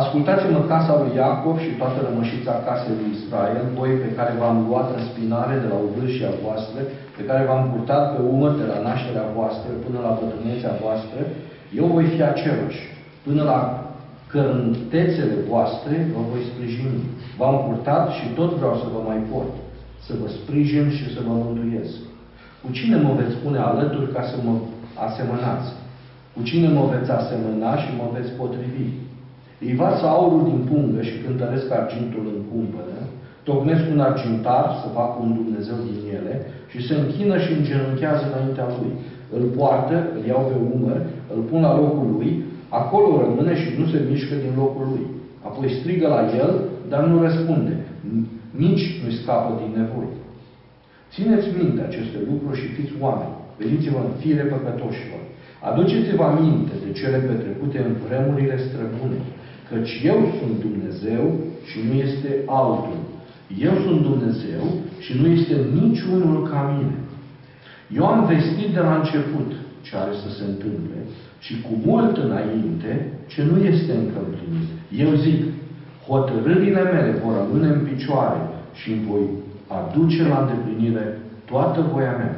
Ascultați-mă 0.00 0.60
casa 0.72 0.92
lui 1.00 1.12
Iacov 1.18 1.56
și 1.64 1.72
toată 1.80 1.98
rămășița 2.06 2.62
casei 2.66 2.98
lui 3.00 3.10
Israel, 3.18 3.64
voi 3.78 3.90
pe 4.04 4.10
care 4.18 4.32
v-am 4.40 4.58
luat 4.68 4.88
în 4.96 5.02
spinare 5.10 5.54
de 5.62 5.68
la 5.72 5.78
ovârșia 5.86 6.30
voastră, 6.44 6.80
pe 7.16 7.22
care 7.28 7.42
v-am 7.48 7.64
purtat 7.70 8.04
pe 8.12 8.20
umăr 8.32 8.52
de 8.60 8.66
la 8.72 8.78
nașterea 8.88 9.26
voastră 9.36 9.70
până 9.84 9.98
la 10.06 10.12
bătrânețea 10.18 10.72
voastră, 10.84 11.20
eu 11.80 11.86
voi 11.94 12.06
fi 12.14 12.22
același. 12.32 12.82
Până 13.26 13.42
la 13.52 13.58
cărântețele 14.34 15.36
voastre 15.50 15.94
vă 16.14 16.20
voi 16.30 16.42
sprijini. 16.50 17.02
V-am 17.38 17.56
purtat 17.64 18.04
și 18.16 18.26
tot 18.38 18.50
vreau 18.58 18.74
să 18.82 18.86
vă 18.94 19.00
mai 19.08 19.20
port, 19.30 19.54
să 20.06 20.12
vă 20.20 20.28
sprijin 20.38 20.86
și 20.96 21.06
să 21.14 21.20
vă 21.26 21.34
mântuiesc. 21.42 21.96
Cu 22.62 22.68
cine 22.78 22.96
mă 23.04 23.12
veți 23.20 23.36
pune 23.42 23.58
alături 23.70 24.12
ca 24.14 24.22
să 24.30 24.36
mă 24.46 24.54
asemănați? 25.06 25.68
Cu 26.34 26.40
cine 26.48 26.68
mă 26.76 26.84
veți 26.92 27.10
asemăna 27.18 27.72
și 27.82 27.88
mă 27.98 28.06
veți 28.14 28.30
potrivi? 28.40 28.88
Îi 29.64 29.78
varsă 29.80 30.06
aurul 30.06 30.42
din 30.50 30.60
pungă 30.68 31.00
și 31.08 31.20
cântăresc 31.22 31.66
argintul 31.70 32.24
în 32.34 32.40
cumpănă, 32.50 33.00
tocnesc 33.46 33.84
un 33.94 34.00
argintar 34.08 34.66
să 34.80 34.86
facă 34.98 35.16
un 35.24 35.32
Dumnezeu 35.40 35.78
din 35.88 36.00
ele 36.18 36.34
și 36.70 36.78
se 36.86 36.94
închină 37.02 37.36
și 37.44 37.50
îngenunchează 37.52 38.22
înaintea 38.26 38.66
lui. 38.74 38.92
Îl 39.36 39.44
poartă, 39.56 39.96
îl 40.16 40.22
iau 40.30 40.42
pe 40.48 40.56
umăr, 40.74 40.98
îl 41.34 41.40
pun 41.48 41.60
la 41.66 41.72
locul 41.80 42.08
lui, 42.16 42.30
acolo 42.68 43.20
rămâne 43.24 43.54
și 43.60 43.68
nu 43.78 43.86
se 43.86 43.98
mișcă 44.10 44.34
din 44.34 44.52
locul 44.56 44.86
lui. 44.92 45.06
Apoi 45.48 45.76
strigă 45.78 46.06
la 46.08 46.22
el, 46.42 46.52
dar 46.88 47.02
nu 47.04 47.22
răspunde. 47.22 47.74
Nici 48.50 48.84
nu-i 49.00 49.18
scapă 49.22 49.50
din 49.60 49.70
nevoi. 49.78 50.12
Țineți 51.12 51.48
minte 51.58 51.80
aceste 51.82 52.18
lucruri 52.30 52.60
și 52.60 52.74
fiți 52.76 52.94
oameni. 53.00 53.36
Veniți-vă 53.60 54.00
în 54.04 54.12
fire 54.20 54.44
păcătoșilor. 54.52 55.22
Aduceți-vă 55.68 56.24
aminte 56.32 56.74
de 56.84 56.90
cele 56.98 57.18
petrecute 57.28 57.78
în 57.86 57.92
vremurile 58.04 58.56
străbune, 58.66 59.20
căci 59.68 59.92
eu 60.10 60.18
sunt 60.38 60.54
Dumnezeu 60.66 61.24
și 61.68 61.78
nu 61.86 61.94
este 62.06 62.30
altul. 62.60 62.98
Eu 63.68 63.74
sunt 63.84 64.00
Dumnezeu 64.10 64.64
și 65.04 65.12
nu 65.20 65.26
este 65.36 65.54
niciunul 65.80 66.48
ca 66.50 66.60
mine. 66.76 66.96
Eu 67.98 68.04
am 68.06 68.20
vestit 68.32 68.70
de 68.76 68.80
la 68.80 68.94
început 68.94 69.48
ce 69.86 69.92
are 69.96 70.14
să 70.22 70.28
se 70.36 70.44
întâmple 70.50 70.98
și 71.44 71.54
cu 71.60 71.72
mult 71.86 72.16
înainte 72.16 73.12
ce 73.26 73.40
nu 73.50 73.56
este 73.64 73.92
încă 73.92 74.18
împlinit. 74.26 74.68
Eu 75.02 75.10
zic, 75.24 75.40
hotărârile 76.08 76.82
mele 76.82 77.20
vor 77.22 77.32
rămâne 77.40 77.68
în 77.72 77.82
picioare 77.88 78.40
și 78.78 78.90
îmi 78.92 79.06
voi 79.10 79.24
aduce 79.78 80.22
la 80.28 80.38
îndeplinire 80.40 81.18
toată 81.50 81.80
voia 81.92 82.16
mea. 82.20 82.34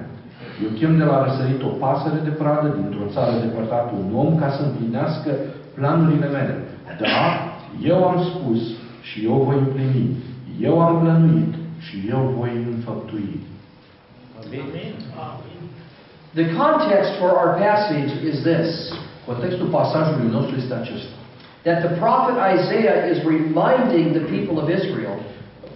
Eu 0.62 0.70
chem 0.78 0.96
de 0.96 1.04
la 1.04 1.24
răsărit 1.24 1.62
o 1.62 1.72
pasăre 1.82 2.20
de 2.24 2.30
pradă 2.40 2.68
dintr-o 2.78 3.10
țară 3.14 3.32
depărtată 3.44 3.90
un 4.02 4.16
om 4.24 4.36
ca 4.36 4.48
să 4.50 4.60
împlinească 4.62 5.30
planurile 5.74 6.28
mele. 6.36 6.54
Da, 7.00 7.24
eu 7.90 7.98
am 8.08 8.18
spus 8.30 8.60
și 9.08 9.24
eu 9.24 9.36
voi 9.46 9.58
împlini. 9.58 10.16
Eu 10.60 10.80
am 10.80 11.00
plănuit 11.00 11.54
și 11.86 11.96
eu 12.08 12.34
voi 12.38 12.52
înfăptui. 12.72 13.40
The 16.36 16.52
context 16.52 17.16
for 17.20 17.30
our 17.40 17.56
passage 17.56 18.12
is 18.30 18.36
this 18.44 18.68
Contextul 19.26 19.66
pasajului 19.66 20.30
nostru 20.30 20.54
este 20.56 20.74
acesta. 20.74 21.14
that 21.62 21.80
the 21.86 21.94
prophet 22.04 22.36
Isaiah 22.56 22.98
is 23.12 23.18
reminding 23.36 24.06
the 24.18 24.24
people 24.34 24.56
of 24.62 24.66
Israel 24.80 25.16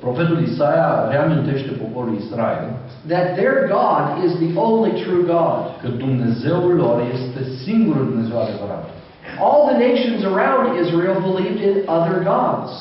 Profetul 0.01 0.39
Isaia 0.51 1.09
reamintește 1.11 1.71
poporul 1.83 2.15
Israel 2.25 2.69
that 3.13 3.27
their 3.41 3.57
God 3.79 4.05
is 4.27 4.33
the 4.45 4.53
only 4.69 4.93
true 5.05 5.23
God. 5.37 5.61
că 5.83 5.89
Dumnezeul 6.05 6.75
lor 6.83 6.97
este 7.15 7.41
singurul 7.65 8.05
Dumnezeu 8.11 8.37
adevărat. 8.41 8.85
All 9.47 9.63
the 9.73 9.79
nations 9.89 10.21
around 10.33 10.63
Israel 10.85 11.17
believed 11.31 11.61
in 11.69 11.75
other 11.97 12.17
gods. 12.33 12.73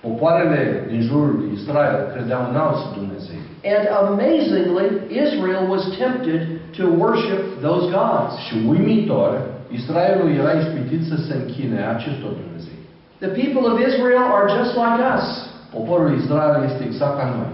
Popoarele 0.00 0.84
din 0.90 1.00
jurul 1.00 1.34
lui 1.38 1.50
Israel 1.58 1.98
credeau 2.12 2.42
în 2.50 2.56
alți 2.64 2.84
Dumnezei. 2.98 3.40
And 3.74 3.84
amazingly, 4.04 4.86
Israel 5.24 5.62
was 5.74 5.82
tempted 5.98 6.40
to 6.80 6.84
worship 7.04 7.42
those 7.66 7.84
gods. 7.98 8.32
Și 8.46 8.54
uimitor, 8.72 9.30
Israelul 9.80 10.28
era 10.40 10.52
ispitit 10.52 11.02
să 11.10 11.16
se 11.26 11.34
închine 11.40 11.78
acestor 11.94 12.30
Dumnezei. 12.40 12.78
The 13.24 13.32
people 13.42 13.64
of 13.72 13.76
Israel 13.90 14.24
are 14.38 14.46
just 14.58 14.72
like 14.82 15.00
us. 15.16 15.26
Poporul 15.76 16.10
Israel 16.20 16.56
este 16.70 16.82
exact 16.84 17.16
ca 17.18 17.26
noi. 17.36 17.50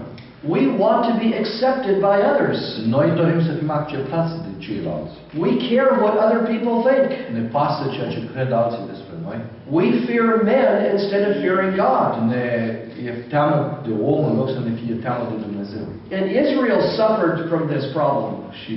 We 0.55 0.63
want 0.85 1.01
to 1.09 1.13
be 1.25 1.29
accepted 1.41 1.95
by 2.07 2.17
others. 2.31 2.59
Noi 2.95 3.07
dorim 3.19 3.41
să 3.47 3.51
fim 3.59 3.71
acceptați 3.81 4.33
de 4.45 4.51
ceilalți. 4.65 5.13
We 5.43 5.51
care 5.69 5.91
what 6.03 6.15
other 6.25 6.41
people 6.53 6.75
think. 6.89 7.07
Ne 7.37 7.43
pasă 7.55 7.83
ceea 7.95 8.09
ce 8.13 8.19
cred 8.31 8.49
alții 8.61 8.89
despre 8.93 9.15
noi. 9.25 9.37
We 9.77 9.85
fear 10.07 10.27
men 10.51 10.73
instead 10.95 11.23
of 11.29 11.33
fearing 11.43 11.71
God. 11.85 12.11
Ne 12.33 12.45
e 13.07 13.09
teamă 13.33 13.57
de 13.87 13.93
om 14.13 14.21
în 14.29 14.35
loc 14.39 14.49
să 14.57 14.61
ne 14.67 14.73
fie 14.79 14.95
teamă 15.05 15.23
de 15.31 15.37
Dumnezeu. 15.45 15.85
And 16.17 16.25
Israel 16.43 16.81
suffered 16.99 17.37
from 17.49 17.63
this 17.73 17.85
problem. 17.97 18.35
Și 18.61 18.73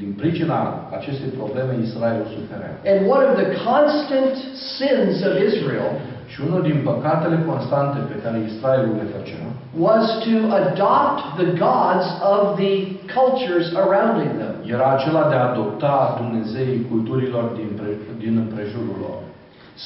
din 0.00 0.10
pricina 0.20 0.58
acestei 0.98 1.30
probleme 1.40 1.72
Israelul 1.88 2.26
suferea. 2.36 2.72
And 2.90 3.00
one 3.16 3.24
of 3.30 3.34
the 3.42 3.50
constant 3.68 4.32
sins 4.78 5.14
of 5.28 5.34
Israel 5.50 5.90
Și 6.32 6.38
unul 6.46 6.62
din 6.70 6.78
păcatele 6.90 7.38
constante 7.50 7.98
pe 8.10 8.16
care 8.22 8.36
Israelul 8.50 8.94
le 9.00 9.06
făcea 9.14 9.44
was 9.88 10.04
to 10.26 10.34
adopt 10.62 11.20
the 11.42 11.50
gods 11.66 12.06
of 12.32 12.40
the 12.62 12.74
cultures 13.16 13.64
surrounding 13.76 14.30
them. 14.42 14.54
era 14.74 14.88
acela 14.96 15.28
de 15.28 15.34
a 15.34 15.48
adopta 15.50 16.16
Dumnezeii 16.20 16.86
culturilor 16.90 17.44
din, 17.58 17.70
pre, 17.78 17.90
din 18.18 18.36
împrejurul 18.36 18.96
lor. 19.04 19.18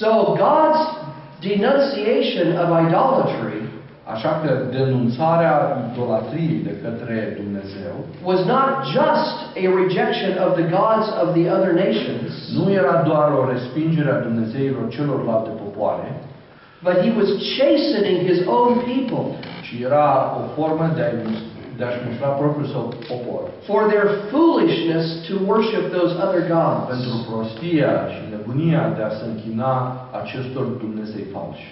So 0.00 0.08
God's 0.44 0.82
denunciation 1.50 2.46
of 2.62 2.68
idolatry 2.86 3.60
Așa 4.12 4.32
că 4.42 4.50
denunțarea 4.76 5.54
idolatriei 5.92 6.60
de 6.68 6.74
către 6.84 7.16
Dumnezeu 7.40 7.94
was 8.30 8.40
not 8.54 8.72
just 8.98 9.34
a 9.62 9.66
rejection 9.82 10.32
of 10.46 10.50
the 10.60 10.66
gods 10.78 11.06
of 11.22 11.26
the 11.38 11.46
other 11.56 11.72
nations, 11.86 12.28
nu 12.58 12.64
era 12.80 12.94
doar 13.10 13.28
o 13.40 13.42
respingere 13.52 14.10
a 14.10 14.20
Dumnezeilor 14.28 14.84
celorlalte 14.96 15.50
popoare, 15.62 16.08
but 16.86 16.96
he 17.04 17.10
was 17.20 17.30
chastening 17.58 18.18
his 18.30 18.40
own 18.58 18.70
people 18.92 19.24
ci 19.66 19.72
era 19.88 20.08
o 20.40 20.42
formă 20.56 20.86
de, 20.96 21.02
a 21.08 21.10
de 21.78 21.84
a-și 21.84 22.00
mustra 22.06 22.28
propriul 22.40 22.68
său 22.74 22.84
popor. 23.10 23.42
for 23.70 23.80
their 23.92 24.06
foolishness 24.32 25.04
to 25.28 25.34
worship 25.52 25.84
those 25.96 26.12
other 26.26 26.42
Pentru 26.92 27.14
gods. 27.14 27.26
prostia 27.30 27.92
și 28.14 28.20
nebunia 28.34 28.82
de 28.96 29.02
a 29.08 29.10
se 29.18 29.24
închina 29.32 29.72
acestor 30.20 30.64
Dumnezei 30.82 31.26
falși. 31.34 31.66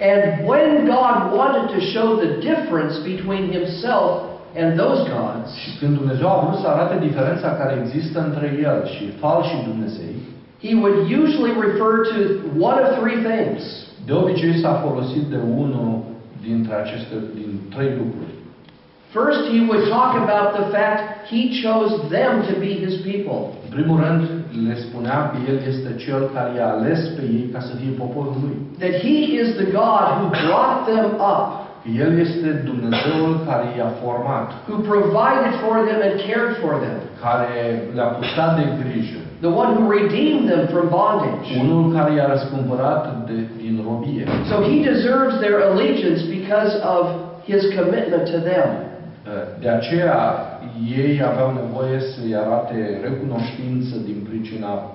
And 0.00 0.46
when 0.50 0.70
God 0.84 1.16
wanted 1.38 1.66
to 1.74 1.80
show 1.92 2.06
the 2.24 2.30
difference 2.50 2.94
between 3.10 3.44
himself 3.56 4.10
and 4.60 4.68
those 4.82 5.00
gods, 5.14 5.48
Și 5.62 5.78
când 5.78 5.96
Dumnezeu 5.96 6.28
a 6.28 6.38
vrut 6.44 6.58
să 6.60 6.68
arate 6.68 6.96
diferența 7.06 7.48
care 7.60 7.74
există 7.82 8.18
între 8.28 8.46
El 8.62 8.78
și 8.94 9.04
falși 9.22 9.64
Dumnezei, 9.70 10.16
he 10.66 10.74
would 10.82 10.98
usually 11.22 11.52
refer 11.66 11.92
to 12.12 12.16
one 12.68 12.78
of 12.84 12.88
three 13.00 13.18
things. 13.30 13.62
de 14.06 14.12
obicei 14.12 14.54
s-a 14.62 14.74
folosit 14.86 15.22
de 15.34 15.38
unul 15.62 16.02
dintre 16.46 16.74
aceste, 16.82 17.14
din 17.34 17.50
trei 17.74 17.90
lucruri. 18.00 18.32
First, 19.20 19.42
he 19.54 19.60
would 19.68 19.84
talk 19.96 20.12
about 20.24 20.48
the 20.60 20.66
fact 20.76 21.00
he 21.32 21.42
chose 21.62 21.92
them 22.16 22.32
to 22.48 22.54
be 22.64 22.72
his 22.84 22.94
people. 23.10 23.38
În 23.66 23.72
primul 23.76 23.96
rând, 24.04 24.20
le 24.68 24.74
spunea 24.84 25.18
că 25.30 25.36
El 25.50 25.58
este 25.72 25.90
Cel 26.04 26.22
care 26.34 26.50
i-a 26.56 26.68
ales 26.76 27.00
pe 27.16 27.22
ei 27.38 27.46
ca 27.54 27.60
să 27.68 27.72
fie 27.80 27.92
poporul 28.02 28.36
Lui. 28.44 28.56
That 28.82 28.94
he 29.06 29.16
is 29.40 29.48
the 29.62 29.68
God 29.82 30.04
who 30.18 30.26
brought 30.44 30.78
them 30.92 31.06
up, 31.34 31.46
El 32.02 32.10
este 32.24 32.48
Dumnezeul 32.70 33.32
care 33.48 33.66
i-a 33.76 33.90
format, 34.02 34.46
who 34.68 34.76
provided 34.94 35.52
for 35.64 35.74
them 35.88 35.98
and 36.06 36.14
cared 36.26 36.52
for 36.62 36.72
them. 36.84 36.96
care 37.24 37.56
le-a 37.96 38.10
purtat 38.16 38.50
de 38.58 38.64
grijă, 38.80 39.20
the 39.46 39.52
one 39.62 39.70
who 39.76 39.84
redeemed 39.98 40.44
them 40.52 40.64
from 40.74 40.84
bondage. 40.98 41.48
unul 41.62 41.84
care 41.96 42.10
i-a 42.16 42.28
răscumpărat 42.34 43.02
de, 43.28 43.36
din 43.62 43.74
robie. 43.88 44.24
So 44.50 44.56
he 44.70 44.76
deserves 44.92 45.34
their 45.44 45.58
allegiance 45.68 46.20
because 46.38 46.72
of 46.96 47.04
his 47.50 47.62
commitment 47.78 48.24
to 48.34 48.38
them. 48.50 48.68
De 49.62 49.68
aceea 49.78 50.18
ei 51.04 51.14
aveau 51.30 51.50
nevoie 51.62 51.98
să-i 52.12 52.34
arate 52.44 52.78
recunoștință 53.06 53.94
din 54.08 54.18
pricina 54.28 54.72
uh, 54.76 54.88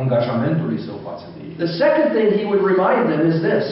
angajamentului 0.00 0.78
său 0.86 0.96
față 1.08 1.26
de 1.34 1.38
ei. 1.46 1.54
The 1.64 1.72
second 1.82 2.08
thing 2.16 2.28
he 2.38 2.44
would 2.50 2.64
remind 2.72 3.02
them 3.12 3.22
is 3.32 3.38
this 3.50 3.66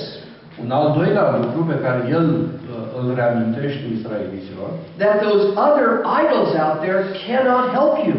Un 0.63 0.71
al 0.81 0.89
doilea 0.99 1.27
lucru 1.43 1.61
pe 1.73 1.79
care 1.85 2.01
el 2.19 2.29
uh, 2.41 2.99
îl 3.01 3.07
reamintește 3.19 3.85
israeliților 3.97 4.71
that 5.03 5.15
those 5.27 5.45
other 5.67 5.89
idols 6.23 6.51
out 6.65 6.77
there 6.85 7.01
cannot 7.25 7.65
help 7.79 7.95
you. 8.09 8.19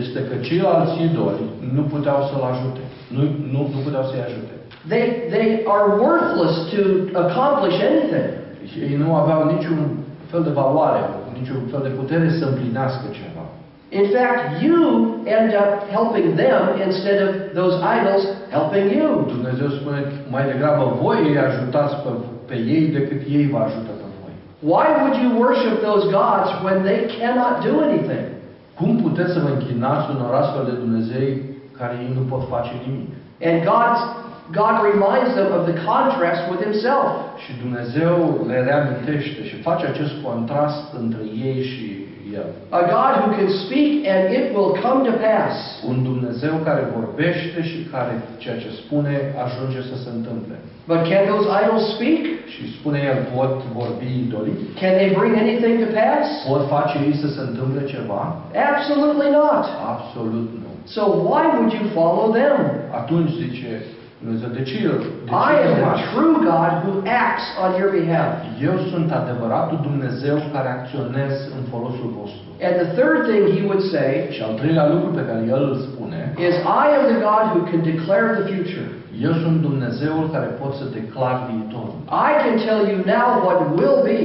este 0.00 0.20
că 0.28 0.34
ceilalți 0.46 0.94
idoli 1.08 1.44
nu 1.76 1.82
puteau 1.92 2.18
să-l 2.28 2.44
ajute, 2.52 2.82
nu, 3.14 3.22
nu, 3.52 3.60
nu 3.74 3.80
puteau 3.86 4.04
să-i 4.10 4.26
ajute. 4.28 4.52
They, 4.92 5.04
they 5.34 5.48
are 5.74 5.86
worthless 6.06 6.54
to 6.72 6.80
accomplish 7.24 7.76
anything. 7.90 8.28
Deci 8.60 8.74
ei 8.86 8.94
nu 9.02 9.08
aveau 9.22 9.40
niciun 9.54 9.78
fel 10.34 10.44
de 10.48 10.58
valoare, 10.62 11.00
niciun 11.38 11.60
fel 11.72 11.82
de 11.86 11.92
putere 12.00 12.26
să 12.38 12.44
împlinească 12.46 13.06
ceva. 13.18 13.44
In 14.00 14.06
fact, 14.14 14.40
you 14.66 14.80
end 15.36 15.50
up 15.62 15.72
helping 15.96 16.28
them 16.42 16.62
instead 16.86 17.18
of 17.26 17.32
those 17.58 17.74
idols 17.96 18.22
helping 18.56 18.86
you. 19.00 19.10
Dumnezeu 19.34 19.68
spune 19.78 20.00
că 20.08 20.14
mai 20.34 20.44
degrabă 20.52 20.84
voi 21.02 21.18
îi 21.28 21.38
ajutați 21.46 21.94
pe, 22.02 22.10
pe 22.48 22.56
ei 22.74 22.84
decât 22.96 23.20
ei 23.36 23.46
vă 23.52 23.58
ajută 23.66 23.92
pe 24.00 24.06
voi. 24.20 24.34
Why 24.72 24.86
would 25.00 25.16
you 25.22 25.30
worship 25.44 25.76
those 25.88 26.04
gods 26.18 26.50
when 26.66 26.78
they 26.88 27.00
cannot 27.18 27.54
do 27.66 27.72
anything? 27.88 28.26
Cum 28.78 28.90
puteți 29.06 29.32
să 29.34 29.40
vă 29.44 29.50
închinați 29.52 30.04
unor 30.14 30.30
astfel 30.40 30.64
de 30.70 30.74
Dumnezei 30.82 31.30
care 31.78 31.94
ei 32.04 32.10
nu 32.18 32.22
pot 32.32 32.42
face 32.54 32.72
nimic? 32.84 33.10
And 33.48 33.58
God's, 33.70 34.02
God 34.52 34.74
reminds 34.92 35.34
them 35.34 35.52
of 35.58 35.62
the 35.70 35.76
contrast 35.90 36.50
with 36.50 36.60
Himself. 36.66 37.08
Și 37.44 37.52
Dumnezeu 37.62 38.44
le 38.46 38.58
reamintește 38.68 39.44
și 39.48 39.56
face 39.56 39.86
acest 39.86 40.12
contrast 40.22 40.84
între 41.02 41.22
ei 41.46 41.62
și 41.72 41.86
El. 42.38 42.48
A 42.80 42.82
God 42.94 43.12
who 43.20 43.28
can 43.36 43.48
speak 43.64 43.90
and 44.14 44.24
it 44.38 44.46
will 44.54 44.72
come 44.84 45.00
to 45.08 45.14
pass. 45.26 45.54
Un 45.90 45.96
Dumnezeu 46.10 46.54
care 46.68 46.82
vorbește 46.98 47.60
și 47.70 47.78
care 47.92 48.12
ceea 48.42 48.58
ce 48.62 48.70
spune 48.82 49.14
ajunge 49.44 49.80
să 49.90 49.96
se 50.02 50.10
întâmple. 50.16 50.56
But 50.90 51.00
can 51.10 51.22
those 51.32 51.46
idols 51.60 51.84
speak? 51.94 52.22
Și 52.52 52.62
spune 52.76 52.98
El, 53.10 53.18
pot 53.36 53.54
vorbi 53.78 54.08
idolii? 54.26 54.58
Can 54.82 54.94
they 55.00 55.10
bring 55.18 55.34
anything 55.44 55.74
to 55.84 55.88
pass? 56.00 56.24
Pot 56.52 56.64
face 56.76 56.94
ei 57.06 57.14
să 57.22 57.28
se 57.36 57.42
întâmple 57.48 57.82
ceva? 57.94 58.22
Absolutely 58.72 59.30
not. 59.40 59.64
Absolut 59.94 60.48
nu. 60.62 60.70
So 60.94 61.02
why 61.28 61.42
would 61.54 61.70
you 61.78 61.84
follow 61.98 62.26
them? 62.40 62.56
Atunci 63.00 63.30
zice 63.42 63.70
Dumnezeu, 64.24 64.50
de 64.58 64.62
ce, 64.70 64.76
de 65.28 65.30
I 65.50 65.52
am 65.66 65.74
the 65.84 65.94
true 66.12 66.36
God 66.50 66.70
who 66.84 66.92
acts 67.24 67.46
on 67.64 67.70
your 67.80 67.90
behalf. 67.98 68.34
Eu 68.68 68.74
sunt 68.90 69.08
adevăratul 69.20 69.78
Dumnezeu 69.88 70.36
care 70.54 70.68
acționez 70.78 71.32
în 71.56 71.62
folosul 71.72 72.08
vostru. 72.18 72.42
And 72.66 72.74
the 72.82 72.90
third 72.98 73.18
thing 73.30 73.42
he 73.56 73.62
would 73.70 73.84
say 73.94 74.10
Și 74.34 74.40
al 74.46 74.54
treilea 74.60 74.86
lucru 74.92 75.10
pe 75.18 75.24
care 75.28 75.40
El 75.54 75.62
îl 75.70 75.76
spune, 75.88 76.20
is, 76.48 76.56
I 76.84 76.86
am 76.96 77.04
the 77.12 77.18
God 77.28 77.44
who 77.52 77.60
can 77.70 77.80
declare 77.92 78.26
the 78.38 78.44
future. 78.52 78.88
eu 79.26 79.32
sunt 79.42 79.56
Dumnezeul 79.68 80.24
care 80.34 80.48
pot 80.60 80.72
să 80.80 80.84
declar 80.98 81.34
viitorul. 81.50 81.96
I 82.28 82.30
can 82.42 82.54
tell 82.66 82.80
you 82.90 82.98
now 83.16 83.28
what 83.46 83.58
will 83.78 83.98
be. 84.12 84.20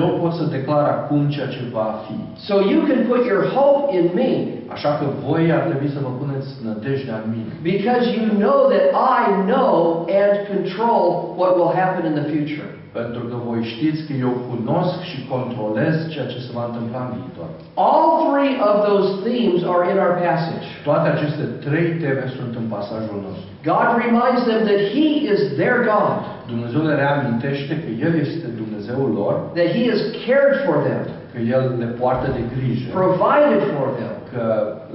Eu 0.00 0.08
pot 0.20 0.32
să 0.40 0.44
declar 0.56 0.84
acum 0.96 1.20
ceea 1.34 1.48
ce 1.56 1.62
va 1.76 1.88
fi. 2.04 2.16
So 2.48 2.54
you 2.72 2.80
can 2.88 3.00
put 3.10 3.20
your 3.32 3.42
hope 3.56 3.82
in 3.98 4.04
me 4.20 4.32
Așa 4.74 4.90
că 4.98 5.04
voi 5.26 5.44
ar 5.58 5.62
trebui 5.70 5.90
să 5.96 6.00
vă 6.06 6.10
puneți 6.22 6.48
nădejdea 6.66 7.16
în 7.22 7.28
mine. 7.36 7.52
because 7.74 8.04
you 8.16 8.24
know 8.44 8.58
that 8.74 8.86
I 9.20 9.22
know 9.52 9.74
and 10.22 10.34
control 10.52 11.02
what 11.40 11.52
will 11.58 11.72
happen 11.80 12.02
in 12.10 12.14
the 12.20 12.26
future. 12.34 12.70
Pentru 13.00 13.22
că 13.30 13.36
voi 13.48 13.60
știți 13.74 14.00
că 14.06 14.12
eu 14.26 14.32
cunosc 14.50 14.96
și 15.10 15.18
controlez 15.34 15.94
ceea 16.12 16.28
ce 16.32 16.38
se 16.46 16.50
va 16.58 16.64
întâmpla 16.70 17.00
în 17.06 17.10
viitor. 17.18 17.48
All 17.90 18.06
three 18.26 18.54
of 18.68 18.74
those 18.88 19.08
themes 19.28 19.60
are 19.74 19.82
in 19.92 19.96
our 20.04 20.14
passage. 20.26 20.66
Toate 20.88 21.06
aceste 21.14 21.44
trei 21.66 21.88
teme 22.02 22.26
sunt 22.38 22.52
în 22.60 22.66
pasajul 22.74 23.18
nostru. 23.26 23.46
God 23.70 23.88
reminds 24.04 24.42
them 24.50 24.60
that 24.70 24.80
He 24.94 25.06
is 25.34 25.40
their 25.60 25.76
God, 25.92 26.16
Dumnezeu 26.52 26.82
le 26.90 26.94
reamintește 27.04 27.72
că 27.82 27.90
El 28.06 28.12
este 28.26 28.46
Dumnezeul 28.62 29.10
lor, 29.20 29.32
that 29.58 29.68
He 29.76 29.82
has 29.92 30.02
cared 30.26 30.54
for 30.66 30.76
them, 30.88 31.02
că 31.32 31.38
El 31.56 31.64
le 31.82 31.88
poartă 32.00 32.26
de 32.36 32.42
grijă, 32.54 32.86
provided 33.00 33.62
for 33.74 33.88
them, 34.00 34.14
că 34.32 34.44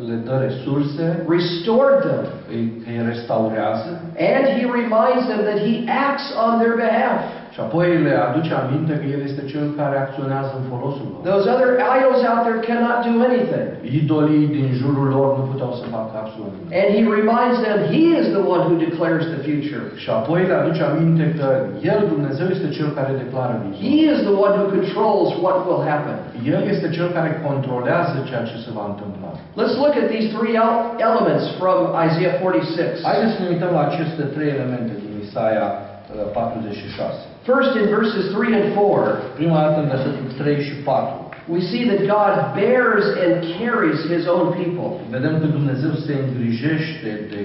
le 0.08 0.16
dă 0.28 0.36
resurse, 0.48 1.26
restored 1.36 2.00
them, 2.10 2.26
îi- 2.56 2.74
îi 2.90 3.00
restaurează 3.12 3.90
and 4.32 4.44
He 4.58 4.64
reminds 4.80 5.24
them 5.32 5.42
that 5.50 5.60
He 5.68 5.76
acts 6.08 6.28
on 6.46 6.52
their 6.62 6.76
behalf. 6.86 7.22
Și 7.58 7.64
apoi 7.68 7.88
le 8.08 8.14
aduce 8.28 8.52
aminte 8.64 8.94
că 9.02 9.06
El 9.16 9.22
este 9.30 9.42
Cel 9.52 9.68
care 9.82 9.96
acționează 10.06 10.52
în 10.60 10.66
folosul 10.72 11.08
lor. 11.12 11.20
Those 11.32 11.46
other 11.54 11.70
idols 11.98 12.22
out 12.30 12.42
there 12.48 12.60
cannot 12.70 12.98
do 13.08 13.14
anything. 13.30 13.68
Idolii 14.02 14.46
din 14.58 14.68
jurul 14.82 15.08
lor 15.18 15.28
nu 15.40 15.44
puteau 15.52 15.72
să 15.80 15.86
facă 15.96 16.14
absolut 16.24 16.52
nimic. 16.56 16.70
And 16.82 16.88
he 16.96 17.02
reminds 17.20 17.58
them 17.66 17.78
he 17.94 18.04
is 18.20 18.26
the 18.38 18.44
one 18.54 18.62
who 18.68 18.76
declares 18.88 19.24
the 19.34 19.42
future. 19.50 19.84
Și 20.04 20.10
apoi 20.20 20.40
le 20.50 20.56
aduce 20.62 20.82
aminte 20.92 21.26
că 21.40 21.48
El, 21.92 22.00
Dumnezeu, 22.14 22.48
este 22.56 22.68
Cel 22.78 22.90
care 23.00 23.12
declară 23.24 23.54
viitorul. 23.62 23.86
He 23.88 23.96
is 24.12 24.20
the 24.30 24.36
one 24.46 24.54
who 24.60 24.66
controls 24.78 25.30
what 25.46 25.58
will 25.68 25.82
happen. 25.92 26.18
El 26.54 26.62
este 26.74 26.88
Cel 26.98 27.10
care 27.18 27.32
controlează 27.48 28.16
ceea 28.30 28.44
ce 28.50 28.56
se 28.66 28.72
va 28.78 28.86
întâmpla. 28.92 29.30
Let's 29.60 29.76
look 29.84 29.94
at 30.02 30.08
these 30.14 30.28
three 30.36 30.54
el- 30.64 30.82
elements 31.08 31.46
from 31.60 31.78
Isaiah 32.08 32.36
46. 32.44 33.08
Haideți 33.10 33.34
să 33.36 33.40
ne 33.42 33.50
uităm 33.54 33.72
la 33.78 33.82
aceste 33.90 34.22
trei 34.36 34.50
elemente 34.56 34.94
din 35.04 35.14
Isaia 35.26 35.66
uh, 35.76 36.28
46. 36.34 37.18
First, 37.52 37.72
in 37.82 37.86
verses 38.00 38.24
3 38.34 38.54
and 38.60 38.68
4, 38.74 39.18
Prima 39.36 39.60
dată 39.66 39.80
în 39.84 39.88
versetul 39.96 40.28
3 40.38 40.64
și 40.68 40.74
4. 40.74 41.30
we 41.56 41.62
see 41.72 41.84
that 41.92 42.02
God 42.18 42.36
bears 42.60 43.06
and 43.26 43.34
carries 43.60 44.00
his 44.14 44.24
own 44.36 44.48
people. 44.62 44.90
Vedem 45.18 45.34
că 45.42 45.46
Dumnezeu 45.58 45.94
se 46.06 46.14
îngrijește 46.24 47.12
de 47.32 47.42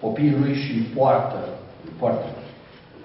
copiii 0.00 0.36
lui 0.40 0.54
și 0.62 0.70
îi 0.78 0.86
poartă. 0.96 1.40
îi 1.84 1.92
poartă. 1.98 2.28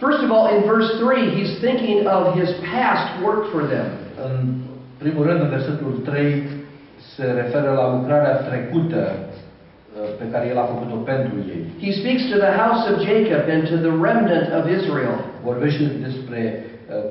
First 0.03 0.21
of 0.25 0.29
all, 0.35 0.45
in 0.55 0.61
verse 0.73 0.91
3, 1.03 1.35
he's 1.37 1.53
thinking 1.65 1.99
of 2.17 2.23
his 2.39 2.49
past 2.69 3.07
work 3.25 3.43
for 3.53 3.61
them. 3.73 3.87
În 4.27 4.33
primul 5.03 5.23
rând, 5.27 5.39
în 5.41 5.49
versetul 5.57 5.91
3 6.05 6.43
se 7.15 7.25
referă 7.41 7.69
la 7.79 7.85
lucrarea 7.95 8.35
trecută 8.49 9.01
uh, 9.11 9.34
pe 10.21 10.27
care 10.31 10.45
El 10.51 10.57
a 10.63 10.71
făcut-o 10.73 10.97
pentru 11.13 11.35
ei. 11.53 11.61
He 11.85 11.91
speaks 12.01 12.23
to 12.31 12.37
the 12.45 12.53
house 12.63 12.81
of 12.91 12.95
Jacob 13.09 13.41
and 13.53 13.61
to 13.71 13.77
the 13.85 13.93
remnant 14.05 14.47
of 14.59 14.63
Israel. 14.79 15.15
Vorbește 15.49 15.83
despre 16.07 16.39
uh, 16.53 16.63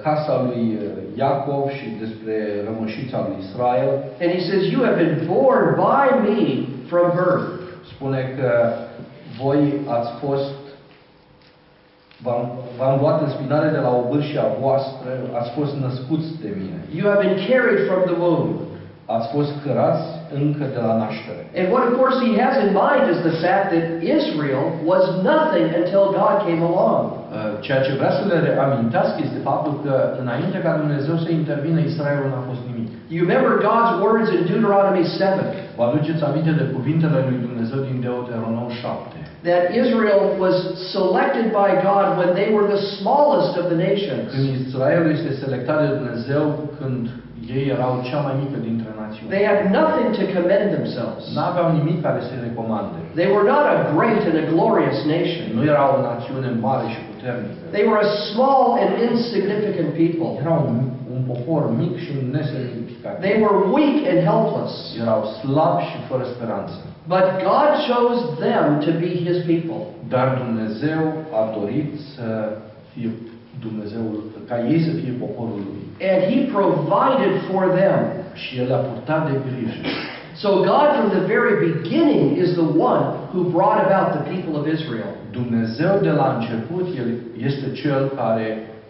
casa 0.07 0.35
lui 0.47 0.65
uh, 0.73 1.21
Iacov 1.21 1.65
și 1.79 1.87
despre 2.03 2.35
rămășița 2.69 3.19
lui 3.27 3.37
Israel. 3.47 3.91
And 4.23 4.31
he 4.37 4.41
says, 4.49 4.63
You 4.75 4.81
have 4.89 4.99
been 5.05 5.17
born 5.35 5.65
by 5.89 6.05
me 6.27 6.41
from 6.91 7.07
birth. 7.21 7.49
Spune 7.93 8.21
că 8.39 8.51
voi 9.43 9.61
ați 9.97 10.11
fost 10.25 10.55
V-am, 12.25 12.43
v-am 12.79 13.01
luat 13.01 13.21
în 13.21 13.31
spinare 13.31 13.69
de 13.69 13.81
la 13.87 13.93
obârșia 14.03 14.45
voastră, 14.61 15.11
ați 15.39 15.51
fost 15.51 15.75
născuți 15.85 16.29
de 16.43 16.51
mine. 16.61 16.79
You 16.99 17.05
have 17.11 17.21
been 17.27 17.39
carried 17.49 17.81
from 17.89 18.01
the 18.11 18.17
womb. 18.23 18.51
Ați 19.07 19.29
fost 19.35 19.53
cărați 19.65 20.05
încă 20.41 20.65
de 20.75 20.81
la 20.87 20.95
naștere. 21.03 21.43
And 21.61 21.67
what, 21.73 21.83
of 21.91 21.95
course, 22.01 22.17
he 22.27 22.33
has 22.45 22.55
in 22.65 22.71
mind 22.85 23.05
is 23.15 23.21
the 23.31 23.37
fact 23.45 23.67
that 23.75 23.87
Israel 24.19 24.65
was 24.93 25.05
nothing 25.33 25.67
until 25.81 26.05
God 26.21 26.35
came 26.47 26.63
along. 26.71 27.03
Uh, 27.13 27.17
Ceea 27.67 27.81
ce 27.87 27.93
vrea 28.01 28.13
să 28.19 28.23
le 28.31 28.39
amintească 28.67 29.19
este 29.27 29.41
faptul 29.49 29.75
că 29.85 29.95
înainte 30.23 30.59
ca 30.65 30.73
Dumnezeu 30.83 31.17
să 31.25 31.31
intervină, 31.41 31.79
Israelul 31.81 32.29
n-a 32.33 32.45
fost 32.51 32.63
nimic. 32.71 32.89
You 33.15 33.21
remember 33.27 33.53
God's 33.69 33.95
words 34.05 34.29
in 34.37 34.43
Deuteronomy 34.51 35.03
7 35.19 35.65
Vă 35.77 35.83
aduceți 35.89 36.23
aminte 36.29 36.53
de 36.61 36.65
cuvintele 36.77 37.19
lui 37.29 37.39
Dumnezeu 37.47 37.81
din 37.89 37.97
Deuteronom 38.09 38.69
7. 38.83 39.19
that 39.51 39.65
Israel 39.83 40.23
was 40.45 40.57
selected 40.97 41.47
by 41.53 41.69
God 41.89 42.17
when 42.21 42.31
they 42.39 42.49
were 42.55 42.67
the 42.75 42.83
smallest 42.97 43.53
of 43.61 43.65
the 43.73 43.79
nations. 43.89 44.33
Când 44.33 44.47
Israelul 44.67 45.11
este 45.17 45.33
selectat 45.45 45.79
de 45.85 45.95
Dumnezeu, 45.99 46.45
când 46.81 47.03
ei 47.57 47.67
erau 47.77 47.93
cea 48.09 48.21
mai 48.27 48.35
mică 48.43 48.59
dintre 48.69 48.84
They 49.35 49.45
had 49.53 49.61
nothing 49.81 50.09
to 50.19 50.25
commend 50.37 50.67
themselves. 50.77 51.23
N-aveau 51.37 51.67
nimic 51.79 51.99
care 52.07 52.21
să-i 52.29 52.41
recomande. 52.49 52.97
They 53.21 53.29
were 53.35 53.47
not 53.55 53.65
a 53.75 53.79
great 53.97 54.23
and 54.31 54.37
a 54.45 54.47
glorious 54.55 54.99
nation. 55.17 55.45
Nu 55.57 55.63
era 55.73 55.85
o 55.95 55.99
națiune 56.09 56.51
mare 56.67 56.87
și 56.95 57.01
puternică. 57.11 57.63
They 57.77 57.85
were 57.91 58.01
a 58.09 58.13
small 58.31 58.65
and 58.83 58.91
insignificant 59.09 59.91
people. 60.03 60.29
Erau 60.43 60.59
un, 60.71 60.79
un 61.15 61.21
popor 61.31 61.63
mic 61.81 61.95
și 62.05 62.13
nesemnificativ. 62.37 63.21
They 63.27 63.37
were 63.45 63.59
weak 63.77 63.99
and 64.13 64.21
helpless. 64.31 64.73
Erau 65.03 65.21
slabi 65.39 65.83
și 65.91 65.99
fără 66.11 66.25
speranță. 66.35 66.77
But 67.15 67.27
God 67.51 67.71
chose 67.91 68.21
them 68.47 68.67
to 68.87 68.93
be 69.03 69.11
His 69.27 69.39
people. 69.53 69.83
Dar 70.15 70.27
Dumnezeu 70.45 71.01
a 71.41 71.43
dorit 71.59 71.91
să 72.15 72.27
fie 72.93 73.11
Dumnezeul, 73.67 74.17
ca 74.51 74.57
ei 74.73 74.81
să 74.87 74.93
fie 75.01 75.13
poporul 75.25 75.61
lui. 75.69 75.83
And 76.13 76.21
He 76.31 76.39
provided 76.59 77.33
for 77.49 77.63
them. 77.81 78.01
Și 78.43 78.51
El 78.63 78.69
a 78.79 78.81
purtat 78.89 79.23
de 79.31 79.37
grijă. 79.47 79.81
So 80.43 80.49
God 80.73 80.89
from 80.97 81.09
the 81.17 81.25
very 81.35 81.55
beginning 81.69 82.25
is 82.45 82.51
the 82.63 82.69
one 82.91 83.05
who 83.33 83.41
brought 83.57 83.79
about 83.89 84.09
the 84.17 84.23
people 84.33 84.55
of 84.61 84.65
Israel. 84.77 85.11
Dumnezeu 85.31 85.93
de 86.07 86.13
la 86.21 86.27
început, 86.37 86.87
El 87.01 87.09
este 87.49 87.67
Cel 87.81 88.03
care 88.21 88.49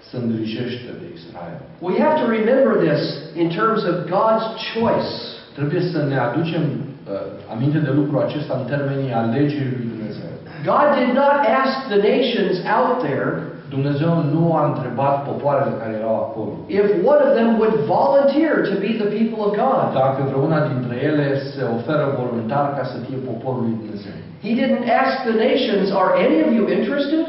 se 0.09 0.17
îngrijește 0.23 0.91
de 1.01 1.07
Israel. 1.19 1.57
We 1.89 1.95
have 2.05 2.17
to 2.23 2.27
remember 2.39 2.73
this 2.89 3.03
in 3.43 3.49
terms 3.61 3.81
of 3.91 3.95
God's 4.17 4.47
choice. 4.73 5.13
Trebuie 5.59 5.83
să 5.93 5.99
ne 6.13 6.19
aducem 6.29 6.63
uh, 6.63 7.55
aminte 7.55 7.79
de 7.79 7.91
lucrul 7.99 8.21
acesta 8.27 8.55
în 8.61 8.65
termenii 8.73 9.13
alegerii 9.13 9.77
lui 9.77 9.89
Dumnezeu. 9.95 10.31
God 10.73 10.87
did 11.01 11.13
not 11.23 11.39
ask 11.63 11.75
the 11.93 12.01
nations 12.13 12.55
out 12.77 12.95
there 13.07 13.31
Dumnezeu 13.75 14.13
nu 14.35 14.45
a 14.61 14.63
întrebat 14.71 15.15
popoarele 15.29 15.73
care 15.81 15.95
erau 16.01 16.17
acolo. 16.25 16.53
if 16.81 16.87
one 17.13 17.21
of 17.27 17.33
them 17.39 17.49
would 17.61 17.75
volunteer 17.97 18.53
to 18.71 18.75
be 18.85 18.93
the 19.03 19.09
people 19.19 19.41
of 19.47 19.53
God. 19.65 19.83
Dacă 20.03 20.21
vreuna 20.31 20.59
dintre 20.71 20.95
ele 21.09 21.27
se 21.53 21.63
oferă 21.77 22.05
voluntar 22.21 22.67
ca 22.77 22.85
să 22.93 22.97
fie 23.07 23.19
poporul 23.31 23.63
lui 23.67 23.77
Dumnezeu. 23.83 24.17
He 24.47 24.53
didn't 24.61 24.87
ask 25.03 25.15
the 25.29 25.37
nations, 25.49 25.85
Are 26.01 26.11
any 26.27 26.37
of 26.45 26.51
you 26.59 26.65
interested? 26.79 27.25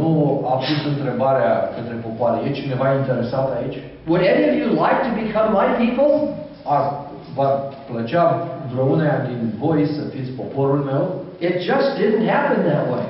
Nu 0.00 0.08
a 0.52 0.54
pus 0.66 0.80
întrebarea 0.92 1.52
către 1.76 1.94
popoare, 2.06 2.36
e 2.46 2.58
cineva 2.62 2.86
interesat 3.00 3.48
aici? 3.58 3.76
Would 4.08 4.22
any 4.34 4.44
of 4.50 4.54
you 4.62 4.68
like 4.84 5.00
to 5.08 5.12
become 5.22 5.48
my 5.60 5.68
people? 5.82 6.12
Ar, 6.74 6.82
v-ar 7.36 7.54
plăcea 7.90 8.24
vreuneia 8.72 9.18
din 9.28 9.40
voi 9.62 9.80
să 9.96 10.02
fiți 10.14 10.30
poporul 10.40 10.80
meu? 10.90 11.02
It 11.48 11.54
just 11.70 11.88
didn't 12.00 12.24
happen 12.34 12.58
that 12.70 12.84
way. 12.92 13.06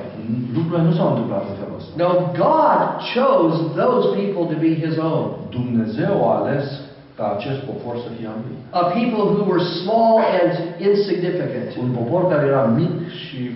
Lucrurile 0.55 0.83
nu 0.87 0.93
s-au 0.97 1.07
întâmplat 1.11 1.43
în 1.49 1.55
felul 1.59 1.59
ăsta. 1.59 1.60
No, 1.95 2.31
God 2.37 3.01
chose 3.13 3.75
those 3.75 4.15
people 4.19 4.43
to 4.53 4.59
be 4.59 4.73
His 4.75 4.97
own. 4.97 5.25
Dumnezeu 5.49 6.29
a 6.29 6.37
ales 6.39 6.81
ca 7.15 7.35
acest 7.37 7.59
popor 7.59 7.95
să 7.97 8.09
fie 8.17 8.27
al 8.27 8.39
lui. 8.45 8.57
A 8.69 8.83
people 8.99 9.23
who 9.33 9.43
were 9.51 9.63
small 9.81 10.13
and 10.39 10.51
insignificant. 10.89 11.69
Un 11.83 11.89
popor 11.97 12.21
care 12.31 12.45
era 12.45 12.65
mic 12.65 13.09
și 13.23 13.51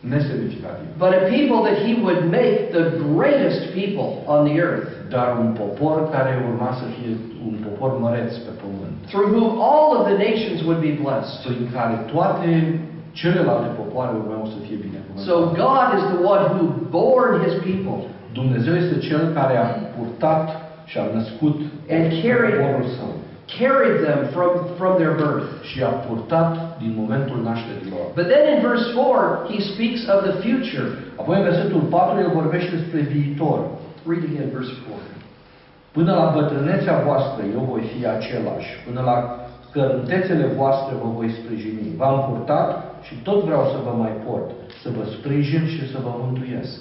nesemnificativ. 0.00 0.86
But 1.04 1.12
a 1.20 1.22
people 1.36 1.58
that 1.68 1.76
He 1.86 1.92
would 2.04 2.20
make 2.38 2.56
the 2.78 2.86
greatest 3.12 3.60
people 3.78 4.08
on 4.34 4.40
the 4.48 4.56
earth. 4.68 4.88
Dar 5.14 5.28
un 5.44 5.50
popor 5.60 5.96
care 6.14 6.32
urma 6.48 6.70
să 6.80 6.86
fie 6.96 7.10
un 7.48 7.56
popor 7.66 7.90
măreț 8.04 8.32
pe 8.46 8.52
pământ. 8.62 8.96
Through 9.12 9.28
whom 9.34 9.50
all 9.72 9.88
of 9.98 10.02
the 10.10 10.16
nations 10.28 10.58
would 10.66 10.80
be 10.88 10.94
blessed. 11.04 11.36
Prin 11.46 11.62
care 11.76 11.96
toate 12.14 12.50
celelalte 13.20 13.68
popoare 13.80 14.12
urmeau 14.20 14.44
să 14.54 14.58
fie 14.66 14.76
binecuvântate. 14.76 14.97
So 15.26 15.34
God 15.64 15.88
is 15.98 16.04
the 16.14 16.20
one 16.32 16.44
who 16.54 16.64
bore 16.90 17.30
His 17.44 17.54
people 17.68 17.98
Dumnezeu 18.32 18.74
este 18.74 18.98
Cel 18.98 19.22
care 19.34 19.56
a 19.56 19.66
purtat 19.96 20.44
și 20.90 20.98
a 20.98 21.04
născut 21.18 21.56
And 21.94 22.04
carried- 22.22 22.58
poporul 22.58 22.88
său 22.98 23.10
carried 23.60 23.96
them 24.06 24.20
from, 24.34 24.50
from 24.80 24.92
their 25.00 25.14
birth. 25.24 25.48
și 25.70 25.78
a 25.90 25.92
purtat 26.06 26.52
din 26.82 26.92
momentul 27.00 27.38
nașterii 27.48 27.90
lor. 27.94 28.04
But 28.18 28.26
then 28.32 28.44
in 28.54 28.58
verse 28.70 28.86
4, 28.94 29.48
he 29.52 29.58
speaks 29.72 30.00
of 30.14 30.18
the 30.28 30.34
future. 30.46 30.86
Apoi 31.20 31.34
în 31.38 31.44
versetul 31.50 31.82
4 31.96 32.20
el 32.24 32.30
vorbește 32.40 32.70
despre 32.80 33.00
viitor. 33.14 33.58
Read 34.10 34.22
again 34.30 34.50
verse 34.58 34.74
4. 34.88 35.16
Până 35.96 36.12
la 36.20 36.26
bătrânețea 36.36 36.96
voastră 37.08 37.40
eu 37.56 37.62
voi 37.72 37.82
fi 37.92 38.00
același, 38.16 38.70
până 38.86 39.00
la 39.10 39.16
căruntețele 39.74 40.46
voastre 40.60 40.92
vă 41.02 41.08
voi 41.18 41.30
sprijini. 41.40 41.96
V-am 42.00 42.18
purtat 42.28 42.68
și 43.06 43.14
tot 43.26 43.38
vreau 43.48 43.64
să 43.72 43.78
vă 43.86 43.92
mai 44.02 44.14
port, 44.24 44.48
să 44.82 44.88
vă 44.96 45.04
sprijin 45.16 45.64
și 45.74 45.82
să 45.92 45.98
vă 46.04 46.12
mântuiesc. 46.22 46.76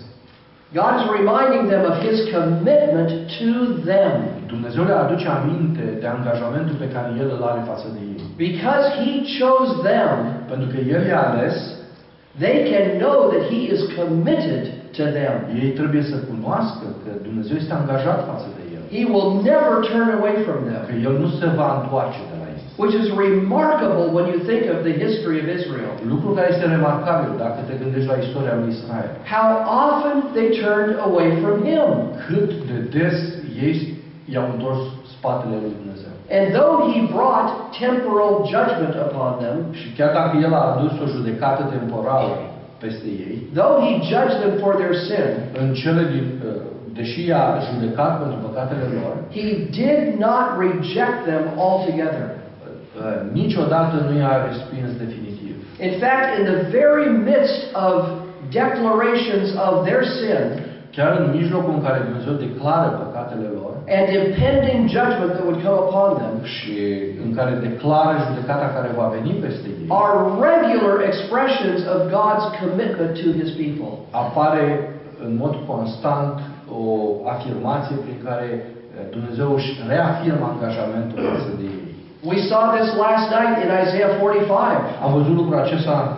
God 0.79 0.93
is 0.99 1.05
reminding 1.19 1.63
them 1.73 1.83
of 1.91 1.95
his 2.07 2.17
commitment 2.35 3.09
to 3.39 3.49
them. 3.89 4.13
Dumnezeu 4.53 4.83
le 4.89 4.95
aduce 5.03 5.27
aminte 5.39 5.85
de 6.01 6.07
angajamentul 6.17 6.75
pe 6.83 6.91
care 6.95 7.09
El 7.21 7.29
îl 7.35 7.43
are 7.51 7.61
față 7.71 7.87
de 7.95 8.01
ei. 8.11 8.19
Because 8.47 8.85
he 8.99 9.11
chose 9.39 9.71
them, 9.89 10.11
Pentru 10.51 10.67
că 10.71 10.77
El 10.95 11.01
i-a 11.09 11.21
ales, 11.29 11.55
they 12.43 12.55
can 12.71 12.85
know 13.03 13.17
that 13.33 13.43
he 13.51 13.59
is 13.75 13.81
committed 13.99 14.63
to 14.97 15.03
them. 15.17 15.33
ei 15.61 15.69
trebuie 15.79 16.03
să 16.11 16.17
cunoască 16.29 16.85
că 17.03 17.11
Dumnezeu 17.27 17.55
este 17.59 17.73
angajat 17.81 18.19
față 18.31 18.47
de 18.57 18.63
El. 18.75 18.83
He 18.95 19.03
will 19.13 19.29
never 19.51 19.73
turn 19.89 20.09
away 20.19 20.35
from 20.45 20.59
Că 20.65 20.69
them. 20.71 21.05
El 21.07 21.13
nu 21.23 21.27
se 21.39 21.47
va 21.59 21.69
întoarce 21.79 22.19
de 22.29 22.33
la 22.33 22.35
ei. 22.36 22.36
Which 22.81 22.95
is 23.01 23.07
remarkable 23.27 24.05
when 24.15 24.25
you 24.33 24.39
think 24.49 24.63
of 24.75 24.79
the 24.87 24.95
history 25.05 25.37
of 25.43 25.47
Israel. 25.59 25.91
Lucru 26.13 26.27
care 26.37 26.47
este 26.53 26.65
remarcabil 26.75 27.31
dacă 27.45 27.59
te 27.67 27.73
gândești 27.81 28.09
la 28.11 28.17
istoria 28.25 28.55
lui 28.59 28.69
Israel. 28.77 29.09
How 29.35 29.47
often 29.85 30.15
they 30.37 30.47
turned 30.63 30.93
away 31.07 31.27
from 31.43 31.55
him. 31.69 31.87
Cât 32.27 32.49
de 32.69 32.77
des 32.95 33.17
ei 33.65 33.77
i-au 34.33 34.47
întors 34.53 34.81
spatele 35.15 35.55
lui 35.63 35.73
Dumnezeu. 35.79 36.13
And 36.37 36.45
though 36.57 36.77
he 36.91 36.99
brought 37.15 37.49
temporal 37.83 38.33
judgment 38.53 38.95
upon 39.05 39.31
them, 39.43 39.57
Și 39.79 39.87
chiar 39.97 40.11
dacă 40.19 40.33
El 40.45 40.53
a 40.53 40.63
adus 40.71 40.93
o 41.03 41.07
judecată 41.15 41.63
temporală 41.77 42.31
peste 42.83 43.09
ei, 43.27 43.35
though 43.59 43.75
he 43.85 43.93
judged 44.11 44.37
them 44.43 44.55
for 44.63 44.73
their 44.81 44.95
sin, 45.07 45.29
în 45.61 45.67
cele 45.81 46.03
din, 46.13 46.25
uh, 46.47 46.61
deși 46.97 47.19
i-a 47.27 47.45
judecat 47.69 48.13
pentru 48.21 48.37
păcatele 48.45 48.85
lor, 48.97 49.13
he 49.37 49.47
did 49.81 50.01
not 50.25 50.47
reject 50.65 51.19
them 51.29 51.43
altogether. 51.65 52.25
Uh, 52.97 53.31
niciodată 53.39 53.95
nu 54.07 54.13
i-a 54.19 54.35
respins 54.49 54.89
definitiv. 55.03 55.53
In 55.87 55.93
fact, 56.03 56.27
in 56.39 56.43
the 56.53 56.59
very 56.77 57.07
midst 57.31 57.61
of 57.87 57.95
declarations 58.63 59.47
of 59.67 59.73
their 59.87 60.03
sin 60.17 60.45
Chiar 60.95 61.11
în 61.19 61.27
mijlocul 61.39 61.73
în 61.77 61.83
care 61.87 61.99
Dumnezeu 62.07 62.33
declară 62.47 62.87
păcatele 63.03 63.47
lor 63.59 63.67
and 63.97 64.07
impending 64.23 64.89
judgment 64.89 65.31
that 65.35 65.43
would 65.47 65.61
come 65.63 65.79
upon 65.87 66.09
them, 66.21 66.35
și 66.55 66.75
în 67.25 67.29
care 67.37 67.51
declară 67.67 68.13
judecata 68.25 68.67
care 68.77 68.89
va 68.99 69.07
veni 69.17 69.31
peste 69.45 69.67
ei, 69.67 69.87
are 70.03 70.17
regular 70.49 70.95
expressions 71.09 71.79
of 71.93 71.99
God's 72.17 72.45
commitment 72.61 73.11
to 73.21 73.27
his 73.39 73.49
people. 73.61 73.93
apare 74.23 74.65
în 75.25 75.31
mod 75.43 75.53
constant 75.71 76.35
o 76.79 76.83
afirmație 77.33 77.95
prin 78.05 78.17
care 78.27 78.47
eh, 78.55 78.65
Dumnezeu 79.15 79.49
își 79.57 79.69
reafirmă 79.91 80.45
angajamentul 80.53 81.17
față 81.31 81.51
de 81.59 81.63
ei. 81.73 81.76
We 82.27 82.37
saw 82.49 82.61
this 82.77 82.89
last 83.05 83.25
night 83.37 83.55
in 83.63 83.69
Isaiah 83.83 84.11
45. 84.19 84.77
Am 85.03 85.13
văzut 85.13 85.35
lucrul 85.35 85.59
acesta 85.59 86.17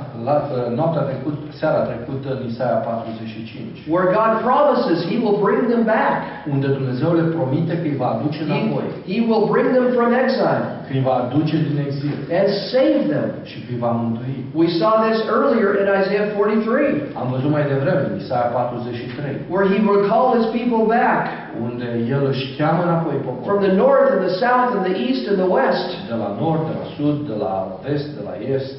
noaptea 0.80 1.04
trecută, 1.10 1.38
seara 1.62 1.82
trecută 1.92 2.28
în 2.38 2.42
Isaia 2.52 2.78
45, 2.90 3.86
where 3.94 4.08
God 4.20 4.32
promises 4.48 4.98
He 5.12 5.18
will 5.26 5.38
bring 5.48 5.62
them 5.74 5.84
back. 5.96 6.16
unde 6.54 6.68
Dumnezeu 6.78 7.12
le 7.20 7.26
promite 7.36 7.74
că 7.82 7.86
îi 7.92 8.00
va 8.04 8.10
aduce 8.16 8.40
He, 8.42 8.46
înapoi, 8.48 8.86
he 9.12 9.18
will 9.30 9.46
bring 9.54 9.68
them 9.78 9.88
from 9.98 10.10
exile 10.24 10.58
că 10.88 10.92
îi 10.98 11.04
va 11.10 11.16
aduce 11.26 11.56
din 11.68 11.78
exil 11.88 12.16
and 12.40 12.50
save 12.74 13.00
them. 13.14 13.28
și 13.50 13.58
că 13.64 13.68
îi 13.74 13.80
va 13.86 13.92
mântui. 14.02 14.36
We 14.62 14.68
saw 14.80 14.94
this 15.08 15.20
earlier 15.36 15.70
in 15.82 15.88
Isaiah 16.02 16.28
43, 16.38 17.22
Am 17.22 17.28
văzut 17.34 17.52
mai 17.58 17.64
devreme 17.74 18.02
în 18.10 18.16
Isaia 18.24 18.48
43, 18.58 19.36
where 19.54 19.66
He 19.74 19.78
will 19.88 20.02
call 20.12 20.28
His 20.38 20.48
people 20.60 20.84
back 20.98 21.24
unde 21.68 21.88
El 22.16 22.22
își 22.32 22.44
cheamă 22.58 22.82
înapoi 22.88 23.16
from 23.26 23.36
poporul. 23.38 23.62
the 23.68 23.74
north 23.86 24.08
and 24.16 24.22
the 24.28 24.34
south 24.46 24.70
and 24.76 24.84
the 24.90 24.96
east 25.08 25.24
and 25.32 25.38
the 25.44 25.50
west. 25.60 25.88
De 26.12 26.16
la 26.24 26.30
nord, 26.42 26.62
de 26.70 26.74
la 26.82 26.86
sud, 26.96 27.16
de 27.32 27.36
la 27.46 27.54
vest, 27.86 28.08
de 28.18 28.24
la 28.30 28.36
est. 28.56 28.72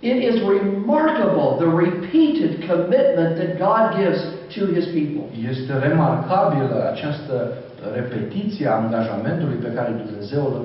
It 0.00 0.18
is 0.30 0.36
remarkable 0.56 1.48
the 1.64 1.70
repeated 1.84 2.52
commitment 2.70 3.30
that 3.40 3.50
God 3.66 3.84
gives 4.00 4.20
to 4.54 4.60
His 4.74 4.86
people. 4.98 5.24
Este 5.50 5.72
remarcabilă 5.88 6.90
această 6.92 7.52
repetiție 7.94 8.68
a 8.68 8.74
angajamentului 8.74 9.58
pe 9.66 9.72
care 9.76 10.02
Dumnezeu 10.04 10.42
îl, 10.44 10.56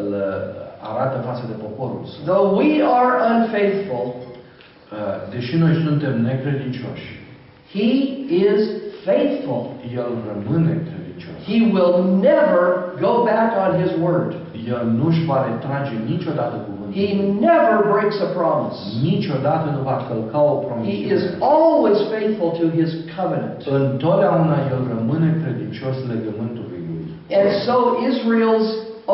îl 0.00 0.14
arată 0.92 1.16
față 1.28 1.44
de 1.46 1.56
poporul 1.64 2.02
său. 2.12 2.22
Though 2.34 2.56
we 2.60 2.70
are 2.98 3.12
unfaithful, 3.34 4.06
Uh, 4.92 4.96
Deși 5.34 5.56
noi 5.56 5.74
suntem 5.86 6.14
necredincioși, 6.22 7.08
He 7.74 7.90
is 8.46 8.60
faithful. 9.06 9.62
El 10.00 10.10
rămâne 10.30 10.72
credincios. 10.88 11.38
He 11.50 11.58
will 11.74 11.96
never 12.28 12.60
go 13.06 13.12
back 13.30 13.50
on 13.64 13.70
His 13.82 13.92
word. 14.04 14.30
El 14.74 14.82
nu 14.98 15.06
își 15.06 15.24
va 15.24 15.38
retrage 15.48 15.92
niciodată 16.12 16.56
cuvântul. 16.66 16.79
He 16.98 17.08
never 17.48 17.76
breaks 17.92 18.18
a 18.26 18.28
promise. 18.40 18.78
Niciodată 19.10 19.66
nu 19.76 19.80
va 19.90 19.96
călca 20.08 20.40
o 20.52 20.54
promisiune. 20.66 21.06
He 21.08 21.14
is 21.18 21.24
always 21.56 21.98
faithful 22.14 22.50
to 22.60 22.66
his 22.78 22.90
covenant. 23.16 23.58
Întotdeauna 23.80 24.56
El 24.74 24.80
rămâne 24.94 25.28
credincios 25.42 25.96
legământului 26.12 26.80
Lui. 26.88 27.02
And 27.38 27.48
so 27.66 27.74
Israel's 28.12 28.70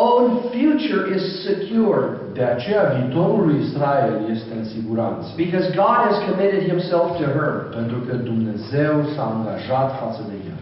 own 0.07 0.25
future 0.55 1.03
is 1.17 1.23
secure 1.47 2.03
De 2.41 2.43
aceea 2.55 2.83
viitorul 2.97 3.41
lui 3.47 3.59
Israel 3.67 4.15
este 4.35 4.53
în 4.61 4.65
siguranță. 4.75 5.27
because 5.45 5.67
God 5.85 5.97
has 6.09 6.17
committed 6.29 6.63
himself 6.73 7.09
to 7.21 7.27
her. 7.39 7.53
Pentru 7.79 7.99
că 8.07 8.15
Dumnezeu 8.31 8.95
s-a 9.15 9.25
angajat 9.37 9.89
față 10.03 10.23
de 10.31 10.37
el. 10.51 10.56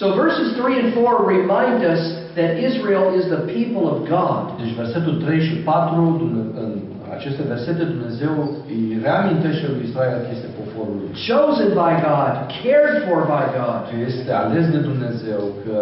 So 0.00 0.04
verses 0.24 0.48
3 0.56 0.80
and 0.82 0.88
4 0.94 1.24
remind 1.36 1.78
us 1.92 2.02
that 2.38 2.50
Israel 2.68 3.06
is 3.18 3.24
the 3.34 3.42
people 3.56 3.84
of 3.92 3.98
God. 4.16 4.40
Deci 4.60 4.74
versetul 4.82 5.14
3 5.24 5.40
și 5.48 5.54
4, 5.54 6.16
Dumne- 6.20 6.50
în 6.62 6.70
aceste 7.16 7.42
versete 7.52 7.82
Dumnezeu 7.94 8.34
îi 8.72 8.82
reamintește 9.06 9.66
lui 9.72 9.82
Israel 9.88 10.18
că 10.24 10.30
este 10.36 10.48
poporul 10.60 10.94
lui. 11.00 11.10
Chosen 11.28 11.70
by 11.82 11.92
God, 12.08 12.32
cared 12.62 12.96
for 13.06 13.20
by 13.34 13.44
God, 13.58 13.80
Că 13.90 13.96
este 14.10 14.30
ales 14.44 14.64
de 14.74 14.80
Dumnezeu, 14.90 15.40
că 15.64 15.76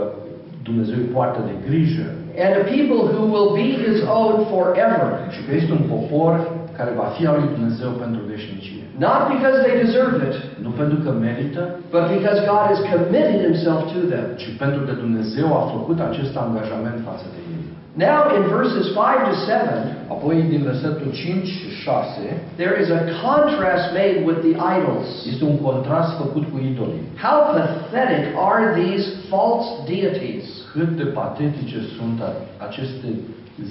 Dumnezeu 0.69 0.97
îi 1.01 1.11
poartă 1.17 1.41
de 1.51 1.55
grijă 1.69 2.07
and 2.45 2.53
a 2.63 2.65
people 2.77 3.01
who 3.15 3.23
will 3.35 3.51
be 3.63 3.69
his 3.87 3.99
own 4.21 4.35
forever. 4.55 5.09
și 5.35 5.41
că 5.45 5.51
este 5.61 5.73
un 5.79 5.85
popor 5.95 6.33
care 6.79 6.91
va 7.01 7.09
fi 7.17 7.23
al 7.31 7.37
lui 7.41 7.49
Dumnezeu 7.57 7.91
pentru 8.05 8.21
veșnicie. 8.33 8.72
Not 9.07 9.21
because 9.35 9.57
they 9.65 9.75
deserve 9.85 10.17
it, 10.29 10.35
Nu 10.65 10.71
pentru 10.81 10.99
că 11.05 11.11
merită, 11.27 11.63
but 11.95 12.05
because 12.17 12.39
God 12.53 12.63
has 12.73 12.81
committed 12.93 13.39
himself 13.47 13.81
to 13.95 14.01
them. 14.13 14.27
ci 14.41 14.49
pentru 14.63 14.81
că 14.87 14.93
Dumnezeu 15.05 15.47
a 15.61 15.63
făcut 15.77 15.99
acest 16.09 16.35
angajament 16.45 16.99
față 17.09 17.27
de 17.35 17.41
ei. 17.53 17.61
Now 18.07 18.21
in 18.37 18.43
verses 18.59 18.85
5 18.87 18.97
to 19.29 19.35
7, 19.47 19.97
Apoi, 20.15 20.35
din 20.53 20.63
versetul 20.71 21.09
5 21.13 21.47
și 21.59 21.69
6, 21.83 22.21
there 22.61 22.75
is 22.83 22.89
a 22.99 23.03
contrast 23.25 23.87
made 24.01 24.19
with 24.29 24.41
the 24.49 24.55
idols. 24.77 25.09
este 25.33 25.45
un 25.53 25.59
contrast 25.69 26.11
făcut 26.23 26.45
cu 26.53 26.57
idolii. 26.71 27.05
How 27.27 27.37
pathetic 27.57 28.25
are 28.51 28.65
these 28.81 29.05
false 29.33 29.69
deities 29.93 30.45
Cât 30.75 30.91
de 31.01 31.07
patetice 31.21 31.79
sunt 31.97 32.19
aceste 32.67 33.09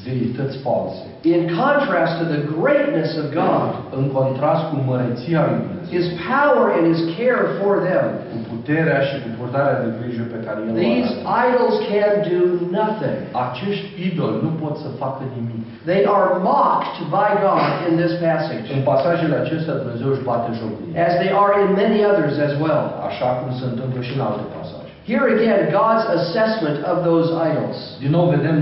zeități 0.05 0.57
false. 0.65 0.99
in 1.35 1.41
contrast 1.63 2.13
to 2.21 2.25
the 2.35 2.41
greatness 2.57 3.09
of 3.21 3.25
God, 3.41 3.67
În 3.99 4.05
contrast 4.19 4.63
cu 4.69 4.75
măreția 4.91 5.39
lui 5.49 5.59
Dumnezeu, 5.63 5.89
His 5.95 6.07
power 6.31 6.65
and 6.77 6.85
His 6.91 7.01
care 7.17 7.43
for 7.59 7.73
them. 7.89 8.05
cu 8.31 8.37
puterea 8.51 8.99
și 9.07 9.15
cu 9.23 9.29
purtarea 9.39 9.75
de 9.83 9.87
grijă 9.99 10.23
pe 10.33 10.39
care 10.45 10.57
El 10.61 10.71
o 10.73 10.75
These 10.85 11.11
are. 11.37 11.45
idols 11.49 11.75
can 11.91 12.11
do 12.31 12.39
nothing. 12.79 13.17
Acești 13.45 13.87
idoli 14.07 14.37
nu 14.45 14.51
pot 14.61 14.75
să 14.83 14.89
facă 15.03 15.21
nimic. 15.35 15.61
They 15.91 16.01
are 16.17 16.29
mocked 16.51 16.97
by 17.17 17.29
God 17.47 17.63
in 17.87 17.93
this 18.01 18.13
passage, 18.27 18.65
În 18.75 18.81
pasajele 18.91 19.35
acestea 19.43 19.75
Dumnezeu 19.81 20.09
își 20.13 20.25
bate 20.31 20.49
joc 20.59 20.71
de 20.79 20.83
ei. 20.87 20.95
as 21.07 21.13
they 21.21 21.31
are 21.43 21.53
in 21.63 21.69
many 21.83 21.97
others 22.11 22.35
as 22.47 22.53
well. 22.63 22.83
Așa 23.09 23.27
cum 23.39 23.49
se 23.59 23.65
întâmplă 23.71 23.99
și 24.07 24.13
în 24.17 24.21
alte 24.29 24.45
pasaje. 24.57 24.89
Here 25.11 25.25
again, 25.35 25.59
God's 25.79 26.05
assessment 26.19 26.77
of 26.91 26.97
those 27.09 27.27
idols. 27.49 27.77
Din 28.03 28.11
nou 28.17 28.25
vedem 28.37 28.57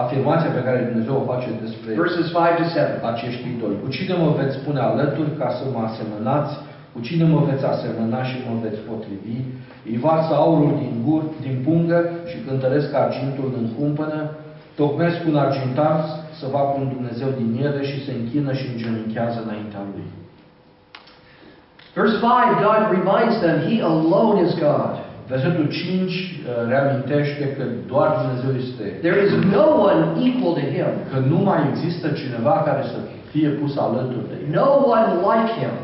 afirmația 0.00 0.50
pe 0.56 0.64
care 0.66 0.88
Dumnezeu 0.88 1.14
o 1.18 1.28
face 1.32 1.48
despre 1.64 1.90
Verses 2.02 2.26
5 2.36 2.58
to 2.58 2.64
7. 2.64 3.06
acești 3.12 3.44
idoli. 3.52 3.82
Cu 3.82 3.88
cine 3.96 4.14
mă 4.22 4.30
veți 4.40 4.56
pune 4.64 4.80
alături 4.90 5.32
ca 5.40 5.48
să 5.56 5.64
mă 5.72 5.80
asemănați? 5.88 6.52
Cu 6.92 7.00
cine 7.06 7.24
mă 7.32 7.40
veți 7.48 7.64
asemăna 7.72 8.20
și 8.28 8.36
mă 8.46 8.54
veți 8.64 8.80
potrivi? 8.88 9.38
Îi 9.90 9.98
varsă 10.06 10.32
aurul 10.44 10.72
din, 10.82 10.92
gur, 11.06 11.22
din 11.44 11.56
pungă 11.64 11.98
și 12.30 12.36
cântăresc 12.46 12.88
argintul 12.94 13.48
în 13.60 13.66
cumpănă? 13.78 14.20
Tocmesc 14.80 15.18
un 15.30 15.36
argintar 15.44 15.96
să 16.38 16.46
fac 16.56 16.68
un 16.78 16.84
Dumnezeu 16.94 17.30
din 17.40 17.50
ele 17.66 17.82
și 17.90 18.04
se 18.04 18.12
închină 18.20 18.52
și 18.52 18.66
îngenunchează 18.72 19.38
înaintea 19.44 19.82
lui. 19.92 20.08
Verse 21.94 22.16
5, 22.18 22.24
God 22.66 22.82
reminds 22.98 23.36
them 23.44 23.58
He 23.68 23.76
alone 23.90 24.38
is 24.46 24.54
God. 24.68 24.94
Versetul 25.34 25.66
5 25.68 26.10
uh, 26.12 26.68
reamintește 26.72 27.44
că 27.56 27.64
doar 27.92 28.08
Dumnezeu 28.20 28.52
este, 28.64 28.84
There 29.06 29.20
is 29.26 29.32
no 29.56 29.64
one 29.90 30.00
equal 30.28 30.52
to 30.60 30.64
Him, 30.74 30.90
că 31.10 31.16
nu 31.32 31.38
mai 31.48 31.60
există 31.70 32.06
cineva 32.20 32.54
care 32.68 32.82
să 32.92 32.98
fie 33.32 33.48
pus 33.60 33.72
alături 33.86 34.28
de 34.30 34.36
el. 34.40 34.48
no 34.58 34.68
one 34.96 35.08
like 35.28 35.50
Him. 35.58 35.74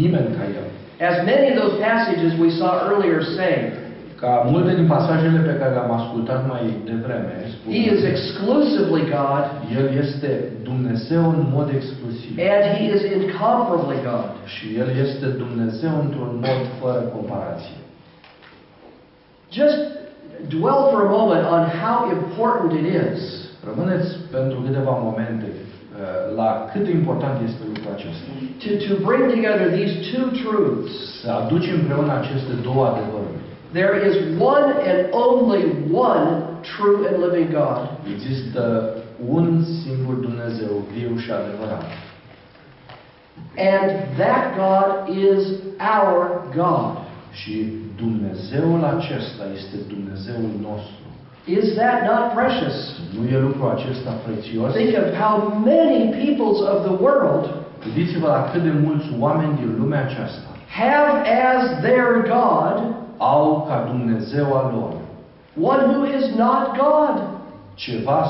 Nimeni 0.00 0.30
ca 0.36 0.44
el. 0.60 0.66
As 1.10 1.16
many 1.30 1.44
of 1.50 1.54
those 1.60 1.74
passages 1.88 2.30
we 2.44 2.50
saw 2.60 2.72
earlier 2.90 3.20
say, 3.38 3.54
Ca 4.22 4.32
multe 4.52 4.72
din 4.80 4.86
pasajele 4.94 5.40
pe 5.48 5.54
care 5.60 5.72
le-am 5.76 5.92
ascultat 6.00 6.40
mai 6.52 6.62
devreme, 6.90 7.34
spun, 7.52 7.68
He 7.74 7.82
is 7.94 8.00
exclusively 8.12 9.04
God 9.18 9.44
El 9.78 9.86
este 10.04 10.30
Dumnezeu 10.70 11.22
în 11.36 11.42
mod 11.56 11.68
exclusiv. 11.78 12.30
and 12.54 12.64
He 12.76 12.84
is 12.96 13.02
incomparably 13.16 13.98
God. 14.10 14.28
Și 14.54 14.64
El 14.80 14.88
este 15.04 15.26
Dumnezeu 15.44 15.92
într-un 16.04 16.32
mod 16.46 16.60
fără 16.80 17.00
comparație. 17.16 17.76
Just 19.60 19.78
dwell 20.56 20.82
for 20.92 21.00
a 21.08 21.10
moment 21.18 21.42
on 21.54 21.62
how 21.82 21.98
important 22.16 22.70
it 22.80 22.86
is 23.02 23.20
Rămâneți 23.68 24.08
pentru 24.30 24.58
câteva 24.66 24.90
momente 25.08 25.48
uh, 25.52 26.36
la 26.36 26.50
cât 26.72 26.84
de 26.84 26.90
important 26.90 27.36
este 27.48 27.62
lucrul 27.68 27.92
acesta. 27.96 28.26
to, 28.62 28.70
to 28.88 28.94
bring 29.08 29.22
together 29.36 29.66
these 29.78 29.94
two 30.10 30.24
truths. 30.42 30.92
Să 31.20 31.30
aduci 31.30 31.68
împreună 31.78 32.12
aceste 32.20 32.52
două 32.68 32.82
adevăruri. 32.92 33.40
There 33.80 33.96
is 34.08 34.14
one 34.54 34.68
and 34.90 35.00
only 35.26 35.62
one 36.10 36.26
true 36.74 36.98
and 37.08 37.16
living 37.24 37.48
God. 37.60 37.80
Există 38.14 38.62
un 39.36 39.64
singur 39.82 40.14
Dumnezeu 40.14 40.72
viu 40.94 41.16
și 41.16 41.30
adevărat. 41.40 41.84
And 43.74 43.90
that 44.22 44.44
God 44.64 45.16
is 45.28 45.40
our 45.96 46.18
God. 46.54 47.05
Și 47.38 47.54
Dumnezeul 48.02 48.80
acesta 48.96 49.44
este 49.58 49.76
Dumnezeul 49.94 50.52
nostru. 50.68 51.04
Is 51.58 51.66
that 51.80 51.98
not 52.10 52.24
precious? 52.38 52.76
Nu 53.14 53.22
e 53.34 53.36
lucrul 53.48 53.70
acesta 53.76 54.12
prețios? 54.24 54.70
Think 54.80 54.94
of 55.02 55.08
how 55.24 55.34
many 55.72 55.98
peoples 56.20 56.58
of 56.72 56.78
the 56.88 56.96
world 57.04 57.44
Gândiți-vă 57.82 58.26
la 58.36 58.42
cât 58.50 58.62
de 58.68 58.72
mulți 58.86 59.08
oameni 59.24 59.58
din 59.60 59.70
lumea 59.80 60.02
aceasta 60.08 60.48
have 60.82 61.14
as 61.50 61.62
their 61.86 62.10
God 62.34 62.76
au 63.34 63.66
ca 63.68 63.76
Dumnezeu 63.92 64.46
al 64.60 64.68
lor 64.76 64.92
one 65.60 65.96
who 65.96 66.04
is 66.04 66.34
not 66.36 66.76
God, 66.76 67.16
ceva 67.74 68.24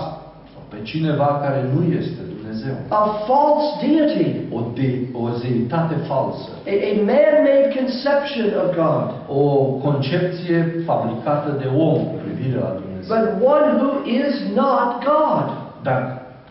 sau 0.53 0.63
pe 0.69 0.83
cineva 0.83 1.39
care 1.43 1.71
nu 1.75 1.95
este 1.95 2.21
Dumnezeu. 2.57 2.77
a 3.01 3.03
false 3.29 3.69
deity, 3.83 4.27
O, 4.57 4.59
de, 4.79 4.89
o 5.21 5.23
zeitate 5.43 5.95
falsă. 6.09 6.49
a, 6.73 6.75
a 6.91 6.93
man-made 7.11 7.69
conception 7.79 8.47
of 8.63 8.69
God, 8.83 9.05
O 9.41 9.41
concepție 9.87 10.59
fabricată 10.89 11.49
de 11.63 11.69
om 11.89 11.99
cu 12.11 12.17
privire 12.27 12.59
la 12.67 12.73
Dumnezeu. 12.81 13.09
but 13.15 13.25
one 13.57 13.69
who 13.83 13.91
is 14.23 14.33
not 14.63 14.89
God. 15.13 15.45
Dar, 15.87 16.01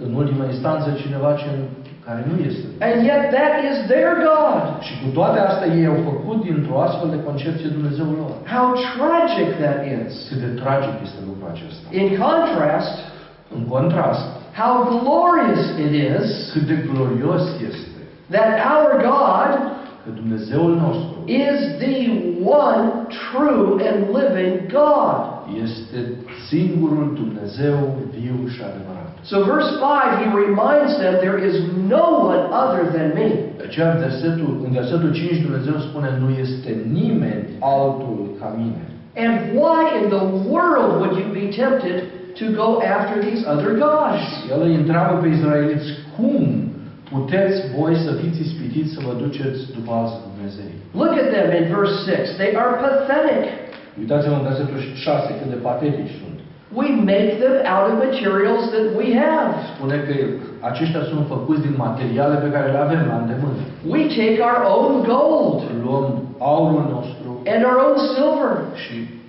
în 0.05 0.11
ultima 0.21 0.45
instanță, 0.53 0.87
cineva 1.03 1.29
ce, 1.41 1.47
care 2.05 2.21
nu 2.29 2.35
este. 2.49 2.65
And 2.87 2.97
yet 3.09 3.23
that 3.37 3.53
is 3.69 3.77
their 3.91 4.11
God. 4.29 4.59
Și 4.85 4.93
cu 5.01 5.07
toate 5.17 5.39
astea 5.47 5.69
ei 5.79 5.85
au 5.93 5.99
făcut 6.11 6.37
dintr-o 6.47 6.77
astfel 6.87 7.09
de 7.15 7.23
concepție 7.29 7.75
Dumnezeul 7.77 8.13
lor. 8.21 8.31
How 8.55 8.67
tragic 8.93 9.49
that 9.63 9.79
is. 9.97 10.11
Cât 10.29 10.39
de 10.45 10.51
tragic 10.61 10.95
este 11.07 11.19
lucrul 11.27 11.47
acesta. 11.53 11.85
In 12.01 12.07
contrast, 12.25 12.95
În 13.57 13.63
contrast, 13.75 14.25
how 14.61 14.71
glorious 14.89 15.63
it 15.85 15.91
is 16.11 16.51
cât 16.53 16.65
de 16.71 16.77
glorios 16.91 17.43
este 17.69 17.99
that 18.35 18.51
our 18.73 18.91
God 19.11 19.51
că 20.03 20.11
Dumnezeul 20.21 20.73
nostru 20.85 21.15
is 21.25 21.57
the 21.85 21.99
one 22.63 22.83
true 23.25 23.67
and 23.89 23.99
living 24.19 24.55
God. 24.81 25.19
este 25.63 25.99
singurul 26.49 27.07
Dumnezeu 27.21 27.77
viu 28.17 28.37
și 28.53 28.61
adevărat. 28.69 29.11
So, 29.31 29.37
verse 29.53 29.71
5, 29.81 30.21
he 30.23 30.27
reminds 30.47 30.91
them 31.01 31.13
there 31.25 31.39
is 31.49 31.55
no 31.95 32.05
one 32.33 32.43
other 32.63 32.83
than 32.95 33.07
me. 33.19 33.27
De 33.59 33.63
aceea, 33.69 33.87
în 33.93 33.99
versetul, 34.07 34.51
în 34.65 34.71
versetul 34.79 35.11
5, 35.11 35.41
Dumnezeu 35.47 35.75
spune, 35.87 36.09
nu 36.23 36.29
este 36.45 36.71
nimeni 36.99 37.43
altul 37.59 38.19
ca 38.39 38.47
mine. 38.61 38.83
And 39.23 39.35
why 39.59 39.79
in 39.99 40.05
the 40.15 40.25
world 40.51 40.91
would 40.99 41.13
you 41.21 41.27
be 41.41 41.45
tempted 41.61 41.97
to 42.41 42.45
go 42.63 42.67
after 42.97 43.15
these 43.27 43.43
other 43.53 43.71
gods? 43.83 44.23
El 44.53 44.61
îi 44.67 44.75
întreabă 44.81 45.13
pe 45.21 45.27
izraeliți, 45.35 45.87
cum 46.15 46.41
puteți 47.13 47.57
voi 47.77 47.93
să 48.05 48.11
fiți 48.21 48.39
ispitiți 48.45 48.93
să 48.95 48.99
vă 49.07 49.13
duceți 49.23 49.59
după 49.77 49.91
alți 49.99 50.15
Dumnezei? 50.25 50.73
Look 51.01 51.13
at 51.23 51.29
them 51.35 51.47
in 51.59 51.65
verse 51.75 51.95
6. 52.09 52.33
They 52.41 52.51
are 52.63 52.73
pathetic. 52.83 53.43
Uitați-vă 54.01 54.33
în 54.37 54.45
versetul 54.49 54.77
6 54.95 55.27
cât 55.39 55.49
de 55.53 55.59
patetici 55.67 56.13
sunt. 56.21 56.37
We 56.81 56.89
make 57.13 57.31
them 57.43 57.55
out 57.73 57.85
of 57.91 57.95
materials 58.07 58.63
that 58.73 58.87
we 58.99 59.07
have. 59.25 59.49
Spune 59.73 59.97
că 60.07 60.13
aceștia 60.69 61.03
sunt 61.11 61.23
făcuți 61.33 61.61
din 61.65 61.75
materiale 61.87 62.35
pe 62.43 62.49
care 62.55 62.67
le 62.75 62.81
avem 62.85 63.01
la 63.11 63.17
îndemână. 63.23 63.61
We 63.93 64.01
take 64.19 64.37
our 64.49 64.59
own 64.77 64.93
gold 65.11 65.59
Luăm 65.83 66.07
aurul 66.51 66.83
nostru 66.95 67.29
and 67.53 67.61
our 67.67 67.77
own 67.85 67.97
silver 68.13 68.53
și 68.83 68.95
a- 69.07 69.24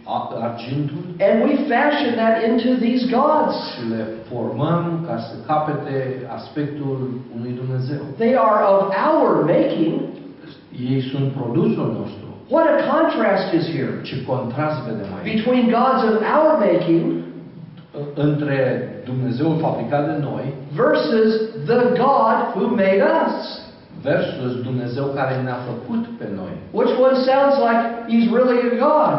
argintul 0.48 1.02
and 1.26 1.34
we 1.46 1.52
fashion 1.74 2.12
that 2.22 2.34
into 2.48 2.68
these 2.84 3.02
gods. 3.18 3.54
și 3.72 3.88
le 3.92 4.02
formăm 4.30 5.04
ca 5.06 5.16
să 5.18 5.34
capete 5.46 5.96
aspectul 6.38 7.20
unui 7.36 7.52
Dumnezeu. 7.62 8.02
They 8.16 8.34
are 8.36 8.58
of 8.74 8.82
our 9.08 9.44
making. 9.44 9.94
Ei 10.90 11.00
sunt 11.10 11.32
produsul 11.32 11.88
nostru. 12.00 12.24
What 12.48 12.66
a 12.66 12.78
contrast 12.94 13.52
is 13.52 13.64
here 13.76 13.92
Ce 14.02 14.24
contrast 14.24 14.78
vedem 14.88 15.10
aici 15.16 15.34
between 15.34 15.64
gods 15.78 16.02
of 16.10 16.16
our 16.36 16.50
making 16.68 17.24
între 18.14 18.58
Dumnezeul 19.04 19.56
fabricat 19.58 20.04
de 20.06 20.16
noi 20.22 20.54
versus 20.74 21.30
the 21.64 21.80
God 22.04 22.36
who 22.54 22.64
made 22.84 23.02
us. 23.24 23.34
versus 24.02 24.62
Dumnezeu 24.62 25.04
care 25.18 25.34
ne-a 25.44 25.60
făcut 25.70 26.02
pe 26.18 26.28
noi. 26.40 26.52
Which 26.80 26.92
one 27.06 27.16
sounds 27.30 27.54
like 27.66 27.82
he's 28.12 28.26
really 28.38 28.58
a 28.70 28.72
God? 28.88 29.16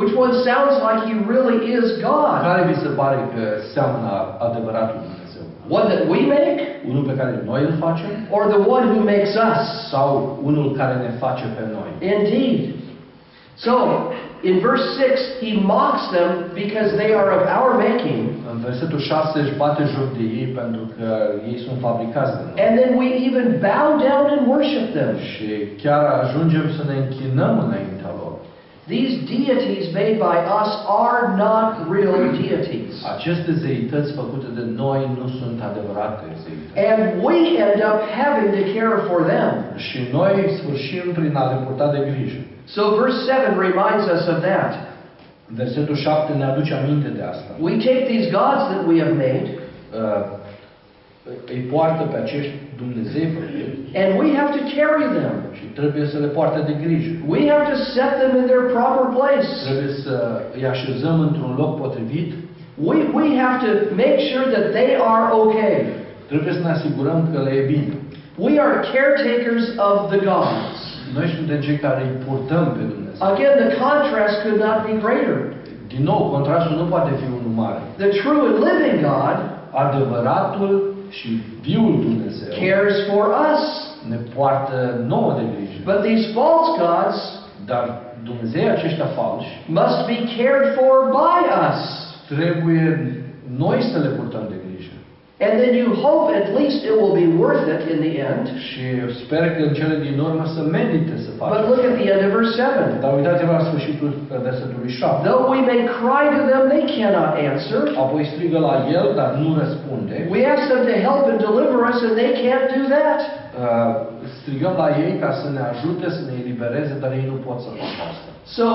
Which 0.00 0.14
one 0.24 0.32
sounds 0.48 0.74
like 0.86 1.00
he 1.08 1.14
really 1.32 1.58
is 1.78 1.86
God? 2.08 2.38
Care 2.48 2.62
vi 2.70 2.76
se 2.84 2.90
pare 3.00 3.18
că 3.34 3.42
seamănă 3.72 4.10
adevăratul 4.46 4.98
Dumnezeu? 5.06 5.44
One 5.78 5.86
that 5.92 6.02
we 6.12 6.20
make 6.36 6.52
Unul 6.90 7.04
pe 7.10 7.14
care 7.20 7.42
noi 7.50 7.60
îl 7.68 7.74
facem 7.84 8.10
or 8.34 8.42
the 8.54 8.62
one 8.76 8.84
who 8.92 9.00
makes 9.12 9.32
us? 9.50 9.62
sau 9.92 10.38
unul 10.48 10.66
care 10.80 10.94
ne 10.94 11.10
face 11.24 11.44
pe 11.56 11.64
noi? 11.76 11.90
Indeed. 12.14 12.60
So, 13.66 13.72
in 14.48 14.60
verse 14.68 14.86
6, 14.98 15.42
he 15.42 15.50
mocks 15.74 16.04
them 16.16 16.30
because 16.54 16.90
they 17.00 17.10
are 17.20 17.30
of 17.38 17.42
our 17.58 17.70
making. 17.88 18.20
În 18.52 18.58
versetul 18.68 18.98
6 18.98 19.38
își 19.40 19.56
bate 19.56 19.82
joc 19.94 20.08
de 20.18 20.24
ei 20.40 20.48
pentru 20.60 20.84
că 20.96 21.08
ei 21.50 21.58
sunt 21.64 21.78
fabricați 21.86 22.32
de 22.36 22.42
noi. 22.44 22.54
And 22.66 22.72
then 22.80 22.90
we 23.00 23.08
even 23.28 23.46
bow 23.68 23.86
down 24.08 24.24
and 24.34 24.42
worship 24.52 24.86
them. 24.98 25.12
Și 25.30 25.48
chiar 25.82 26.02
ajungem 26.22 26.66
să 26.76 26.82
ne 26.90 26.96
închinăm 27.02 27.54
înaintea 27.66 28.10
lor. 28.20 28.27
These 28.94 29.14
deities 29.34 29.84
made 30.00 30.16
by 30.28 30.36
us 30.60 30.70
are 31.04 31.36
not 31.44 31.68
real 31.96 32.18
deities. 32.42 32.92
Aceste 33.16 33.52
zeități 33.64 34.12
făcute 34.20 34.48
de 34.58 34.64
noi 34.82 35.00
nu 35.20 35.26
sunt 35.38 35.58
adevărate 35.70 36.24
zeități. 36.44 36.78
And 36.90 37.00
we 37.26 37.38
end 37.68 37.80
up 37.90 37.98
having 38.20 38.48
to 38.58 38.62
care 38.76 38.96
for 39.10 39.20
them. 39.32 39.52
Și 39.88 39.98
noi 40.12 40.34
sfârșim 40.58 41.06
prin 41.18 41.32
a 41.36 41.44
le 41.50 41.56
purta 41.64 41.86
de 41.94 42.00
grijă. 42.10 42.40
So 42.74 42.82
verse 43.00 43.18
7 43.30 43.56
reminds 43.66 44.04
us 44.14 44.22
of 44.32 44.38
that. 44.48 44.72
Versetul 45.46 45.96
7 45.96 46.32
ne 46.32 46.44
aduce 46.44 46.74
aminte 46.74 47.08
de 47.08 47.22
asta. 47.32 47.50
We 47.68 47.74
take 47.88 48.02
these 48.12 48.26
gods 48.38 48.62
that 48.72 48.82
we 48.90 48.96
have 49.04 49.14
made 49.26 49.46
Uh, 49.94 50.24
îi 51.46 51.60
poartă 51.60 52.02
pe 52.02 52.16
acești 52.16 52.52
Dumnezei 52.80 53.26
făcuți 53.34 53.78
and 54.00 54.10
we 54.20 54.28
have 54.38 54.50
to 54.58 54.62
carry 54.76 55.06
them. 55.18 55.34
și 55.58 55.64
trebuie 55.78 56.06
să 56.12 56.18
le 56.24 56.30
poartă 56.36 56.58
de 56.68 56.74
grijă. 56.84 57.10
We 57.34 57.40
have 57.52 57.64
to 57.72 57.76
set 57.94 58.12
them 58.20 58.32
in 58.40 58.44
their 58.50 58.64
proper 58.76 59.04
place. 59.18 59.48
Trebuie 59.68 59.92
să 60.04 60.14
îi 60.56 60.64
așezăm 60.74 61.16
într-un 61.26 61.52
loc 61.60 61.70
potrivit. 61.82 62.28
We, 62.88 62.96
we 63.20 63.28
have 63.44 63.56
to 63.66 63.70
make 64.02 64.18
sure 64.30 64.46
that 64.54 64.66
they 64.78 64.90
are 65.14 65.26
okay. 65.42 65.76
Trebuie 66.30 66.52
să 66.58 66.62
ne 66.66 66.72
asigurăm 66.76 67.18
că 67.32 67.38
le 67.46 67.52
e 67.60 67.62
bine. 67.74 67.92
We 68.46 68.52
are 68.64 68.74
caretakers 68.94 69.64
of 69.88 69.96
the 70.12 70.20
gods. 70.28 70.78
Noi 71.16 71.26
suntem 71.36 71.58
cei 71.66 71.78
care 71.86 72.00
îi 72.06 72.16
purtăm 72.26 72.64
pe 72.76 72.82
Dumnezeu. 72.92 73.20
Again, 73.30 73.54
the 73.64 73.70
contrast 73.86 74.36
could 74.42 74.58
not 74.66 74.78
be 74.88 74.92
greater. 75.04 75.38
Din 75.92 76.02
nou, 76.10 76.20
contrastul 76.34 76.74
nu 76.80 76.86
poate 76.94 77.10
fi 77.20 77.26
unul 77.38 77.54
mare. 77.62 77.80
The 78.04 78.10
true 78.20 78.40
and 78.48 78.58
living 78.68 78.98
God 79.10 79.36
Adevăratul 79.84 80.94
și 81.10 81.28
viul 81.60 82.00
Dumnezeu 82.02 82.48
cares 82.60 82.96
for 83.10 83.24
us. 83.52 83.64
ne 84.08 84.16
poartă 84.34 85.04
nouă 85.06 85.32
de 85.38 85.44
grijă. 85.54 85.78
But 85.84 86.00
these 86.08 86.26
false 86.32 86.70
gods 86.82 87.20
Dar 87.66 88.00
Dumnezei 88.24 88.68
aceștia 88.68 89.04
falși 89.04 89.48
must 89.66 90.06
be 90.06 90.18
cared 90.36 90.66
for 90.78 90.94
by 91.20 91.40
us. 91.68 91.80
trebuie 92.28 92.86
noi 93.56 93.82
să 93.92 93.98
le 93.98 94.08
purtăm 94.08 94.44
de 94.48 94.54
grijă. 94.54 94.67
And 95.46 95.54
then 95.62 95.72
you 95.80 95.94
hope 95.94 96.34
at 96.34 96.46
least 96.58 96.78
it 96.88 96.94
will 97.00 97.14
be 97.14 97.28
worth 97.42 97.66
it 97.74 97.82
in 97.92 97.98
the 98.06 98.14
end. 98.30 98.44
Și 98.68 98.82
sper 99.22 99.44
că 99.54 99.60
în 99.68 99.72
cele 99.80 99.96
din 100.06 100.16
urmă 100.28 100.44
să 100.54 100.60
merite 100.76 101.14
să 101.24 101.30
But 101.54 101.62
look 101.70 101.82
at 101.90 101.94
the 102.00 102.06
end 102.12 102.22
of 102.26 102.30
verse 102.38 102.54
7. 102.62 102.98
Dar 103.04 103.10
uitați-vă 103.18 103.52
la 103.58 103.64
sfârșitul 103.68 104.10
versetului 104.46 104.90
7. 104.90 105.28
Though 105.28 105.44
we 105.54 105.60
may 105.70 105.80
cry 106.00 106.24
to 106.36 106.42
them, 106.50 106.62
they 106.74 106.84
cannot 106.96 107.30
answer. 107.50 107.82
Apoi 108.04 108.22
strigă 108.32 108.58
la 108.68 108.74
el, 108.98 109.06
dar 109.20 109.30
nu 109.42 109.48
răspunde. 109.62 110.16
We 110.34 110.42
ask 110.54 110.64
them 110.72 110.82
to 110.92 110.96
help 111.06 111.22
and 111.30 111.38
deliver 111.48 111.78
us, 111.90 111.98
and 112.06 112.14
they 112.22 112.30
can't 112.42 112.66
do 112.78 112.82
that. 112.96 113.20
Uh, 113.28 113.90
strigăm 114.38 114.74
la 114.82 114.88
ei 115.04 115.12
ca 115.22 115.30
să 115.40 115.46
ne 115.56 115.62
ajute, 115.72 116.06
să 116.16 116.22
ne 116.28 116.34
elibereze, 116.42 116.94
dar 117.02 117.10
ei 117.20 117.26
nu 117.32 117.38
pot 117.46 117.58
să 117.64 117.68
facă 117.80 118.00
asta. 118.10 118.28
So 118.58 118.66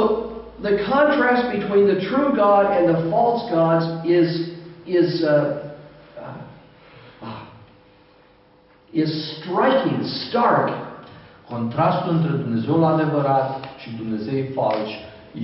the 0.67 0.75
contrast 0.93 1.43
between 1.57 1.83
the 1.91 1.99
true 2.09 2.29
God 2.45 2.65
and 2.77 2.85
the 2.93 2.99
false 3.11 3.43
gods 3.55 3.85
is 4.17 4.29
is 4.99 5.09
uh, 5.21 5.62
is 8.93 9.09
striking, 9.35 9.99
stark. 10.27 10.69
Contrastul 11.49 12.11
între 12.13 12.31
Dumnezeul 12.43 12.83
adevărat 12.83 13.49
și 13.81 13.89
Dumnezei 13.97 14.43
falși 14.55 14.95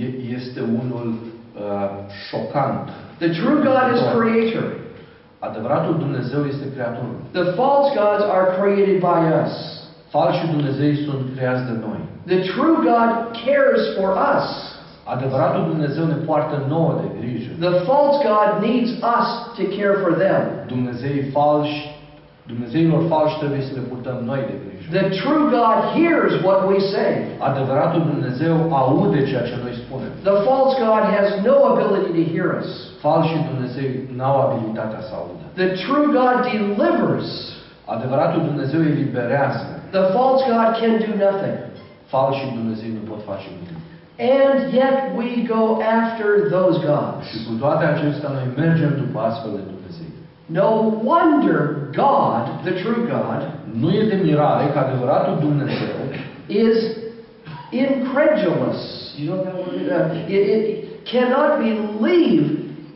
e- 0.04 0.34
este 0.36 0.60
unul 0.82 1.08
uh, 1.14 1.90
șocant. 2.28 2.88
The 3.18 3.28
true 3.28 3.58
God 3.68 3.86
is 3.94 4.00
creator. 4.16 4.68
Adevăratul 5.38 5.94
Dumnezeu 5.98 6.42
este 6.52 6.66
Creatorul. 6.74 7.16
The 7.38 7.46
false 7.58 7.90
gods 7.98 8.24
are 8.36 8.46
created 8.58 8.98
by 9.10 9.20
us. 9.42 9.52
Falșii 10.14 10.48
Dumnezei 10.56 10.94
sunt 11.06 11.20
creați 11.36 11.64
de 11.70 11.76
noi. 11.86 12.00
The 12.32 12.40
true 12.52 12.76
God 12.90 13.10
cares 13.44 13.82
for 13.98 14.10
us. 14.34 14.46
Adevăratul 15.14 15.64
Dumnezeu 15.72 16.04
ne 16.04 16.18
poartă 16.28 16.56
nouă 16.68 16.92
de 17.00 17.08
grijă. 17.18 17.50
The 17.66 17.74
false 17.88 18.18
God 18.30 18.48
needs 18.66 18.90
us 19.16 19.28
to 19.56 19.62
care 19.76 19.94
for 20.02 20.12
them. 20.24 20.42
Dumnezeii 20.66 21.22
falși, 21.36 21.78
Dumnezeilor 22.52 23.00
falși 23.12 23.38
trebuie 23.42 23.62
să 23.68 23.72
le 23.78 23.84
purtăm 23.90 24.18
noi 24.30 24.40
de 24.50 24.54
grijă. 24.62 24.86
The 24.98 25.06
true 25.20 25.44
God 25.58 25.78
hears 25.98 26.32
what 26.46 26.60
we 26.70 26.78
say. 26.94 27.10
Adevăratul 27.50 28.02
Dumnezeu 28.12 28.54
aude 28.82 29.18
ceea 29.30 29.44
ce 29.50 29.56
noi 29.64 29.74
spunem. 29.82 30.12
The 30.30 30.36
false 30.48 30.74
God 30.86 31.04
has 31.16 31.28
no 31.48 31.56
ability 31.72 32.10
to 32.18 32.24
hear 32.34 32.48
us. 32.60 32.70
Falșii 33.04 33.46
Dumnezei 33.50 33.92
n-au 34.16 34.36
abilitatea 34.46 35.00
să 35.08 35.12
audă. 35.20 35.44
The 35.60 35.70
true 35.84 36.06
God 36.18 36.36
delivers. 36.50 37.28
Adevăratul 37.94 38.40
Dumnezeu 38.50 38.80
eliberează. 38.92 39.66
The 39.96 40.04
false 40.16 40.42
God 40.52 40.68
can 40.80 40.92
do 41.06 41.12
nothing. 41.26 41.56
Falșii 42.14 42.52
Dumnezei 42.58 42.90
nu 42.98 43.02
pot 43.10 43.20
face 43.30 43.48
nimic. 43.56 43.78
And 44.38 44.58
yet 44.80 44.98
we 45.20 45.30
go 45.54 45.62
after 45.98 46.28
those 46.54 46.76
Și 46.80 46.86
gods. 46.90 47.26
cu 47.46 47.52
toate 47.62 47.84
acestea 47.92 48.30
noi 48.36 48.46
mergem 48.62 48.92
după 49.02 49.18
astfel 49.28 49.50
de 49.56 49.62
Dumnezei. 49.68 49.79
No 50.52 51.00
wonder 51.04 51.90
God, 51.94 52.64
the 52.64 52.72
true 52.82 53.06
God, 53.06 53.40
Nu 53.72 53.90
e 53.90 54.02
de 54.08 54.20
mirare 54.24 54.70
că 54.72 54.78
adevăratul 54.78 55.38
Dumnezeu 55.40 55.96
is 56.46 56.96
incredulous. 57.70 59.14
You 59.18 59.34
know 59.34 59.44
that 59.44 59.54
word? 59.54 59.90
Uh, 59.90 60.34
it, 60.36 60.42
it 60.48 60.68
cannot 61.12 61.50
believe 61.58 62.46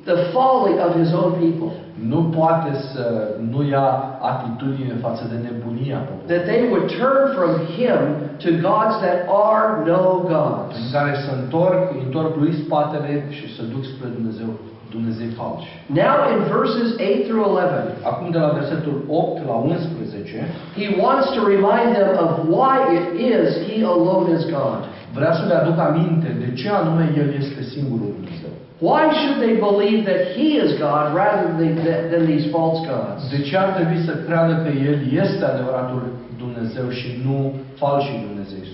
the 0.05 0.17
folly 0.33 0.75
of 0.87 0.91
his 1.01 1.13
own 1.13 1.33
people. 1.33 1.73
nu 2.09 2.21
poate 2.39 2.71
să 2.93 3.05
nu 3.51 3.69
ia 3.69 3.87
atitudine 4.33 4.95
față 5.01 5.25
de 5.31 5.37
nebunia 5.47 5.99
poporului. 5.99 6.31
That 6.35 6.45
they 6.51 6.61
would 6.71 6.87
turn 7.01 7.25
from 7.39 7.53
him 7.77 8.01
to 8.45 8.51
gods 8.69 8.95
that 9.05 9.19
are 9.51 9.69
no 9.91 10.05
gods. 10.33 10.75
În 10.83 10.87
care 10.97 11.13
să 11.25 11.31
întorc, 11.41 11.81
întorc 12.05 12.33
lui 12.43 12.53
spatele 12.63 13.13
și 13.37 13.47
să 13.57 13.63
duc 13.75 13.83
spre 13.93 14.09
Dumnezeu, 14.17 14.49
Dumnezei 14.95 15.31
falși. 15.39 15.69
Now 16.05 16.17
in 16.33 16.41
verses 16.57 16.89
8 16.99 17.27
through 17.29 17.45
11, 17.47 18.11
Acum 18.11 18.27
de 18.37 18.41
la 18.45 18.51
versetul 18.61 18.97
8 19.09 19.47
la 19.51 19.57
11, 19.65 20.39
he 20.81 20.87
wants 21.05 21.27
to 21.37 21.41
remind 21.55 21.89
them 21.99 22.11
of 22.25 22.31
why 22.57 22.75
it 22.99 23.07
is 23.35 23.47
he 23.69 23.77
alone 23.95 24.27
is 24.37 24.43
God. 24.59 24.81
vrea 25.17 25.33
să 25.39 25.45
le 25.51 25.55
aduc 25.61 25.79
aminte 25.89 26.29
de 26.43 26.49
ce 26.61 26.69
anume 26.81 27.05
El 27.23 27.29
este 27.43 27.63
singurul 27.75 28.11
Dumnezeu. 28.19 28.53
Why 28.89 29.03
should 29.21 29.39
they 29.45 29.55
believe 29.69 30.01
that 30.11 30.23
he 30.37 30.49
is 30.65 30.71
God 30.87 31.05
rather 31.23 31.49
than, 31.61 31.73
than 32.13 32.23
these 32.33 32.47
false 32.57 32.81
gods? 32.91 33.21
De 33.35 33.41
ce 33.49 33.55
ar 33.65 33.71
trebui 33.77 33.99
să 34.09 34.13
creadă 34.27 34.55
că 34.65 34.71
El 34.89 34.97
este 35.25 35.45
adevăratul 35.53 36.03
Dumnezeu 36.45 36.87
și 36.99 37.09
nu 37.27 37.37
falșii 37.83 38.25
Dumnezei 38.27 38.65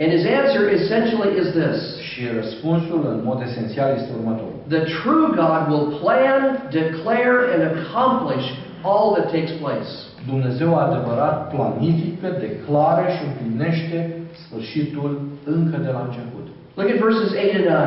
And 0.00 0.08
his 0.16 0.24
answer 0.38 0.62
essentially 0.78 1.30
is 1.42 1.48
this. 1.60 1.78
Și 2.08 2.20
răspunsul, 2.40 3.00
în 3.12 3.20
mod 3.28 3.38
esențial, 3.48 3.90
este 3.98 4.10
următorul. 4.18 4.56
The 4.76 4.84
true 5.00 5.26
God 5.42 5.62
will 5.70 5.88
plan, 6.02 6.42
declare, 6.80 7.40
and 7.52 7.62
accomplish 7.72 8.46
all 8.90 9.06
that 9.16 9.26
takes 9.36 9.52
place. 9.64 9.90
Dumnezeu 10.32 10.70
adevărat 10.86 11.36
planifică, 11.54 12.28
declară 12.46 13.04
și 13.14 13.22
împlinește 13.28 13.98
sfârșitul 14.42 15.10
încă 15.56 15.76
de 15.86 15.90
la 15.96 16.02
început. 16.08 16.46
Look 16.76 16.88
at 16.92 16.98
verses 17.06 17.30
8 17.42 17.54
and 17.58 17.66
9. 17.66 17.78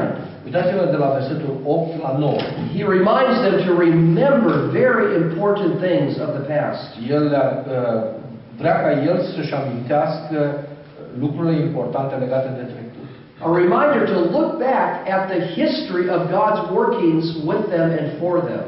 Uitați-vă 0.45 0.83
de 0.95 0.99
la 1.03 1.09
versetul 1.17 1.53
8 1.65 2.01
la 2.05 2.11
9. 2.17 2.33
He 2.77 2.83
reminds 2.97 3.37
them 3.45 3.55
to 3.65 3.71
remember 3.85 4.53
very 4.81 5.05
important 5.23 5.73
things 5.85 6.11
of 6.25 6.29
the 6.37 6.45
past. 6.53 6.87
El 7.15 7.25
uh, 7.25 8.03
vrea 8.59 8.77
ca 8.83 8.91
el 9.09 9.17
să-și 9.33 9.53
amintească 9.61 10.37
lucrurile 11.19 11.55
importante 11.67 12.15
legate 12.15 12.49
de 12.59 12.65
trecut. 12.73 13.09
A 13.45 13.49
reminder 13.63 14.01
to 14.13 14.19
look 14.37 14.49
back 14.69 14.91
at 15.15 15.23
the 15.33 15.41
history 15.59 16.05
of 16.15 16.19
God's 16.37 16.61
workings 16.79 17.25
with 17.49 17.63
them 17.73 17.87
and 17.99 18.07
for 18.19 18.35
them. 18.49 18.63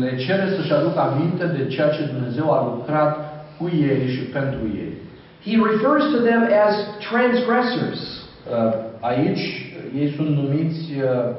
Le 0.00 0.16
cere 0.24 0.46
să-și 0.56 0.72
aducă 0.72 1.00
aminte 1.00 1.46
de 1.46 1.66
ceea 1.66 1.88
ce 1.88 2.10
Dumnezeu 2.12 2.52
a 2.52 2.60
lucrat 2.74 3.12
cu 3.58 3.64
ei 3.90 4.08
și 4.14 4.22
pentru 4.38 4.62
ei. 4.82 4.92
He 5.46 5.54
refers 5.72 6.04
to 6.14 6.18
them 6.28 6.42
as 6.66 6.74
transgressors. 7.08 8.00
Uh, 8.00 8.74
Aici 9.00 9.44
ei 10.00 10.12
sunt 10.16 10.28
numiți 10.28 10.82
uh, 10.96 11.30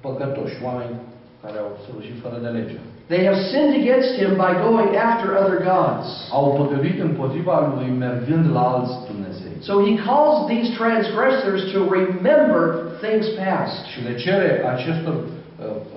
păcătoși, 0.00 0.56
oameni 0.64 0.96
care 1.42 1.58
au 1.58 1.70
săvârșit 1.86 2.16
fără 2.22 2.38
de 2.42 2.48
lege. 2.48 2.78
They 3.12 3.22
have 3.28 3.38
sinned 3.52 3.74
against 3.82 4.10
him 4.20 4.30
by 4.44 4.52
going 4.66 4.90
after 5.08 5.26
other 5.42 5.58
gods. 5.70 6.06
Au 6.38 6.44
păcătuit 6.60 6.98
împotriva 7.08 7.54
lui 7.76 7.88
mergând 8.06 8.44
la 8.56 8.62
alți 8.72 8.94
Dumnezei. 9.10 9.54
So 9.68 9.72
he 9.88 9.94
calls 10.08 10.36
these 10.52 10.68
transgressors 10.80 11.60
to 11.72 11.78
remember 11.98 12.62
things 13.04 13.26
past. 13.40 13.76
Și 13.90 13.98
le 14.06 14.14
cere 14.24 14.50
acestor 14.74 15.14
uh, 15.14 15.24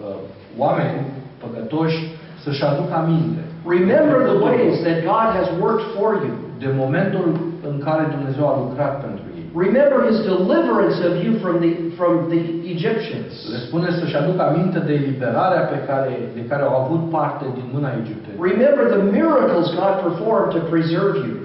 uh, 0.07 0.15
oameni 0.57 0.97
păcătoși 1.43 1.99
să-și 2.43 2.63
aducă 2.63 2.93
aminte 3.03 3.41
Remember 3.75 4.17
the 4.31 4.37
ways 4.47 4.75
that 4.87 4.97
God 5.13 5.27
has 5.39 5.47
worked 5.63 5.85
for 5.97 6.09
you. 6.25 6.35
de 6.63 6.69
momentul 6.81 7.25
în 7.69 7.75
care 7.85 8.03
Dumnezeu 8.15 8.45
a 8.47 8.57
lucrat 8.63 8.93
pentru. 9.01 9.30
Remember 9.53 10.07
his 10.09 10.23
deliverance 10.23 10.99
of 11.03 11.23
you 11.23 11.39
from 11.43 11.59
the, 11.59 11.91
from 11.99 12.29
the 12.29 12.41
Egyptians. 12.73 13.33
Le 13.51 13.57
spune 13.67 13.89
să-și 13.99 14.15
aducă 14.15 14.41
aminte 14.41 14.79
de 14.79 14.93
eliberarea 14.93 15.61
pe 15.61 15.79
care, 15.87 16.13
de 16.33 16.45
care 16.49 16.63
au 16.63 16.75
avut 16.83 17.09
parte 17.09 17.45
din 17.53 17.67
mâna 17.73 17.91
egiptenilor. 18.01 18.47
Remember 18.51 18.83
the 18.95 19.01
miracles 19.17 19.67
God 19.81 19.93
performed 20.07 20.49
to 20.55 20.61
preserve 20.73 21.17
you. 21.27 21.35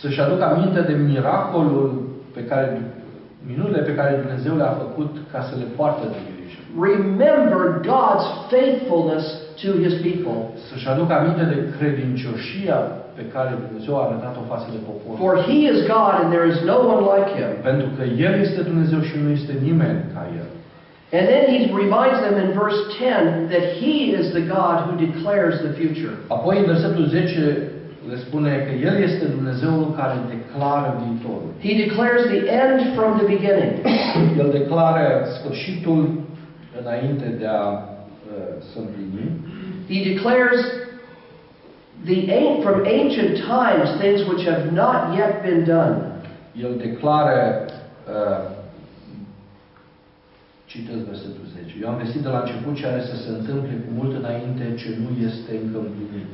Să-și 0.00 0.20
aducă 0.20 0.44
aminte 0.44 0.80
de 0.80 0.92
miracolul 0.92 1.88
pe 2.34 2.42
care, 2.44 2.66
minunile 3.46 3.82
pe 3.82 3.94
care 3.94 4.20
Dumnezeu 4.22 4.56
le-a 4.56 4.74
făcut 4.84 5.12
ca 5.32 5.40
să 5.48 5.54
le 5.60 5.66
poartă 5.76 6.04
de 6.12 6.20
grijă. 6.28 6.60
Remember 6.88 7.62
God's 7.92 8.26
faithfulness 8.52 9.24
to 9.62 9.70
his 9.84 9.94
people. 10.08 10.38
Să-și 10.68 10.88
aducă 10.88 11.12
aminte 11.14 11.44
de 11.52 11.58
credincioșia 11.76 12.78
pe 13.18 13.24
care 13.34 13.50
Dumnezeu 13.64 13.94
a 13.96 14.02
arătat-o 14.08 14.42
față 14.52 14.68
de 14.74 14.80
popor. 14.88 15.12
For 15.24 15.34
he 15.48 15.58
is 15.72 15.78
God 15.96 16.12
and 16.20 16.28
there 16.34 16.46
is 16.52 16.58
no 16.72 16.78
one 16.92 17.02
like 17.12 17.30
him. 17.38 17.52
Pentru 17.68 17.88
că 17.96 18.02
El 18.26 18.34
este 18.46 18.60
Dumnezeu 18.70 19.00
și 19.08 19.16
nu 19.22 19.28
este 19.38 19.52
nimeni 19.66 20.00
ca 20.14 20.22
El. 20.40 20.48
And 21.18 21.26
then 21.32 21.44
he 21.54 21.58
reminds 21.84 22.18
them 22.26 22.36
in 22.44 22.50
verse 22.62 22.80
10 22.98 23.48
that 23.54 23.64
he 23.82 23.96
is 24.18 24.24
the 24.38 24.44
God 24.56 24.74
who 24.86 24.92
declares 25.08 25.54
the 25.66 25.72
future. 25.80 26.14
Apoi, 26.36 26.54
în 26.58 26.66
versetul 26.72 27.04
10, 27.06 27.70
le 28.10 28.16
spune 28.26 28.52
că 28.66 28.72
El 28.88 28.96
este 29.08 29.24
Dumnezeul 29.36 29.94
care 29.98 30.16
declară 30.36 30.88
viitorul. 31.02 31.50
He 31.66 31.72
declares 31.86 32.22
the 32.34 32.42
end 32.62 32.78
from 32.96 33.10
the 33.18 33.26
beginning. 33.34 33.74
El 34.40 34.48
declară 34.60 35.04
sfârșitul 35.36 36.02
înainte 36.80 37.26
de 37.40 37.46
a 37.46 37.66
uh, 37.68 37.80
să 38.70 38.78
împlini. 38.78 39.30
He 39.90 39.98
declares 40.12 40.60
the 42.04 42.18
an- 42.38 42.60
from 42.62 42.84
ancient 42.84 43.32
times 43.36 43.88
things 44.02 44.20
which 44.28 44.44
have 44.48 44.64
not 44.72 45.00
yet 45.18 45.42
been 45.46 45.64
done. 45.64 45.96
El 46.62 46.72
declară, 46.76 47.64
uh, 48.14 48.58
citesc 50.66 51.02
versetul 51.12 51.44
10, 51.54 51.74
Eu 51.82 51.88
am 51.88 51.98
găsit 52.02 52.20
de 52.26 52.28
la 52.34 52.40
început 52.40 52.74
ce 52.76 52.86
are 52.86 53.00
să 53.10 53.16
se 53.24 53.28
întâmple 53.38 53.74
cu 53.84 53.90
mult 53.98 54.12
înainte 54.22 54.64
ce 54.80 54.88
nu 55.02 55.08
este 55.28 55.50
încă 55.62 55.78
împlinit. 55.86 56.32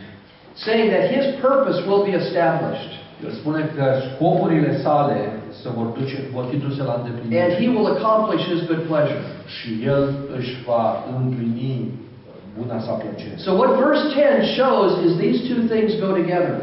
saying 0.67 0.89
that 0.95 1.05
his 1.15 1.25
purpose 1.45 1.79
will 1.89 2.03
be 2.11 2.15
established 2.25 2.93
El 3.25 3.31
spune 3.41 3.63
că 3.77 3.85
scopurile 4.07 4.73
sale 4.85 5.19
se 5.63 5.69
vor, 5.77 5.87
duce, 5.99 6.17
vor 6.33 6.45
fi 6.51 6.57
duse 6.57 6.83
la 6.83 6.93
and 6.93 7.05
îndeplinire 7.07 7.55
he 7.63 7.69
will 7.75 7.87
accomplish 7.97 8.43
his 8.53 8.61
good 8.71 8.83
pleasure. 8.91 9.23
și 9.57 9.69
El 9.93 10.03
își 10.39 10.53
va 10.67 10.85
împlini 11.17 11.93
sa. 12.87 12.99
So 13.37 13.55
what 13.55 13.71
verse 13.79 14.03
10 14.15 14.57
shows 14.57 14.91
is 15.07 15.19
these 15.19 15.49
two 15.49 15.69
things 15.69 16.01
go 16.01 16.15
together. 16.15 16.55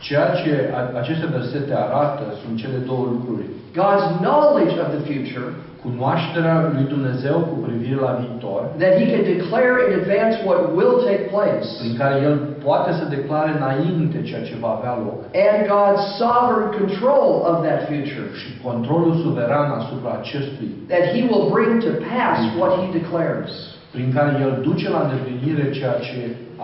Ceea 0.00 0.28
ce 0.44 0.74
aceste 1.00 1.26
versete 1.26 1.74
arată 1.74 2.24
sunt 2.44 2.58
cele 2.58 2.78
două 2.86 3.04
lucruri. 3.12 3.44
God's 3.74 4.06
knowledge 4.20 4.74
of 4.84 4.88
the 4.96 5.02
future, 5.10 5.48
Cunoașterea 5.84 6.56
lui 6.74 6.84
Dumnezeu 6.94 7.38
cu 7.50 7.56
privire 7.66 8.00
la 8.06 8.12
viitor, 8.20 8.60
that 8.82 8.94
he 9.00 9.06
can 9.12 9.24
declare 9.34 9.74
in 9.86 9.92
advance 10.00 10.34
what 10.48 10.60
will 10.78 10.96
take 11.08 11.22
place, 11.36 11.66
prin 11.80 11.94
care 12.00 12.16
El 12.28 12.36
poate 12.66 12.90
să 12.98 13.04
declare 13.16 13.50
înainte 13.58 14.22
ceea 14.28 14.42
ce 14.48 14.54
va 14.64 14.70
avea 14.78 14.94
loc, 15.06 15.18
and 15.46 15.58
God's 15.74 16.04
sovereign 16.22 16.70
control 16.80 17.30
of 17.50 17.56
that 17.66 17.80
future, 17.90 18.28
și 18.40 18.50
controlul 18.66 19.14
suveran 19.24 19.68
asupra 19.80 20.12
acestui, 20.20 20.70
that 20.92 21.04
he 21.14 21.20
will 21.30 21.46
bring 21.54 21.72
to 21.86 21.92
pass 22.12 22.38
what 22.58 22.70
he 22.80 22.86
declares. 23.00 23.52
Prin 23.94 24.08
care 24.16 24.30
El 24.46 24.52
duce 24.68 24.86
la 24.94 25.00
îndeplinire 25.06 25.64
ceea 25.78 25.96
ce 26.06 26.20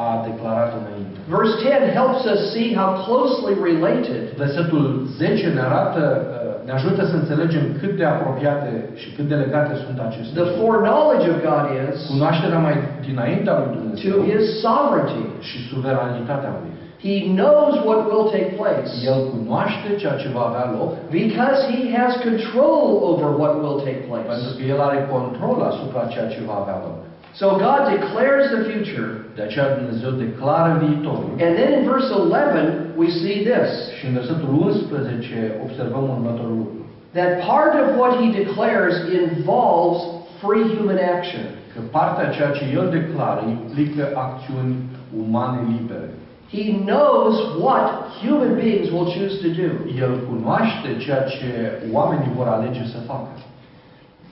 a 0.06 0.08
declarat 0.28 0.70
înainte. 0.80 1.16
Verse 1.36 1.54
10 1.62 1.92
helps 1.98 2.22
us 2.32 2.40
see 2.54 2.68
how 2.80 2.90
closely 3.06 3.54
related 3.68 4.22
Versetul 4.44 4.84
10 5.16 5.46
ne 5.56 5.62
arată, 5.68 6.02
uh, 6.20 6.66
ne 6.68 6.72
ajută 6.78 7.02
să 7.10 7.14
înțelegem 7.16 7.64
cât 7.80 7.92
de 8.00 8.04
apropiate 8.14 8.70
și 9.00 9.08
cât 9.16 9.26
de 9.32 9.36
legate 9.44 9.72
sunt 9.84 9.98
aceste 10.06 10.32
the 10.38 10.44
lucruri. 10.44 10.60
foreknowledge 10.62 11.26
of 11.34 11.38
God 11.50 11.64
is 11.86 11.96
Cunoașterea 12.12 12.60
mai 12.66 12.76
dinaintea 13.08 13.54
lui 13.58 13.68
to 13.72 13.76
Dumnezeu 13.78 14.16
his 14.30 14.44
sovereignty. 14.64 15.22
și 15.48 15.56
suveranitatea 15.70 16.52
lui. 16.58 16.70
He 17.06 17.16
knows 17.40 17.72
what 17.88 18.00
will 18.10 18.26
take 18.36 18.50
place 18.62 18.88
El 19.10 19.18
cunoaște 19.32 19.88
ceea 20.00 20.16
ce 20.22 20.28
va 20.36 20.42
avea 20.50 20.66
loc 20.76 20.90
because 21.20 21.58
he 21.72 21.80
has 21.98 22.12
control 22.28 22.80
over 23.10 23.28
what 23.40 23.52
will 23.62 23.78
take 23.88 24.02
pentru 24.10 24.26
place. 24.28 24.58
că 24.58 24.62
El 24.72 24.80
are 24.88 25.00
control 25.16 25.58
asupra 25.70 26.02
ceea 26.14 26.28
ce 26.34 26.40
va 26.50 26.56
avea 26.62 26.78
loc. 26.86 26.98
So 27.41 27.47
God 27.66 27.80
declares 27.97 28.45
the 28.57 28.62
future, 28.70 29.09
De 29.36 29.43
aceea 29.43 29.76
Dumnezeu 29.80 30.11
declară 30.11 30.70
viitorul 30.84 31.30
and 31.45 31.53
then 31.59 31.70
in 31.78 31.82
verse 31.93 32.09
11 32.14 32.74
we 33.01 33.09
see 33.22 33.36
this 33.51 33.70
și 33.97 34.05
în 34.07 34.12
versetul 34.18 34.51
11 34.61 35.61
observăm 35.66 36.05
următorul 36.16 36.57
lucru. 36.62 36.80
that 37.18 37.32
part 37.51 37.72
of 37.82 37.86
what 38.01 38.12
he 38.20 38.26
declares 38.43 38.95
involves 39.22 40.01
free 40.43 40.66
human 40.76 41.01
action. 41.16 41.45
Că 41.72 41.78
partea 41.97 42.26
ceea 42.36 42.51
ce 42.57 42.64
El 42.78 42.86
declară 42.99 43.43
implică 43.57 44.05
acțiuni 44.24 44.74
umane 45.22 45.61
libere. 45.74 46.09
He 46.57 46.64
knows 46.91 47.34
what 47.64 47.86
human 48.22 48.53
beings 48.61 48.86
will 48.95 49.09
choose 49.16 49.36
to 49.45 49.51
do. 49.62 49.68
El 50.05 50.12
cunoaște 50.28 50.89
ceea 51.05 51.22
ce 51.34 51.49
oamenii 51.93 52.36
vor 52.39 52.47
alege 52.57 52.82
să 52.95 52.99
facă. 53.11 53.30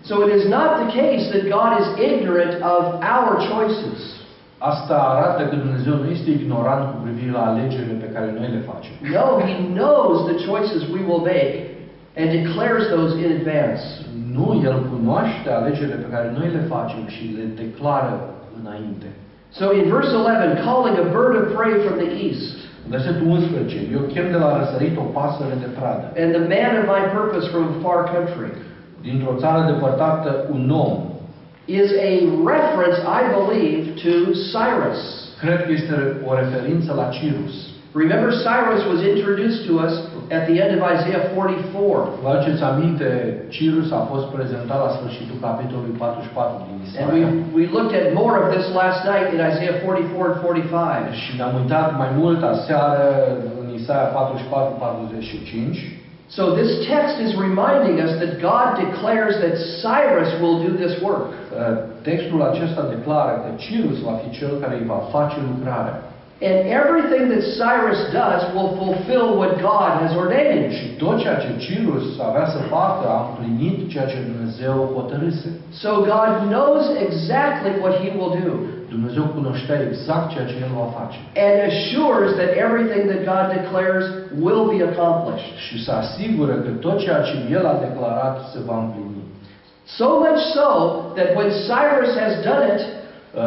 So 0.08 0.14
it 0.26 0.30
is 0.38 0.44
not 0.56 0.70
the 0.82 0.88
case 1.00 1.24
that 1.32 1.42
God 1.58 1.70
is 1.82 1.86
ignorant 2.08 2.54
of 2.74 2.82
our 3.14 3.30
choices. 3.50 3.98
Asta 4.72 4.96
arată 5.14 5.42
că 5.50 5.54
Dumnezeu 5.64 5.94
nu 6.02 6.08
este 6.16 6.30
ignorant 6.38 6.84
cu 6.92 6.96
privire 7.06 7.32
la 7.38 7.44
alegerile 7.50 7.96
pe 8.04 8.08
care 8.14 8.28
noi 8.38 8.48
le 8.56 8.62
facem. 8.70 8.92
No, 9.18 9.26
He 9.50 9.56
knows 9.80 10.16
the 10.30 10.36
choices 10.48 10.80
we 10.96 11.02
will 11.08 11.22
make 11.34 11.54
and 12.20 12.26
declares 12.40 12.82
those 12.96 13.12
in 13.24 13.28
advance. 13.38 13.82
Nu, 14.36 14.46
El 14.68 14.76
cunoaște 14.90 15.48
alegerile 15.60 15.98
pe 16.04 16.08
care 16.14 16.28
noi 16.38 16.48
le 16.56 16.62
facem 16.74 17.02
și 17.14 17.24
le 17.38 17.44
declară 17.62 18.14
înainte. 18.60 19.08
So 19.58 19.64
in 19.80 19.84
verse 19.96 20.10
11, 20.16 20.62
calling 20.70 20.96
a 21.04 21.06
bird 21.18 21.34
of 21.40 21.44
prey 21.58 21.72
from 21.84 21.96
the 22.04 22.10
east, 22.26 22.54
În 22.84 22.90
Versetul 22.96 23.26
11. 23.26 23.76
Eu 23.96 24.02
chem 24.12 24.26
de 24.34 24.38
la 24.44 24.50
răsărit 24.58 24.94
o 25.04 25.06
pasăre 25.18 25.56
de 25.64 25.70
pradă. 25.78 26.04
and 26.22 26.30
the 26.38 26.44
man 26.56 26.72
of 26.80 26.84
my 26.96 27.02
purpose 27.18 27.44
from 27.52 27.62
a 27.72 27.74
far 27.84 27.98
country, 28.14 28.48
Dintr-o 29.08 29.34
țară 29.42 29.60
depărtată, 29.72 30.30
un 30.56 30.70
om. 30.86 30.94
is 31.80 31.88
a 32.08 32.10
reference, 32.54 32.98
I 33.20 33.22
believe, 33.36 33.82
to 34.02 34.12
Cyrus. 34.52 35.00
Cred 35.42 35.58
că 35.64 35.70
este 35.78 35.94
o 36.28 36.30
referință 36.42 36.90
la 37.00 37.06
Cirus. 37.18 37.54
Remember, 38.02 38.30
Cyrus 38.46 38.80
was 38.92 39.00
introduced 39.14 39.60
to 39.68 39.72
us 39.86 39.94
at 40.36 40.42
the 40.48 40.56
end 40.62 40.70
of 40.76 40.80
Isaiah 40.94 41.24
44. 41.34 42.08
Vă 42.22 42.28
aduceți 42.32 42.62
aminte, 42.72 43.08
Cirus 43.56 43.88
a 43.98 44.02
fost 44.10 44.26
prezentat 44.36 44.78
la 44.84 44.90
sfârșitul 44.96 45.36
capitolului 45.46 45.94
44 45.98 46.66
din 46.66 46.74
And 47.02 47.08
we, 47.14 47.18
Isaia. 47.18 47.28
we 47.58 47.64
looked 47.76 47.94
at 48.00 48.06
more 48.22 48.34
of 48.42 48.46
this 48.56 48.66
last 48.80 49.00
night 49.10 49.26
in 49.34 49.40
Isaiah 49.50 49.76
44 49.84 50.32
and 50.32 50.38
45. 50.46 51.14
Și 51.22 51.30
ne-am 51.38 51.54
uitat 51.60 51.88
mai 52.02 52.10
mult 52.20 52.40
aseară 52.54 53.04
în 53.60 53.66
Isaia 53.80 54.06
44-45. 54.18 55.95
So 56.28 56.56
this 56.56 56.86
text 56.88 57.20
is 57.20 57.36
reminding 57.36 58.00
us 58.00 58.18
that 58.18 58.40
God 58.40 58.68
declares 58.84 59.34
that 59.44 59.54
Cyrus 59.80 60.40
will 60.40 60.58
do 60.66 60.76
this 60.76 61.00
work. 61.00 61.30
Uh, 61.30 61.78
Textul 62.02 62.42
acesta 62.42 62.82
declară 62.96 63.32
că 63.44 63.48
Cirus 63.56 63.98
va 64.00 64.12
fi 64.22 64.38
cel 64.38 64.52
care 64.60 64.74
îi 64.74 64.86
va 64.86 65.00
face 65.10 65.36
lucrarea. 65.50 66.02
And 66.42 66.58
everything 66.80 67.30
that 67.32 67.44
Cyrus 67.58 68.00
does 68.12 68.40
will 68.54 68.70
fulfill 68.82 69.38
what 69.40 69.52
God 69.70 69.90
has 70.02 70.12
ordained. 70.22 70.72
Și 70.72 70.86
tot 71.02 71.18
ceea 71.18 71.38
ce 71.44 71.50
Cirus 71.66 72.04
avea 72.28 72.46
să 72.54 72.58
facă 72.58 73.08
a 73.08 73.18
împlinit 73.28 73.90
ceea 73.90 74.06
ce 74.06 74.28
Dumnezeu 74.30 74.76
hotărâse. 74.96 75.48
So 75.70 75.90
God 76.12 76.30
knows 76.54 76.84
exactly 77.06 77.70
what 77.82 77.94
he 78.02 78.08
will 78.18 78.32
do 78.44 78.52
Dumnezeu 78.94 79.24
cunoștea 79.38 79.78
exact 79.88 80.26
ceea 80.32 80.46
ce 80.50 80.56
El 80.64 80.72
va 80.80 80.86
face. 80.98 81.16
and 81.46 81.56
assures 81.70 82.30
that 82.40 82.50
everything 82.66 83.02
that 83.12 83.22
God 83.32 83.46
declares 83.58 84.04
will 84.46 84.64
be 84.74 84.78
accomplished. 84.90 85.52
Și 85.66 85.74
se 85.84 85.92
asigură 86.02 86.54
că 86.64 86.70
tot 86.84 86.96
ceea 87.04 87.20
ce 87.28 87.34
El 87.56 87.64
a 87.72 87.76
declarat 87.86 88.36
se 88.52 88.58
va 88.68 88.76
împlini. 88.84 89.04
So 89.98 90.06
much 90.26 90.42
so 90.58 90.68
that 91.18 91.28
when 91.38 91.48
Cyrus 91.68 92.12
has 92.24 92.34
done 92.50 92.64
it, 92.74 92.82
Uh, 93.38 93.42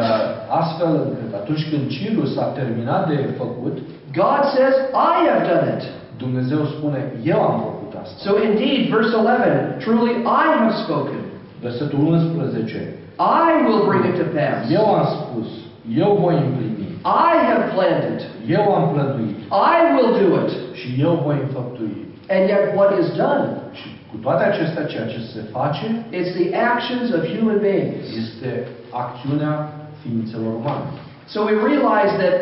Astfel 0.60 0.92
încât 1.04 1.32
atunci 1.40 1.64
când 1.70 1.82
Cirus 1.96 2.32
a 2.36 2.48
terminat 2.60 3.08
de 3.08 3.16
făcut, 3.42 3.74
God 4.22 4.42
says, 4.54 4.74
I 5.12 5.16
have 5.30 5.42
done 5.52 5.66
it. 5.76 5.82
Dumnezeu 6.24 6.60
spune, 6.74 7.00
eu 7.32 7.40
am 7.50 7.56
făcut 7.68 7.92
asta. 8.02 8.16
So 8.26 8.32
indeed, 8.50 8.80
verse 8.94 9.14
11, 9.16 9.76
truly 9.84 10.12
I 10.40 10.44
have 10.58 10.72
spoken. 10.84 11.20
Versetul 11.66 11.98
11. 11.98 12.94
I 13.20 13.48
will 13.66 13.82
bring 13.90 14.04
it 14.10 14.16
to 14.22 14.26
pass. 14.38 14.70
Eu 14.78 14.84
am 14.98 15.06
spus, 15.20 15.48
eu 16.04 16.10
voi 16.22 16.34
împlini, 16.46 16.86
I 17.04 17.32
have 17.48 17.62
planned 17.74 18.04
it. 18.14 18.22
eu 18.56 18.64
am 18.78 18.84
plănuit 18.92 19.36
I 19.72 19.76
will 19.94 20.10
do 20.20 20.26
it. 20.42 20.50
și 20.80 20.88
eu 21.06 21.12
voi 21.24 21.36
înfăptui. 21.46 21.96
And 22.34 22.42
yet 22.52 22.64
what 22.78 22.90
is 23.00 23.06
done? 23.22 23.46
Și 23.78 23.88
cu 24.10 24.16
toate 24.24 24.42
acestea, 24.44 24.84
ceea 24.92 25.06
ce 25.06 25.20
se 25.32 25.40
face 25.56 25.84
It's 26.18 26.32
the 26.40 26.48
actions 26.70 27.06
of 27.16 27.20
human 27.34 27.58
beings. 27.66 28.04
este 28.22 28.50
acțiunea 29.02 29.54
ființelor 30.02 30.52
umane. 30.62 30.88
So 31.32 31.38
we 31.48 31.54
realize 31.70 32.12
that 32.24 32.36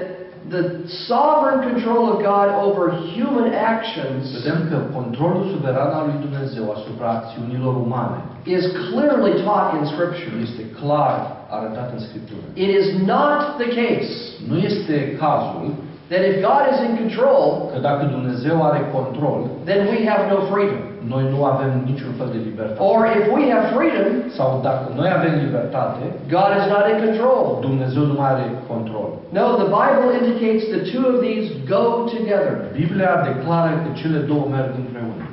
the 0.57 0.64
sovereign 1.11 1.61
control 1.70 2.03
of 2.12 2.16
God 2.33 2.49
over 2.68 2.87
human 3.14 3.49
actions 3.72 4.22
vedem 4.37 4.59
că 4.70 4.76
controlul 4.99 5.45
suveran 5.53 5.91
al 5.99 6.05
lui 6.09 6.18
Dumnezeu 6.26 6.64
asupra 6.76 7.09
acțiunilor 7.18 7.74
umane 7.87 8.20
is 8.57 8.64
clearly 8.88 9.32
taught 9.44 9.70
in 9.78 9.84
Scripture. 9.92 10.32
este 10.46 10.62
clar 10.80 11.14
arătat 11.57 11.88
în 11.96 12.01
Scriptură. 12.09 12.44
It 12.64 12.70
is 12.80 12.86
not 13.14 13.40
the 13.62 13.68
case 13.80 14.12
Nu 14.51 14.57
este 14.68 14.96
cazul 15.22 15.66
that 16.11 16.22
if 16.30 16.36
God 16.49 16.62
is 16.72 16.78
in 16.88 16.94
control, 17.03 17.44
că 17.72 17.78
dacă 17.88 18.03
Dumnezeu 18.16 18.57
are 18.68 18.80
control, 18.99 19.38
then 19.70 19.80
we 19.92 19.99
have 20.11 20.22
no 20.34 20.38
freedom. 20.53 20.82
noi 21.14 21.24
nu 21.34 21.40
avem 21.53 21.70
niciun 21.90 22.12
fel 22.18 22.28
de 22.36 22.40
libertate. 22.49 22.80
Or 22.90 22.99
if 23.18 23.24
we 23.36 23.42
have 23.55 23.64
freedom, 23.76 24.09
Sau 24.38 24.49
dacă 24.68 24.84
noi 25.01 25.09
avem 25.18 25.32
libertate, 25.44 26.03
God 26.36 26.51
is 26.59 26.66
not 26.74 26.84
in 26.92 26.99
control. 27.07 27.42
Dumnezeu 27.68 28.05
nu 28.12 28.18
are 28.30 28.46
control. 28.72 29.09
No, 29.38 29.44
the 29.62 29.68
Bible 29.78 30.09
indicates 30.20 30.62
the 30.74 30.82
two 30.90 31.03
of 31.12 31.16
these 31.26 31.46
go 31.76 31.84
together. 32.16 32.55
Biblia 32.80 33.12
declară 33.30 33.70
că 33.82 33.88
cele 34.01 34.18
două 34.30 34.44
merg 34.55 34.70
împreună. 34.84 35.24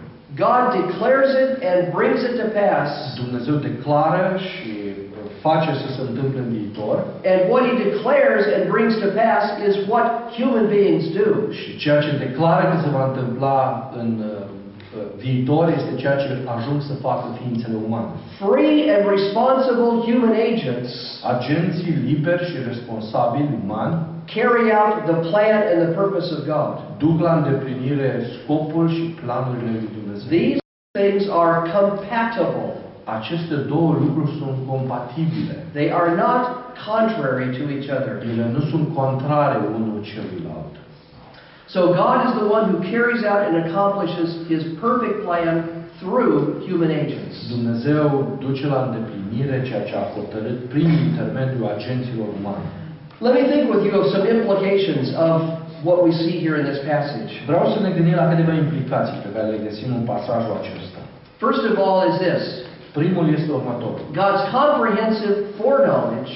God 0.44 0.64
declares 0.82 1.30
it 1.44 1.52
and 1.70 1.80
brings 1.98 2.20
it 2.28 2.34
to 2.42 2.48
pass. 2.60 2.90
Dumnezeu 3.24 3.56
declară 3.70 4.38
și 4.50 4.72
face 5.48 5.72
să 5.84 5.88
se 5.96 6.02
întâmple 6.10 6.40
în 6.46 6.50
viitor 6.58 6.96
And 7.32 7.40
what 7.52 7.64
he 7.70 7.74
declares 7.90 8.44
and 8.56 8.64
brings 8.76 8.94
to 9.04 9.10
pass 9.22 9.44
is 9.70 9.76
what 9.92 10.08
human 10.38 10.66
beings 10.76 11.04
do. 11.22 11.28
și 11.60 11.70
ceea 11.84 12.00
ce 12.06 12.12
declară 12.26 12.64
că 12.72 12.76
se 12.84 12.90
va 12.98 13.04
întâmpla 13.12 13.58
în 14.02 14.10
uh, 14.20 14.44
viitor 15.24 15.64
este 15.78 15.92
ceea 16.02 16.16
ce 16.24 16.28
ajung 16.58 16.80
să 16.90 16.94
facă 17.08 17.26
ființele 17.40 17.76
umane. 17.88 18.12
Free 18.46 18.78
and 18.96 19.04
responsible 19.16 19.92
human 20.08 20.34
agents 20.52 20.92
Agenții 21.36 21.96
liberi 22.10 22.46
și 22.50 22.56
responsabili 22.72 23.50
umani 23.64 23.96
carry 24.36 24.68
out 24.82 24.96
the 25.12 25.18
plan 25.30 25.60
and 25.72 25.80
the 25.86 25.94
purpose 26.02 26.28
of 26.38 26.40
God. 26.54 26.72
duc 27.04 27.18
la 27.28 27.34
îndeplinire 27.40 28.10
scopul 28.38 28.86
și 28.96 29.04
planurile 29.22 29.72
lui. 29.72 29.95
These 30.30 30.59
things 30.99 31.24
are 31.43 31.55
compatible. 31.78 32.68
Aceste 33.18 33.55
două 33.55 33.91
lucruri 34.01 34.32
sunt 34.39 34.57
compatibile. 34.72 35.55
They 35.74 35.89
are 35.99 36.11
not 36.26 36.43
contrary 36.91 37.47
to 37.57 37.63
each 37.76 37.89
other. 37.97 38.13
Ele 38.32 38.45
nu 38.55 38.61
sunt 38.72 38.86
contrare 38.99 39.57
unul 39.76 40.01
celuilalt. 40.11 40.74
So 41.76 41.82
God 42.03 42.18
is 42.28 42.34
the 42.41 42.47
one 42.57 42.66
who 42.72 42.78
carries 42.93 43.24
out 43.32 43.41
and 43.47 43.55
accomplishes 43.66 44.30
his 44.53 44.61
perfect 44.86 45.18
plan 45.28 45.55
through 45.99 46.34
human 46.68 46.91
agents. 47.03 47.36
Dumnezeu 47.55 48.38
duce 48.39 48.66
la 48.68 48.80
îndeplinire 48.86 49.57
ceea 49.68 49.84
ce 49.89 49.95
a 49.95 50.05
hotărât 50.16 50.59
prin 50.74 50.89
intermediul 51.07 51.66
agenților 51.76 52.28
umani. 52.39 52.68
Let 53.26 53.34
me 53.39 53.43
think 53.51 53.63
with 53.74 53.84
you 53.88 53.93
of 54.01 54.07
some 54.16 54.26
implications 54.36 55.07
of 55.30 55.39
what 55.84 55.97
we 56.05 56.11
see 56.23 56.36
here 56.45 56.55
in 56.61 56.65
this 56.71 56.82
passage. 56.93 57.32
Vreau 57.51 57.65
să 57.73 57.80
ne 57.86 57.89
gândim 57.95 58.15
la 58.21 58.30
câteva 58.30 58.53
implicații 58.53 59.19
pe 59.26 59.30
care 59.36 59.47
le 59.53 59.59
găsim 59.67 59.89
în 59.99 60.03
pasajul 60.13 60.53
acesta. 60.61 60.99
First 61.43 61.63
of 61.69 61.76
all 61.84 61.99
is 62.11 62.17
this. 62.28 62.43
Primul 62.99 63.26
este 63.38 63.49
următorul. 63.59 64.05
God's 64.21 64.45
comprehensive 64.59 65.36
foreknowledge 65.59 66.34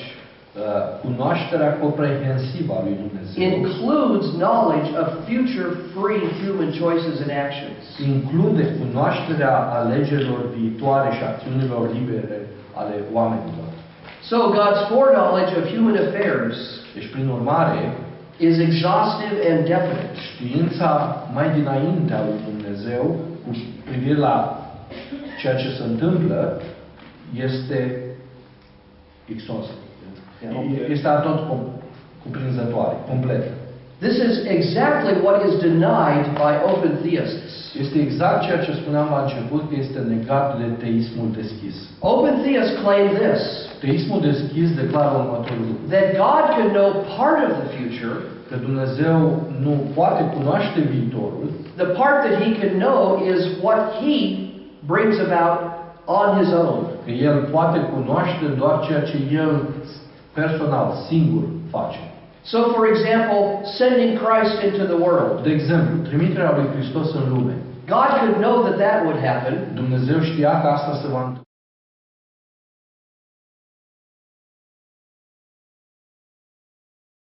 Uh, 0.55 0.63
Cunoașterea 1.05 1.71
comprehensivă 1.83 2.71
a 2.77 2.81
lui 2.85 2.95
Dumnezeu 3.03 3.39
includes 3.53 4.25
knowledge 4.41 4.89
of 5.01 5.07
future 5.29 5.69
free 5.95 6.23
human 6.41 6.69
choices 6.81 7.15
and 7.23 7.31
actions. 7.47 7.81
include 8.11 8.63
cunoașterea 8.81 9.53
alegerilor 9.79 10.41
viitoare 10.57 11.09
și 11.17 11.23
acțiunilor 11.31 11.81
libere 11.97 12.37
ale 12.81 12.95
oamenilor. 13.17 13.69
So 14.29 14.37
God's 14.59 14.81
foreknowledge 14.93 15.51
of 15.59 15.63
human 15.73 15.95
affairs 16.05 16.55
Deci, 16.95 17.07
prin 17.13 17.27
urmare, 17.37 17.79
is 18.39 18.57
exhaustive 18.59 19.35
and 19.51 19.59
definite. 19.65 20.15
știința 20.27 21.15
mai 21.33 21.49
dinainte 21.57 22.13
a 22.13 22.21
lui 22.21 22.39
Dumnezeu 22.51 23.15
cu 23.45 23.51
privire 23.85 24.17
la 24.17 24.35
ceea 25.39 25.55
ce 25.55 25.69
se 25.77 25.83
întâmplă 25.83 26.61
este 27.33 28.01
exhaustive. 29.25 29.77
Este 30.89 31.07
tot 31.23 31.39
cuprinzătoare, 32.23 32.95
completă. 33.07 33.51
This 33.99 34.17
is 34.27 34.33
exactly 34.57 35.13
what 35.25 35.37
is 35.47 35.53
denied 35.69 36.25
by 36.43 36.51
open 36.71 36.91
theists. 37.05 37.51
Este 37.83 37.97
exact 38.07 38.39
ceea 38.45 38.57
ce 38.65 38.71
spuneam 38.81 39.07
la 39.15 39.21
început, 39.21 39.61
că 39.69 39.75
este 39.79 39.99
negat 39.99 40.57
de 40.59 40.65
teismul 40.83 41.27
deschis. 41.39 41.75
Open 41.99 42.33
theists 42.45 42.73
claim 42.83 43.07
this 43.23 43.41
Teismul 43.79 44.21
deschis 44.21 44.69
declară 44.81 45.11
următorul 45.17 45.63
lucru. 45.69 45.83
that 45.95 46.07
God 46.25 46.43
can 46.57 46.67
know 46.77 46.89
part 47.17 47.39
of 47.47 47.51
the 47.61 47.67
future, 47.77 48.17
Că 48.49 48.55
Dumnezeu 48.67 49.17
nu 49.65 49.73
poate 49.97 50.21
cunoaște 50.35 50.79
viitorul, 50.93 51.47
the 51.75 51.89
part 51.99 52.17
that 52.25 52.35
He 52.43 52.49
can 52.61 52.73
know 52.85 53.01
is 53.33 53.41
what 53.65 53.79
He 54.01 54.15
brings 54.91 55.15
about 55.29 55.57
on 56.05 56.27
His 56.39 56.51
own. 56.65 56.79
că 57.05 57.11
El 57.11 57.37
poate 57.51 57.79
cunoaște 57.93 58.45
doar 58.57 58.75
ceea 58.87 59.01
ce 59.01 59.17
El 59.41 59.51
personal, 60.33 60.87
singur, 61.07 61.43
face. 61.75 61.99
So, 62.43 62.73
for 62.73 62.87
example, 62.87 63.61
sending 63.77 64.17
Christ 64.17 64.63
into 64.63 64.85
the 64.85 64.99
world. 65.05 65.43
De 65.43 65.51
exemplu, 65.51 65.95
trimiterea 66.07 66.55
lui 66.55 66.67
Hristos 66.73 67.13
în 67.13 67.29
lume. 67.29 67.55
God 67.87 68.09
could 68.19 68.37
know 68.45 68.63
that 68.63 68.77
that 68.77 69.03
would 69.05 69.19
happen, 69.25 69.55
Dumnezeu 69.73 70.19
știa 70.21 70.61
că 70.61 70.67
asta 70.67 70.93
se 71.01 71.07
va 71.07 71.19
întâmpla. 71.19 71.48